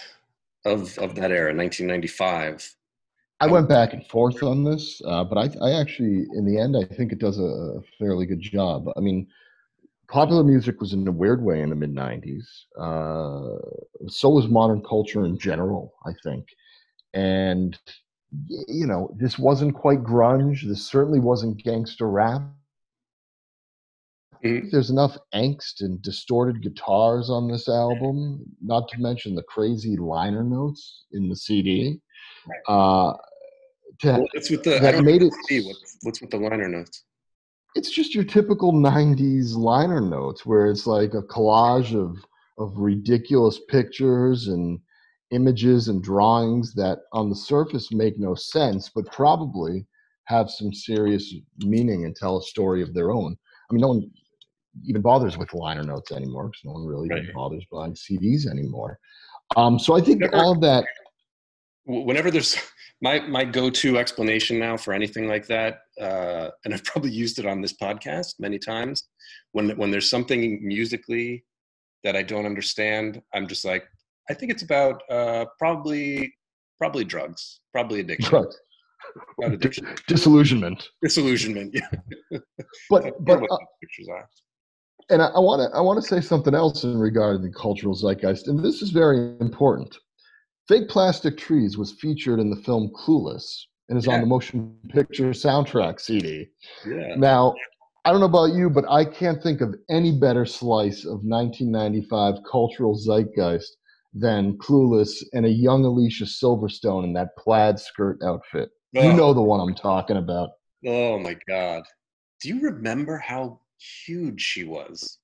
of 0.66 0.98
of 1.00 1.16
that 1.16 1.32
era, 1.32 1.54
1995? 1.56 2.76
I 3.42 3.48
went 3.48 3.70
back 3.70 3.94
and 3.94 4.06
forth 4.08 4.44
on 4.44 4.66
this, 4.66 5.02
uh, 5.06 5.24
but 5.24 5.38
I, 5.38 5.50
I 5.66 5.80
actually, 5.80 6.28
in 6.34 6.46
the 6.46 6.60
end, 6.60 6.76
I 6.76 6.84
think 6.84 7.14
it 7.14 7.20
does 7.20 7.40
a 7.40 7.80
fairly 7.98 8.26
good 8.26 8.42
job. 8.42 8.90
I 8.98 9.00
mean, 9.00 9.28
popular 10.10 10.44
music 10.44 10.82
was 10.82 10.94
in 10.94 11.08
a 11.08 11.12
weird 11.12 11.44
way 11.44 11.62
in 11.62 11.70
the 11.70 11.76
mid 11.76 11.94
90s. 11.94 12.46
Uh, 12.78 13.60
so 14.08 14.30
was 14.30 14.48
modern 14.48 14.82
culture 14.84 15.26
in 15.26 15.38
general, 15.38 15.94
I 16.06 16.12
think. 16.24 16.48
And, 17.14 17.78
you 18.68 18.86
know, 18.86 19.16
this 19.18 19.40
wasn't 19.40 19.76
quite 19.76 20.04
grunge. 20.04 20.68
This 20.68 20.86
certainly 20.86 21.20
wasn't 21.20 21.64
gangster 21.64 22.10
rap. 22.10 22.42
Mm-hmm. 24.44 24.70
There's 24.72 24.90
enough 24.90 25.18
angst 25.34 25.82
and 25.82 26.02
distorted 26.02 26.62
guitars 26.62 27.30
on 27.30 27.50
this 27.50 27.68
album, 27.68 28.42
not 28.62 28.88
to 28.90 29.00
mention 29.00 29.36
the 29.36 29.44
crazy 29.44 29.98
liner 29.98 30.44
notes 30.44 31.06
in 31.12 31.28
the 31.28 31.36
CD. 31.36 32.00
Uh, 32.68 33.14
to, 34.00 34.26
what's 34.34 34.50
with 34.50 34.64
the, 34.64 34.80
that 34.80 35.04
made 35.04 35.24
it. 35.24 35.34
What's, 35.50 35.98
what's 36.04 36.22
with 36.22 36.30
the 36.30 36.38
liner 36.38 36.70
notes? 36.70 37.04
It's 37.76 37.92
just 37.92 38.16
your 38.16 38.24
typical 38.24 38.74
90s 38.74 39.56
liner 39.56 40.02
notes 40.02 40.46
where 40.46 40.70
it's 40.70 40.88
like 40.88 41.14
a 41.14 41.24
collage 41.24 41.96
of 41.96 42.18
of 42.58 42.74
ridiculous 42.76 43.60
pictures 43.70 44.48
and 44.48 44.80
images 45.32 45.88
and 45.88 46.04
drawings 46.04 46.74
that 46.74 47.00
on 47.14 47.30
the 47.30 47.36
surface 47.36 47.92
make 47.92 48.18
no 48.18 48.36
sense 48.36 48.90
but 48.94 49.06
probably 49.12 49.86
have 50.26 50.50
some 50.50 50.74
serious 50.74 51.34
meaning 51.60 52.06
and 52.06 52.16
tell 52.16 52.38
a 52.38 52.42
story 52.42 52.82
of 52.82 52.94
their 52.94 53.12
own 53.12 53.38
i 53.70 53.74
mean 53.74 53.82
no 53.82 53.90
one 53.90 54.12
even 54.86 55.02
bothers 55.02 55.38
with 55.38 55.54
liner 55.54 55.84
notes 55.84 56.12
anymore 56.12 56.46
because 56.48 56.62
no 56.66 56.72
one 56.72 56.86
really 56.86 57.10
right. 57.10 57.34
bothers 57.34 57.66
buying 57.72 57.94
cds 57.94 58.48
anymore 58.48 58.98
um, 59.56 59.78
so 59.80 59.96
i 59.96 60.02
think 60.02 60.22
all 60.34 60.52
of 60.52 60.62
that 60.62 60.84
whenever 61.86 62.30
there's 62.32 62.58
my 63.02 63.20
my 63.22 63.44
go-to 63.44 63.98
explanation 63.98 64.60
now 64.60 64.76
for 64.76 64.94
anything 64.94 65.28
like 65.28 65.48
that 65.48 65.82
uh, 66.02 66.50
and 66.66 66.74
i've 66.74 66.84
probably 66.84 67.12
used 67.12 67.40
it 67.40 67.46
on 67.46 67.62
this 67.62 67.74
podcast 67.74 68.36
many 68.40 68.60
times 68.60 69.10
when 69.52 69.70
when 69.78 69.92
there's 69.92 70.10
something 70.10 70.60
musically 70.66 71.44
that 72.04 72.16
i 72.16 72.22
don't 72.22 72.46
understand 72.46 73.22
i'm 73.34 73.48
just 73.48 73.66
like 73.66 73.86
i 74.30 74.34
think 74.34 74.52
it's 74.52 74.64
about 74.64 75.02
uh, 75.10 75.46
probably 75.58 76.34
probably 76.78 77.04
drugs 77.04 77.62
probably 77.72 78.00
addiction. 78.00 78.30
Drugs. 78.30 78.58
addiction. 79.44 79.88
disillusionment. 80.08 80.90
Disillusionment 81.02 81.74
yeah. 81.74 82.40
But 82.90 83.14
but 83.26 83.42
uh, 83.44 83.58
pictures 83.82 84.08
are. 84.12 84.28
and 85.10 85.22
i 85.22 85.40
want 85.40 85.62
to 85.62 85.78
i 85.78 85.82
want 85.82 86.02
to 86.02 86.08
say 86.08 86.22
something 86.22 86.54
else 86.54 86.84
in 86.84 86.98
regard 86.98 87.38
to 87.38 87.48
the 87.48 87.54
cultural 87.54 87.96
zeitgeist 87.96 88.48
and 88.48 88.64
this 88.64 88.82
is 88.82 88.92
very 88.92 89.36
important 89.40 89.98
Fake 90.70 90.88
Plastic 90.88 91.36
Trees 91.36 91.80
was 91.80 91.94
featured 91.94 92.40
in 92.40 92.52
the 92.52 92.56
film 92.58 92.92
Clueless 92.96 93.66
and 93.90 93.98
is 93.98 94.06
yeah. 94.06 94.14
on 94.14 94.22
the 94.22 94.28
motion 94.28 94.78
picture 94.90 95.32
soundtrack 95.32 96.00
CD. 96.00 96.48
Yeah. 96.86 97.16
Now, 97.18 97.56
I 98.06 98.12
don't 98.12 98.20
know 98.20 98.28
about 98.28 98.54
you, 98.54 98.70
but 98.70 98.86
I 98.88 99.04
can't 99.04 99.42
think 99.42 99.62
of 99.62 99.74
any 99.90 100.12
better 100.12 100.46
slice 100.46 101.06
of 101.06 101.24
1995 101.24 102.36
cultural 102.50 102.96
zeitgeist 102.96 103.78
than 104.14 104.60
Clueless 104.60 105.24
and 105.34 105.48
a 105.48 105.50
young 105.50 105.86
Alicia 105.86 106.26
Silverstone 106.26 107.04
in 107.04 107.14
that 107.14 107.36
plaid 107.36 107.80
skirt 107.80 108.20
outfit. 108.24 108.70
Oh. 108.96 109.02
You 109.02 109.14
know 109.14 109.34
the 109.34 109.42
one 109.42 109.60
I'm 109.60 109.74
talking 109.74 110.18
about. 110.18 110.52
Oh 110.86 111.18
my 111.18 111.36
God. 111.48 111.82
Do 112.42 112.50
you 112.50 112.62
remember 112.62 113.18
how 113.18 113.60
huge 114.06 114.40
she 114.40 114.66
was 114.66 115.18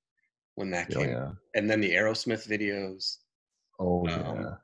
when 0.55 0.71
that 0.71 0.87
oh, 0.95 1.01
came? 1.01 1.09
Oh, 1.09 1.11
yeah. 1.11 1.31
And 1.53 1.69
then 1.69 1.81
the 1.81 1.91
Aerosmith 1.91 2.47
videos. 2.47 3.17
Oh, 3.79 4.07
um, 4.07 4.41
yeah 4.41 4.55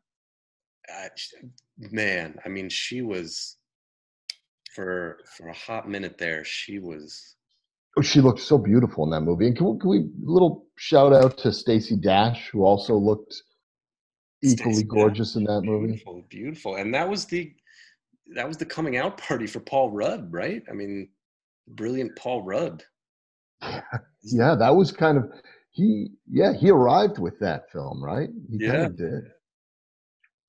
man, 1.78 2.38
I 2.46 2.50
mean, 2.50 2.70
she 2.70 3.02
was 3.02 3.58
for 4.76 5.20
for 5.38 5.48
a 5.48 5.54
hot 5.54 5.89
minute 5.89 6.18
there. 6.18 6.44
She 6.44 6.80
was. 6.80 7.36
Oh, 7.98 8.02
she 8.02 8.22
looked 8.22 8.39
so 8.39 8.58
beautiful 8.58 9.04
in 9.04 9.10
that 9.10 9.22
movie. 9.22 9.48
And 9.48 9.58
can 9.58 9.66
we, 9.66 9.80
can 9.80 9.89
we 9.89 10.10
little 10.24 10.68
shout 10.78 11.12
out 11.12 11.38
to 11.39 11.52
Stacey 11.52 11.98
Dash, 11.98 12.50
who 12.50 12.64
also 12.64 12.96
looked 12.96 13.36
equally 14.42 14.76
Stacey 14.76 14.88
gorgeous 14.88 15.34
Dash, 15.34 15.39
in 15.39 15.44
that 15.46 15.62
movie. 15.64 15.88
Beautiful, 15.88 16.26
beautiful, 16.30 16.76
and 16.76 16.94
that 16.94 17.08
was 17.10 17.26
the 17.26 17.54
that 18.34 18.48
was 18.48 18.58
the 18.58 18.66
coming 18.66 18.98
out 18.98 19.18
party 19.18 19.48
for 19.48 19.60
Paul 19.60 19.92
Rudd, 19.92 20.32
right? 20.32 20.64
I 20.70 20.74
mean, 20.74 21.10
brilliant 21.68 22.16
Paul 22.16 22.44
Rudd. 22.44 22.84
yeah, 24.24 24.56
that 24.56 24.76
was 24.76 24.92
kind 24.92 25.18
of 25.18 25.30
he. 25.72 26.12
Yeah, 26.30 26.54
he 26.54 26.70
arrived 26.70 27.20
with 27.20 27.39
that 27.39 27.72
film, 27.72 28.04
right? 28.04 28.30
He 28.50 28.66
yeah. 28.66 28.72
kind 28.72 28.86
of 28.86 28.98
did. 28.98 29.24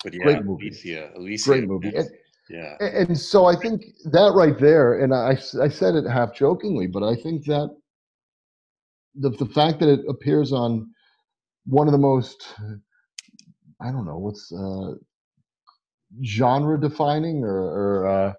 But 0.04 0.14
yeah, 0.14 0.22
great 0.22 0.44
movie. 0.44 0.68
Alicia, 0.68 1.10
Alicia, 1.16 1.50
great 1.50 1.68
movie. 1.68 1.94
And, 1.94 2.08
yeah. 2.50 2.76
And 2.80 3.18
so 3.18 3.46
I 3.46 3.56
think 3.56 3.82
that 4.10 4.32
right 4.34 4.58
there, 4.58 5.00
and 5.00 5.14
I, 5.14 5.38
I 5.60 5.68
said 5.68 5.94
it 5.94 6.08
half 6.08 6.34
jokingly, 6.34 6.86
but 6.86 7.02
I 7.02 7.14
think 7.14 7.44
that 7.46 7.74
the 9.14 9.30
the 9.30 9.46
fact 9.46 9.80
that 9.80 9.88
it 9.88 10.00
appears 10.08 10.52
on 10.52 10.90
one 11.66 11.86
of 11.86 11.92
the 11.92 11.98
most, 11.98 12.54
I 13.80 13.90
don't 13.92 14.04
know, 14.04 14.18
what's 14.18 14.52
uh, 14.52 14.94
genre 16.24 16.78
defining 16.80 17.44
or, 17.44 17.50
or 17.50 18.06
uh, 18.06 18.32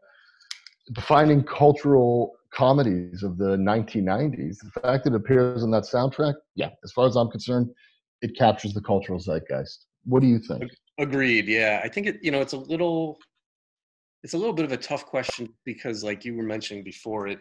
defining 0.94 1.44
cultural 1.44 2.34
comedies 2.54 3.24
of 3.24 3.38
the 3.38 3.58
1990s. 3.58 4.58
The 4.60 4.82
fact 4.82 5.06
that 5.06 5.14
it 5.14 5.16
appears 5.16 5.64
on 5.64 5.72
that 5.72 5.84
soundtrack, 5.84 6.36
yeah, 6.56 6.70
as 6.84 6.92
far 6.92 7.08
as 7.08 7.16
I'm 7.16 7.30
concerned, 7.30 7.70
it 8.22 8.38
captures 8.38 8.74
the 8.74 8.82
cultural 8.82 9.20
zeitgeist. 9.20 9.86
What 10.06 10.22
do 10.22 10.28
you 10.28 10.40
think? 10.40 10.70
Agreed. 11.00 11.48
Yeah, 11.48 11.82
I 11.84 11.90
think 11.90 12.08
it. 12.08 12.20
You 12.22 12.32
know, 12.32 12.42
it's 12.42 12.54
a 12.54 12.58
little, 12.58 13.18
it's 14.24 14.34
a 14.34 14.38
little 14.38 14.54
bit 14.54 14.66
of 14.66 14.72
a 14.72 14.78
tough 14.78 15.06
question 15.06 15.50
because, 15.66 16.04
like 16.04 16.24
you 16.24 16.36
were 16.36 16.44
mentioning 16.44 16.84
before, 16.84 17.28
it, 17.28 17.40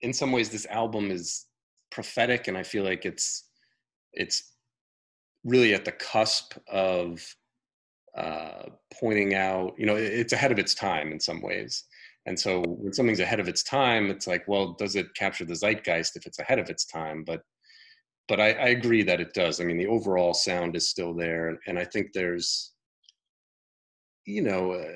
in 0.00 0.12
some 0.12 0.32
ways, 0.32 0.48
this 0.48 0.66
album 0.66 1.10
is 1.10 1.46
prophetic, 1.90 2.48
and 2.48 2.58
I 2.58 2.62
feel 2.62 2.84
like 2.84 3.04
it's, 3.04 3.48
it's 4.12 4.54
really 5.44 5.74
at 5.74 5.84
the 5.84 5.92
cusp 5.92 6.54
of 6.68 7.24
uh, 8.16 8.64
pointing 8.92 9.34
out. 9.34 9.74
You 9.78 9.86
know, 9.86 9.96
it's 9.96 10.32
ahead 10.32 10.52
of 10.52 10.58
its 10.58 10.74
time 10.74 11.12
in 11.12 11.20
some 11.20 11.40
ways. 11.40 11.84
And 12.26 12.38
so 12.38 12.62
when 12.62 12.92
something's 12.92 13.20
ahead 13.20 13.40
of 13.40 13.48
its 13.48 13.62
time, 13.62 14.10
it's 14.10 14.26
like, 14.26 14.46
well, 14.46 14.74
does 14.74 14.94
it 14.96 15.14
capture 15.14 15.44
the 15.44 15.54
zeitgeist 15.54 16.16
if 16.16 16.26
it's 16.26 16.38
ahead 16.38 16.58
of 16.58 16.70
its 16.70 16.84
time? 16.84 17.24
But 17.24 17.42
but 18.28 18.40
I, 18.40 18.52
I, 18.52 18.68
agree 18.68 19.02
that 19.02 19.20
it 19.20 19.34
does. 19.34 19.60
I 19.60 19.64
mean, 19.64 19.78
the 19.78 19.86
overall 19.86 20.34
sound 20.34 20.76
is 20.76 20.88
still 20.88 21.14
there, 21.14 21.58
and 21.66 21.78
I 21.78 21.84
think 21.84 22.12
there's, 22.12 22.72
you 24.24 24.42
know, 24.42 24.72
uh, 24.72 24.88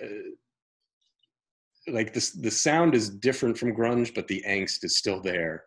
like 1.89 2.13
this. 2.13 2.31
The 2.31 2.51
sound 2.51 2.95
is 2.95 3.11
different 3.11 3.59
from 3.59 3.75
grunge, 3.75 4.15
but 4.15 4.29
the 4.29 4.43
angst 4.47 4.85
is 4.85 4.97
still 4.97 5.21
there, 5.21 5.65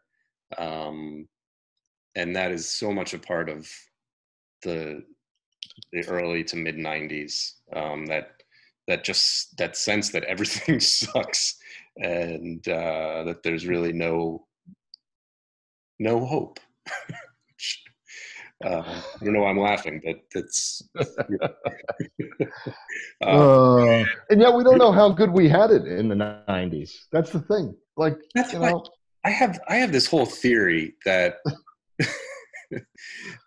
um, 0.57 1.27
and 2.15 2.35
that 2.35 2.51
is 2.51 2.69
so 2.69 2.91
much 2.91 3.13
a 3.13 3.19
part 3.19 3.49
of 3.49 3.69
the 4.63 5.03
the 5.93 6.07
early 6.07 6.43
to 6.45 6.55
mid 6.55 6.75
'90s. 6.75 7.53
Um, 7.75 8.05
that 8.07 8.31
that 8.87 9.03
just 9.03 9.55
that 9.57 9.77
sense 9.77 10.09
that 10.09 10.23
everything 10.23 10.79
sucks 10.79 11.57
and 11.97 12.67
uh, 12.67 13.23
that 13.25 13.43
there's 13.43 13.67
really 13.67 13.93
no 13.93 14.45
no 15.99 16.25
hope. 16.25 16.59
Uh, 18.65 18.83
I 18.85 19.23
don't 19.23 19.33
know 19.33 19.41
why 19.41 19.49
I'm 19.49 19.59
laughing, 19.59 20.01
but 20.03 20.17
it's. 20.35 20.81
uh, 20.99 21.47
uh, 23.25 24.05
and 24.29 24.41
yet 24.41 24.53
we 24.53 24.63
don't 24.63 24.77
know 24.77 24.91
how 24.91 25.09
good 25.09 25.31
we 25.31 25.47
had 25.47 25.71
it 25.71 25.87
in 25.87 26.09
the 26.09 26.15
'90s. 26.15 26.91
That's 27.11 27.31
the 27.31 27.39
thing. 27.39 27.75
Like 27.95 28.17
you 28.35 28.59
know, 28.59 28.83
I 29.25 29.29
have 29.29 29.59
I 29.69 29.75
have 29.77 29.91
this 29.91 30.07
whole 30.07 30.25
theory 30.25 30.95
that 31.05 31.37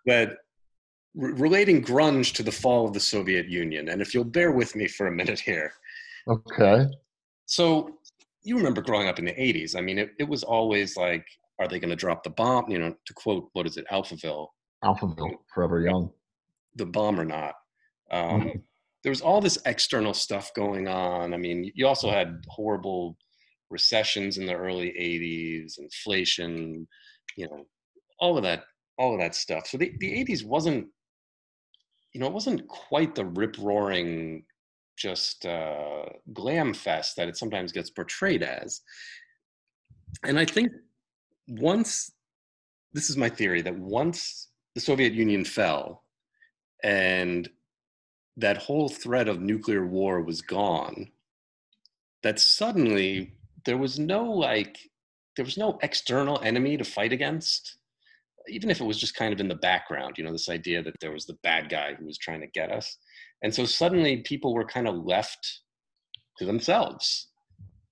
that 0.05 0.37
re- 1.15 1.33
relating 1.33 1.83
grunge 1.83 2.33
to 2.33 2.43
the 2.43 2.51
fall 2.51 2.87
of 2.87 2.93
the 2.93 2.99
Soviet 2.99 3.47
Union, 3.47 3.89
and 3.89 4.01
if 4.01 4.15
you'll 4.15 4.23
bear 4.23 4.51
with 4.51 4.75
me 4.75 4.87
for 4.87 5.07
a 5.07 5.11
minute 5.11 5.39
here. 5.39 5.73
Okay. 6.27 6.87
So 7.45 7.97
you 8.43 8.57
remember 8.57 8.81
growing 8.81 9.07
up 9.07 9.19
in 9.19 9.25
the 9.25 9.33
80s. 9.33 9.75
I 9.75 9.81
mean, 9.81 9.97
it, 9.97 10.11
it 10.19 10.27
was 10.27 10.43
always 10.43 10.97
like, 10.97 11.25
are 11.59 11.67
they 11.67 11.79
going 11.79 11.89
to 11.89 11.95
drop 11.95 12.23
the 12.23 12.29
bomb? 12.29 12.69
You 12.69 12.79
know, 12.79 12.95
to 13.05 13.13
quote, 13.13 13.49
what 13.53 13.65
is 13.65 13.77
it, 13.77 13.85
Alphaville? 13.91 14.47
Alphaville, 14.83 15.35
Forever 15.53 15.81
Young. 15.81 16.11
The 16.75 16.85
bomb 16.85 17.19
or 17.19 17.25
not. 17.25 17.55
Um, 18.11 18.41
mm-hmm. 18.41 18.49
There 19.03 19.11
was 19.11 19.19
all 19.19 19.41
this 19.41 19.57
external 19.65 20.13
stuff 20.13 20.53
going 20.53 20.87
on. 20.87 21.33
I 21.33 21.37
mean, 21.37 21.69
you 21.75 21.85
also 21.87 22.09
had 22.09 22.41
horrible 22.47 23.17
recessions 23.69 24.37
in 24.37 24.45
the 24.45 24.53
early 24.53 24.93
80s, 24.97 25.77
inflation, 25.77 26.87
you 27.35 27.49
know, 27.49 27.65
all 28.21 28.37
of 28.37 28.43
that, 28.43 28.63
all 28.97 29.13
of 29.13 29.19
that 29.19 29.35
stuff. 29.35 29.67
So 29.67 29.77
the, 29.77 29.91
the 29.99 30.23
80s 30.23 30.45
wasn't, 30.45 30.87
you 32.13 32.21
know, 32.21 32.27
it 32.27 32.33
wasn't 32.33 32.65
quite 32.69 33.13
the 33.13 33.25
rip 33.25 33.57
roaring 33.59 34.45
just 34.97 35.45
uh, 35.45 36.05
glam 36.31 36.73
fest 36.73 37.17
that 37.17 37.27
it 37.27 37.35
sometimes 37.35 37.73
gets 37.73 37.89
portrayed 37.89 38.41
as. 38.41 38.81
And 40.23 40.39
I 40.39 40.45
think 40.45 40.71
once, 41.47 42.11
this 42.93 43.09
is 43.09 43.17
my 43.17 43.27
theory, 43.27 43.61
that 43.63 43.77
once 43.77 44.49
the 44.75 44.81
Soviet 44.81 45.13
Union 45.13 45.45
fell 45.45 46.03
and 46.83 47.49
that 48.37 48.57
whole 48.57 48.89
threat 48.89 49.27
of 49.27 49.39
nuclear 49.39 49.85
war 49.85 50.21
was 50.21 50.41
gone, 50.41 51.11
that 52.23 52.39
suddenly 52.39 53.35
there 53.65 53.77
was 53.77 53.99
no 53.99 54.23
like, 54.23 54.77
there 55.35 55.45
was 55.45 55.57
no 55.57 55.77
external 55.81 56.41
enemy 56.41 56.77
to 56.77 56.83
fight 56.83 57.13
against 57.13 57.77
even 58.47 58.69
if 58.69 58.81
it 58.81 58.85
was 58.85 58.99
just 58.99 59.15
kind 59.15 59.33
of 59.33 59.39
in 59.39 59.47
the 59.47 59.55
background, 59.55 60.17
you 60.17 60.23
know, 60.23 60.31
this 60.31 60.49
idea 60.49 60.81
that 60.83 60.99
there 60.99 61.11
was 61.11 61.25
the 61.25 61.37
bad 61.43 61.69
guy 61.69 61.93
who 61.93 62.05
was 62.05 62.17
trying 62.17 62.41
to 62.41 62.47
get 62.47 62.71
us. 62.71 62.97
And 63.41 63.53
so 63.53 63.65
suddenly 63.65 64.17
people 64.17 64.53
were 64.53 64.65
kind 64.65 64.87
of 64.87 65.05
left 65.05 65.61
to 66.37 66.45
themselves. 66.45 67.27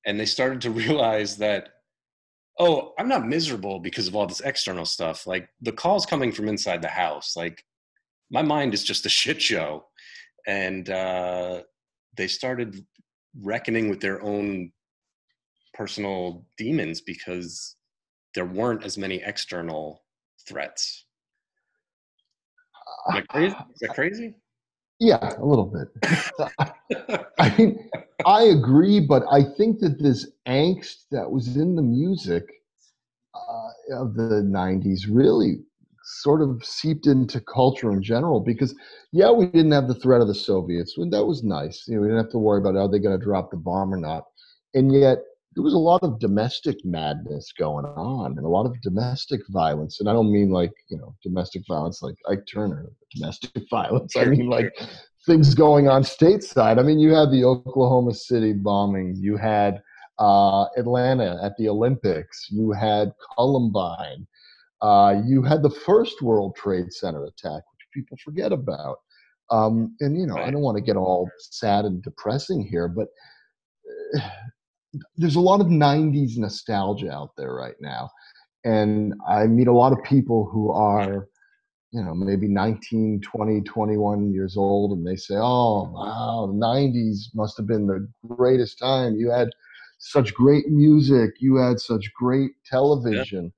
And 0.06 0.20
they 0.20 0.26
started 0.26 0.62
to 0.62 0.72
realize 0.72 1.38
that, 1.38 1.70
oh, 2.62 2.94
I'm 3.00 3.08
not 3.08 3.28
miserable 3.28 3.80
because 3.80 4.08
of 4.08 4.16
all 4.16 4.28
this 4.28 4.40
external 4.42 4.86
stuff. 4.86 5.26
Like 5.26 5.50
the 5.62 5.72
calls 5.72 6.06
coming 6.06 6.32
from 6.32 6.48
inside 6.48 6.84
the 6.84 6.88
house, 6.88 7.36
like 7.36 7.66
my 8.30 8.44
mind 8.44 8.76
is 8.76 8.84
just 8.84 9.06
a 9.08 9.10
shit 9.20 9.42
show. 9.42 9.86
And 10.48 10.90
uh, 10.90 11.62
they 12.16 12.28
started 12.28 12.86
reckoning 13.40 13.90
with 13.90 14.00
their 14.00 14.22
own 14.22 14.72
personal 15.74 16.46
demons 16.58 17.02
because 17.02 17.76
there 18.36 18.46
weren't 18.46 18.84
as 18.84 18.98
many 18.98 19.22
external 19.24 20.04
threats. 20.48 21.06
Am 23.10 23.18
I 23.18 23.22
crazy? 23.30 23.56
Is 23.56 23.80
that 23.82 23.96
crazy? 23.96 24.36
Yeah, 25.02 25.34
a 25.40 25.44
little 25.44 25.66
bit. 25.66 25.88
I 27.40 27.58
mean, 27.58 27.90
I 28.24 28.44
agree, 28.44 29.00
but 29.00 29.24
I 29.32 29.42
think 29.44 29.80
that 29.80 29.98
this 30.00 30.30
angst 30.48 31.06
that 31.10 31.32
was 31.32 31.56
in 31.56 31.76
the 31.76 31.82
music 31.82 32.44
uh, 33.34 33.96
of 34.00 34.14
the 34.14 34.44
90s 34.46 35.06
really 35.10 35.56
sort 36.04 36.44
of 36.44 36.64
seeped 36.64 37.08
into 37.08 37.42
culture 37.42 37.92
in 37.92 38.04
general 38.04 38.42
because, 38.42 38.76
yeah, 39.12 39.32
we 39.32 39.48
didn't 39.48 39.72
have 39.72 39.88
the 39.88 39.96
threat 39.96 40.22
of 40.22 40.28
the 40.28 40.36
Soviets. 40.36 40.94
that 40.96 41.26
was 41.26 41.44
nice. 41.44 41.88
You 41.88 41.96
know, 41.96 42.02
we 42.02 42.08
didn't 42.10 42.24
have 42.24 42.32
to 42.34 42.38
worry 42.38 42.60
about 42.62 42.76
are 42.76 42.88
they 42.88 43.00
going 43.00 43.18
to 43.20 43.26
drop 43.26 43.50
the 43.50 43.58
bomb 43.58 43.92
or 43.92 43.98
not. 43.98 44.26
And 44.76 44.94
yet, 44.94 45.24
there 45.54 45.64
was 45.64 45.74
a 45.74 45.78
lot 45.78 46.02
of 46.02 46.20
domestic 46.20 46.78
madness 46.86 47.52
going 47.52 47.86
on 47.86 48.38
and 48.38 48.46
a 48.46 48.50
lot 48.50 48.66
of 48.66 48.82
domestic 48.82 49.42
violence. 49.50 50.00
And 50.00 50.10
I 50.10 50.14
don't 50.14 50.32
mean 50.32 50.50
like, 50.50 50.72
you 50.90 50.98
know, 50.98 51.14
domestic 51.22 51.64
violence 51.68 52.02
like 52.02 52.16
Ike 52.30 52.46
Turner, 52.52 52.90
domestic 53.14 53.52
violence. 53.70 54.16
I 54.16 54.26
mean 54.26 54.48
like 54.48 54.74
things 55.26 55.54
going 55.54 55.90
on 55.90 56.04
stateside. 56.04 56.80
I 56.80 56.84
mean, 56.84 57.00
you 57.00 57.14
had 57.14 57.32
the 57.32 57.44
Oklahoma 57.44 58.14
City 58.14 58.54
bombing, 58.54 59.16
you 59.18 59.36
had 59.36 59.82
uh, 60.20 60.66
Atlanta 60.78 61.38
at 61.44 61.58
the 61.58 61.68
Olympics, 61.68 62.48
you 62.50 62.72
had 62.72 63.12
Columbine, 63.36 64.26
uh, 64.82 65.22
you 65.26 65.44
had 65.44 65.64
the 65.64 65.70
first 65.70 66.22
World 66.22 66.56
Trade 66.56 66.94
Center 66.94 67.26
attack, 67.26 67.62
which 67.74 67.88
people 67.94 68.18
forget 68.24 68.54
about. 68.54 69.00
Um, 69.50 69.98
and, 70.00 70.18
you 70.18 70.26
know, 70.26 70.38
I 70.38 70.50
don't 70.50 70.62
want 70.62 70.78
to 70.78 70.84
get 70.84 70.96
all 70.96 71.30
sad 71.40 71.84
and 71.84 72.02
depressing 72.02 72.66
here, 72.66 72.88
but. 72.88 73.10
Uh, 74.16 74.30
there's 75.18 75.36
a 75.36 75.42
lot 75.42 75.62
of 75.62 75.68
90s 75.68 76.38
nostalgia 76.38 77.12
out 77.12 77.32
there 77.38 77.54
right 77.54 77.76
now 77.80 78.10
and 78.66 79.14
i 79.28 79.46
meet 79.48 79.68
a 79.68 79.74
lot 79.74 79.94
of 79.94 80.04
people 80.04 80.50
who 80.52 80.72
are 80.72 81.28
you 81.92 82.02
know 82.02 82.14
maybe 82.14 82.48
19 82.48 83.22
20 83.22 83.62
21 83.62 84.32
years 84.32 84.56
old 84.58 84.98
and 84.98 85.06
they 85.06 85.16
say 85.16 85.36
oh 85.36 85.92
wow 85.94 86.48
the 86.48 86.58
90s 86.58 87.34
must 87.36 87.58
have 87.58 87.68
been 87.68 87.86
the 87.86 88.08
greatest 88.28 88.80
time. 88.80 89.16
You 89.16 89.30
had 89.30 89.50
such 90.00 90.34
great 90.34 90.68
music. 90.70 91.36
You 91.40 91.58
had 91.58 91.80
such 91.80 92.12
great 92.14 92.52
television. 92.66 93.52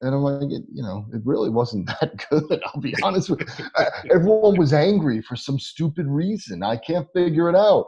Yeah. 0.00 0.06
and 0.06 0.14
i'm 0.14 0.22
like 0.22 0.48
you 0.50 0.82
know 0.82 1.06
it 1.12 1.20
really 1.24 1.50
wasn't 1.50 1.86
that 2.00 2.12
good 2.30 2.60
i'll 2.66 2.80
be 2.80 2.94
honest 3.02 3.30
with 3.30 3.40
you 3.58 3.66
everyone 4.10 4.56
was 4.56 4.72
angry 4.72 5.20
for 5.22 5.36
some 5.36 5.58
stupid 5.58 6.06
reason. 6.06 6.62
I 6.62 6.76
can't 6.76 7.08
figure 7.12 7.48
it 7.48 7.56
out 7.56 7.86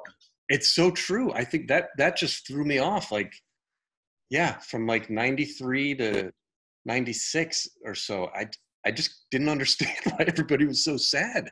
it's 0.48 0.72
so 0.72 0.90
true. 0.90 1.32
I 1.32 1.44
think 1.44 1.68
that 1.68 1.88
that 1.98 2.16
just 2.16 2.46
threw 2.46 2.64
me 2.64 2.78
off. 2.78 3.12
Like, 3.12 3.32
yeah, 4.30 4.58
from 4.58 4.86
like 4.86 5.10
'93 5.10 5.94
to 5.96 6.32
'96 6.84 7.68
or 7.84 7.94
so, 7.94 8.30
I 8.34 8.48
I 8.84 8.90
just 8.90 9.26
didn't 9.30 9.48
understand 9.56 9.98
why 10.04 10.24
everybody 10.26 10.66
was 10.66 10.84
so 10.84 10.96
sad. 10.96 11.50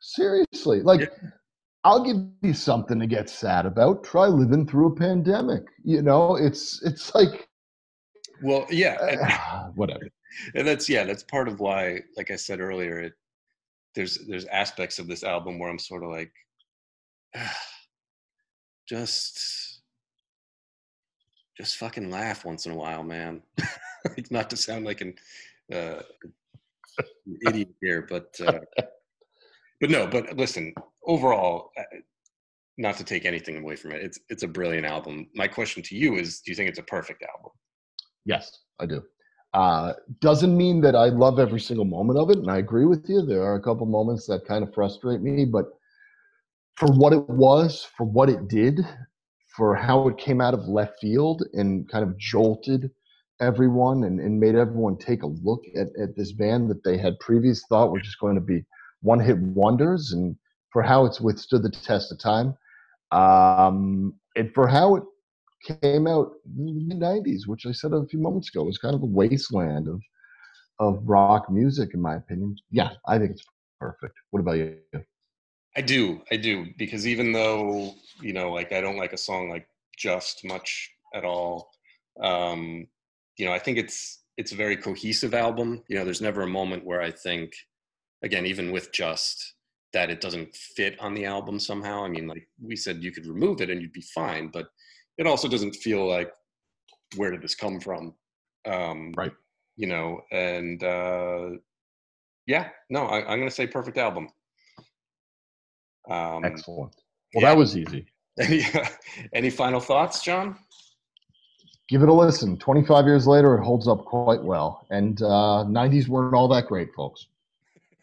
Seriously, 0.00 0.82
like. 0.82 1.00
Yeah. 1.00 1.30
I'll 1.82 2.04
give 2.04 2.18
you 2.42 2.52
something 2.52 3.00
to 3.00 3.06
get 3.06 3.30
sad 3.30 3.64
about. 3.64 4.04
Try 4.04 4.26
living 4.26 4.66
through 4.66 4.88
a 4.88 4.94
pandemic. 4.94 5.62
You 5.82 6.02
know, 6.02 6.36
it's 6.36 6.82
it's 6.82 7.14
like 7.14 7.48
well, 8.42 8.66
yeah, 8.70 8.96
and, 9.00 9.20
uh, 9.20 9.64
whatever. 9.74 10.08
And 10.54 10.66
that's 10.66 10.88
yeah, 10.88 11.04
that's 11.04 11.22
part 11.24 11.48
of 11.48 11.60
why 11.60 12.00
like 12.16 12.30
I 12.30 12.36
said 12.36 12.60
earlier, 12.60 13.00
it 13.00 13.12
there's 13.94 14.18
there's 14.28 14.44
aspects 14.46 14.98
of 14.98 15.08
this 15.08 15.24
album 15.24 15.58
where 15.58 15.68
I'm 15.68 15.78
sort 15.78 16.04
of 16.04 16.10
like 16.10 16.32
just 18.88 19.80
just 21.60 21.76
fucking 21.76 22.10
laugh 22.10 22.44
once 22.44 22.64
in 22.64 22.72
a 22.72 22.76
while, 22.76 23.02
man. 23.02 23.42
Not 24.30 24.48
to 24.50 24.56
sound 24.56 24.86
like 24.86 25.02
an, 25.02 25.14
uh, 25.72 26.00
an 26.98 27.38
idiot 27.46 27.68
here, 27.82 28.06
but 28.08 28.34
uh, 28.40 28.60
but 29.80 29.90
no. 29.90 30.06
But 30.06 30.36
listen, 30.38 30.72
overall, 31.06 31.70
uh, 31.78 31.82
not 32.78 32.96
to 32.96 33.04
take 33.04 33.26
anything 33.26 33.58
away 33.58 33.76
from 33.76 33.92
it, 33.92 34.02
it's 34.02 34.18
it's 34.30 34.42
a 34.42 34.48
brilliant 34.48 34.86
album. 34.86 35.28
My 35.34 35.46
question 35.46 35.82
to 35.82 35.94
you 35.94 36.16
is: 36.16 36.40
Do 36.40 36.50
you 36.50 36.56
think 36.56 36.70
it's 36.70 36.78
a 36.78 36.84
perfect 36.84 37.22
album? 37.22 37.52
Yes, 38.24 38.50
I 38.80 38.86
do. 38.86 39.02
Uh, 39.52 39.92
doesn't 40.20 40.56
mean 40.56 40.80
that 40.80 40.94
I 40.94 41.06
love 41.06 41.38
every 41.38 41.60
single 41.60 41.84
moment 41.84 42.18
of 42.18 42.30
it, 42.30 42.38
and 42.38 42.50
I 42.50 42.58
agree 42.58 42.86
with 42.86 43.06
you. 43.08 43.22
There 43.22 43.42
are 43.42 43.56
a 43.56 43.62
couple 43.62 43.84
moments 43.84 44.26
that 44.28 44.46
kind 44.46 44.62
of 44.62 44.72
frustrate 44.72 45.20
me, 45.20 45.44
but 45.44 45.66
for 46.80 46.90
what 46.92 47.12
it 47.12 47.28
was, 47.28 47.86
for 47.96 48.04
what 48.04 48.30
it 48.30 48.48
did, 48.48 48.80
for 49.54 49.76
how 49.76 50.08
it 50.08 50.16
came 50.16 50.40
out 50.40 50.54
of 50.54 50.66
left 50.66 50.98
field 50.98 51.42
and 51.52 51.86
kind 51.90 52.02
of 52.02 52.16
jolted 52.16 52.90
everyone 53.38 54.04
and, 54.04 54.18
and 54.18 54.40
made 54.40 54.54
everyone 54.54 54.96
take 54.96 55.22
a 55.22 55.26
look 55.26 55.62
at, 55.76 55.88
at 56.02 56.16
this 56.16 56.32
band 56.32 56.70
that 56.70 56.82
they 56.82 56.96
had 56.96 57.20
previous 57.20 57.62
thought 57.68 57.90
were 57.90 58.00
just 58.00 58.18
going 58.18 58.34
to 58.34 58.40
be 58.40 58.64
one 59.02 59.20
hit 59.20 59.38
wonders 59.38 60.12
and 60.12 60.34
for 60.72 60.82
how 60.82 61.04
it's 61.04 61.20
withstood 61.20 61.62
the 61.62 61.70
test 61.70 62.12
of 62.12 62.18
time 62.18 62.54
um, 63.12 64.14
and 64.36 64.52
for 64.54 64.66
how 64.66 64.96
it 64.96 65.02
came 65.82 66.06
out 66.06 66.32
in 66.58 66.88
the 66.88 66.94
90s 66.94 67.40
which 67.46 67.66
i 67.66 67.72
said 67.72 67.92
a 67.92 68.06
few 68.06 68.18
moments 68.18 68.48
ago 68.48 68.64
was 68.64 68.78
kind 68.78 68.94
of 68.94 69.02
a 69.02 69.06
wasteland 69.06 69.88
of 69.88 70.00
of 70.78 71.02
rock 71.06 71.50
music 71.50 71.90
in 71.92 72.00
my 72.00 72.16
opinion. 72.16 72.56
Yeah 72.70 72.90
i 73.06 73.18
think 73.18 73.32
it's 73.32 73.44
perfect. 73.78 74.14
What 74.30 74.40
about 74.40 74.52
you 74.52 74.76
I 75.76 75.80
do, 75.82 76.20
I 76.32 76.36
do, 76.36 76.66
because 76.76 77.06
even 77.06 77.32
though 77.32 77.94
you 78.20 78.32
know, 78.32 78.52
like 78.52 78.72
I 78.72 78.80
don't 78.80 78.98
like 78.98 79.12
a 79.12 79.18
song 79.18 79.48
like 79.50 79.66
"Just" 79.96 80.44
much 80.44 80.90
at 81.14 81.24
all. 81.24 81.70
Um, 82.22 82.86
you 83.36 83.46
know, 83.46 83.52
I 83.52 83.58
think 83.58 83.78
it's 83.78 84.24
it's 84.36 84.52
a 84.52 84.56
very 84.56 84.76
cohesive 84.76 85.34
album. 85.34 85.82
You 85.88 85.98
know, 85.98 86.04
there's 86.04 86.20
never 86.20 86.42
a 86.42 86.48
moment 86.48 86.84
where 86.84 87.00
I 87.02 87.10
think, 87.10 87.52
again, 88.22 88.46
even 88.46 88.72
with 88.72 88.92
"Just," 88.92 89.54
that 89.92 90.10
it 90.10 90.20
doesn't 90.20 90.54
fit 90.54 90.98
on 91.00 91.14
the 91.14 91.24
album 91.26 91.58
somehow. 91.58 92.04
I 92.04 92.08
mean, 92.08 92.26
like 92.26 92.48
we 92.60 92.76
said, 92.76 93.02
you 93.02 93.12
could 93.12 93.26
remove 93.26 93.60
it 93.60 93.70
and 93.70 93.80
you'd 93.80 93.92
be 93.92 94.04
fine, 94.14 94.48
but 94.48 94.66
it 95.18 95.26
also 95.26 95.48
doesn't 95.48 95.76
feel 95.76 96.08
like 96.08 96.32
where 97.16 97.30
did 97.30 97.42
this 97.42 97.54
come 97.54 97.80
from? 97.80 98.14
Um, 98.66 99.12
right. 99.16 99.32
You 99.76 99.86
know, 99.86 100.20
and 100.30 100.82
uh, 100.82 101.50
yeah, 102.46 102.68
no, 102.90 103.06
I, 103.06 103.18
I'm 103.20 103.38
going 103.38 103.48
to 103.48 103.54
say 103.54 103.66
perfect 103.66 103.98
album. 103.98 104.28
Um, 106.10 106.44
Excellent. 106.44 106.94
Well, 107.34 107.42
yeah. 107.42 107.50
that 107.50 107.56
was 107.56 107.76
easy. 107.76 108.06
Any, 108.40 108.64
any 109.34 109.50
final 109.50 109.80
thoughts, 109.80 110.22
John? 110.22 110.56
Give 111.90 112.02
it 112.02 112.08
a 112.08 112.12
listen. 112.12 112.56
25 112.56 113.04
years 113.04 113.26
later, 113.26 113.54
it 113.58 113.62
holds 113.62 113.86
up 113.86 114.04
quite 114.06 114.42
well. 114.42 114.86
And 114.90 115.20
uh, 115.20 115.66
90s 115.68 116.08
weren't 116.08 116.34
all 116.34 116.48
that 116.48 116.66
great, 116.66 116.88
folks. 116.94 117.26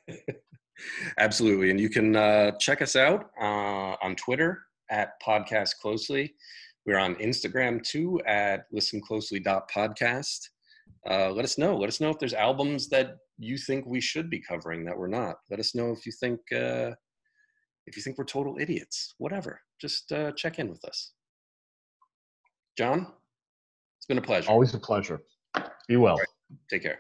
Absolutely. 1.18 1.72
And 1.72 1.80
you 1.80 1.90
can 1.90 2.16
uh, 2.16 2.52
check 2.60 2.84
us 2.84 2.96
out 2.96 3.32
uh, 3.42 3.96
on 4.04 4.16
Twitter 4.16 4.60
at 4.92 5.20
Podcast 5.26 5.78
Closely. 5.82 6.36
We're 6.86 7.00
on 7.00 7.16
Instagram 7.16 7.84
too 7.84 8.22
at 8.28 8.72
listenclosely.podcast. 8.72 10.50
Uh, 11.10 11.32
let 11.32 11.46
us 11.46 11.58
know. 11.58 11.76
Let 11.76 11.88
us 11.88 12.00
know 12.00 12.10
if 12.10 12.20
there's 12.20 12.34
albums 12.34 12.90
that 12.90 13.18
you 13.40 13.58
think 13.58 13.86
we 13.86 14.02
should 14.02 14.30
be 14.30 14.40
covering 14.40 14.86
that 14.86 14.98
we're 14.98 15.08
not. 15.08 15.38
Let 15.50 15.60
us 15.60 15.74
know 15.74 15.92
if 15.92 16.06
you 16.06 16.12
think 16.12 16.40
uh, 16.52 16.92
if 17.88 17.98
you 17.98 18.04
think 18.04 18.18
we're 18.18 18.26
total 18.26 18.58
idiots. 18.60 19.16
Whatever. 19.18 19.62
Just 19.82 20.12
uh, 20.12 20.32
check 20.34 20.60
in 20.60 20.70
with 20.70 20.84
us. 20.86 21.14
John, 22.78 23.08
it's 23.98 24.06
been 24.06 24.20
a 24.20 24.22
pleasure. 24.22 24.50
Always 24.50 24.74
a 24.76 24.80
pleasure. 24.80 25.22
Be 25.88 25.98
well. 25.98 26.20
Take 26.70 26.84
care. 26.84 27.00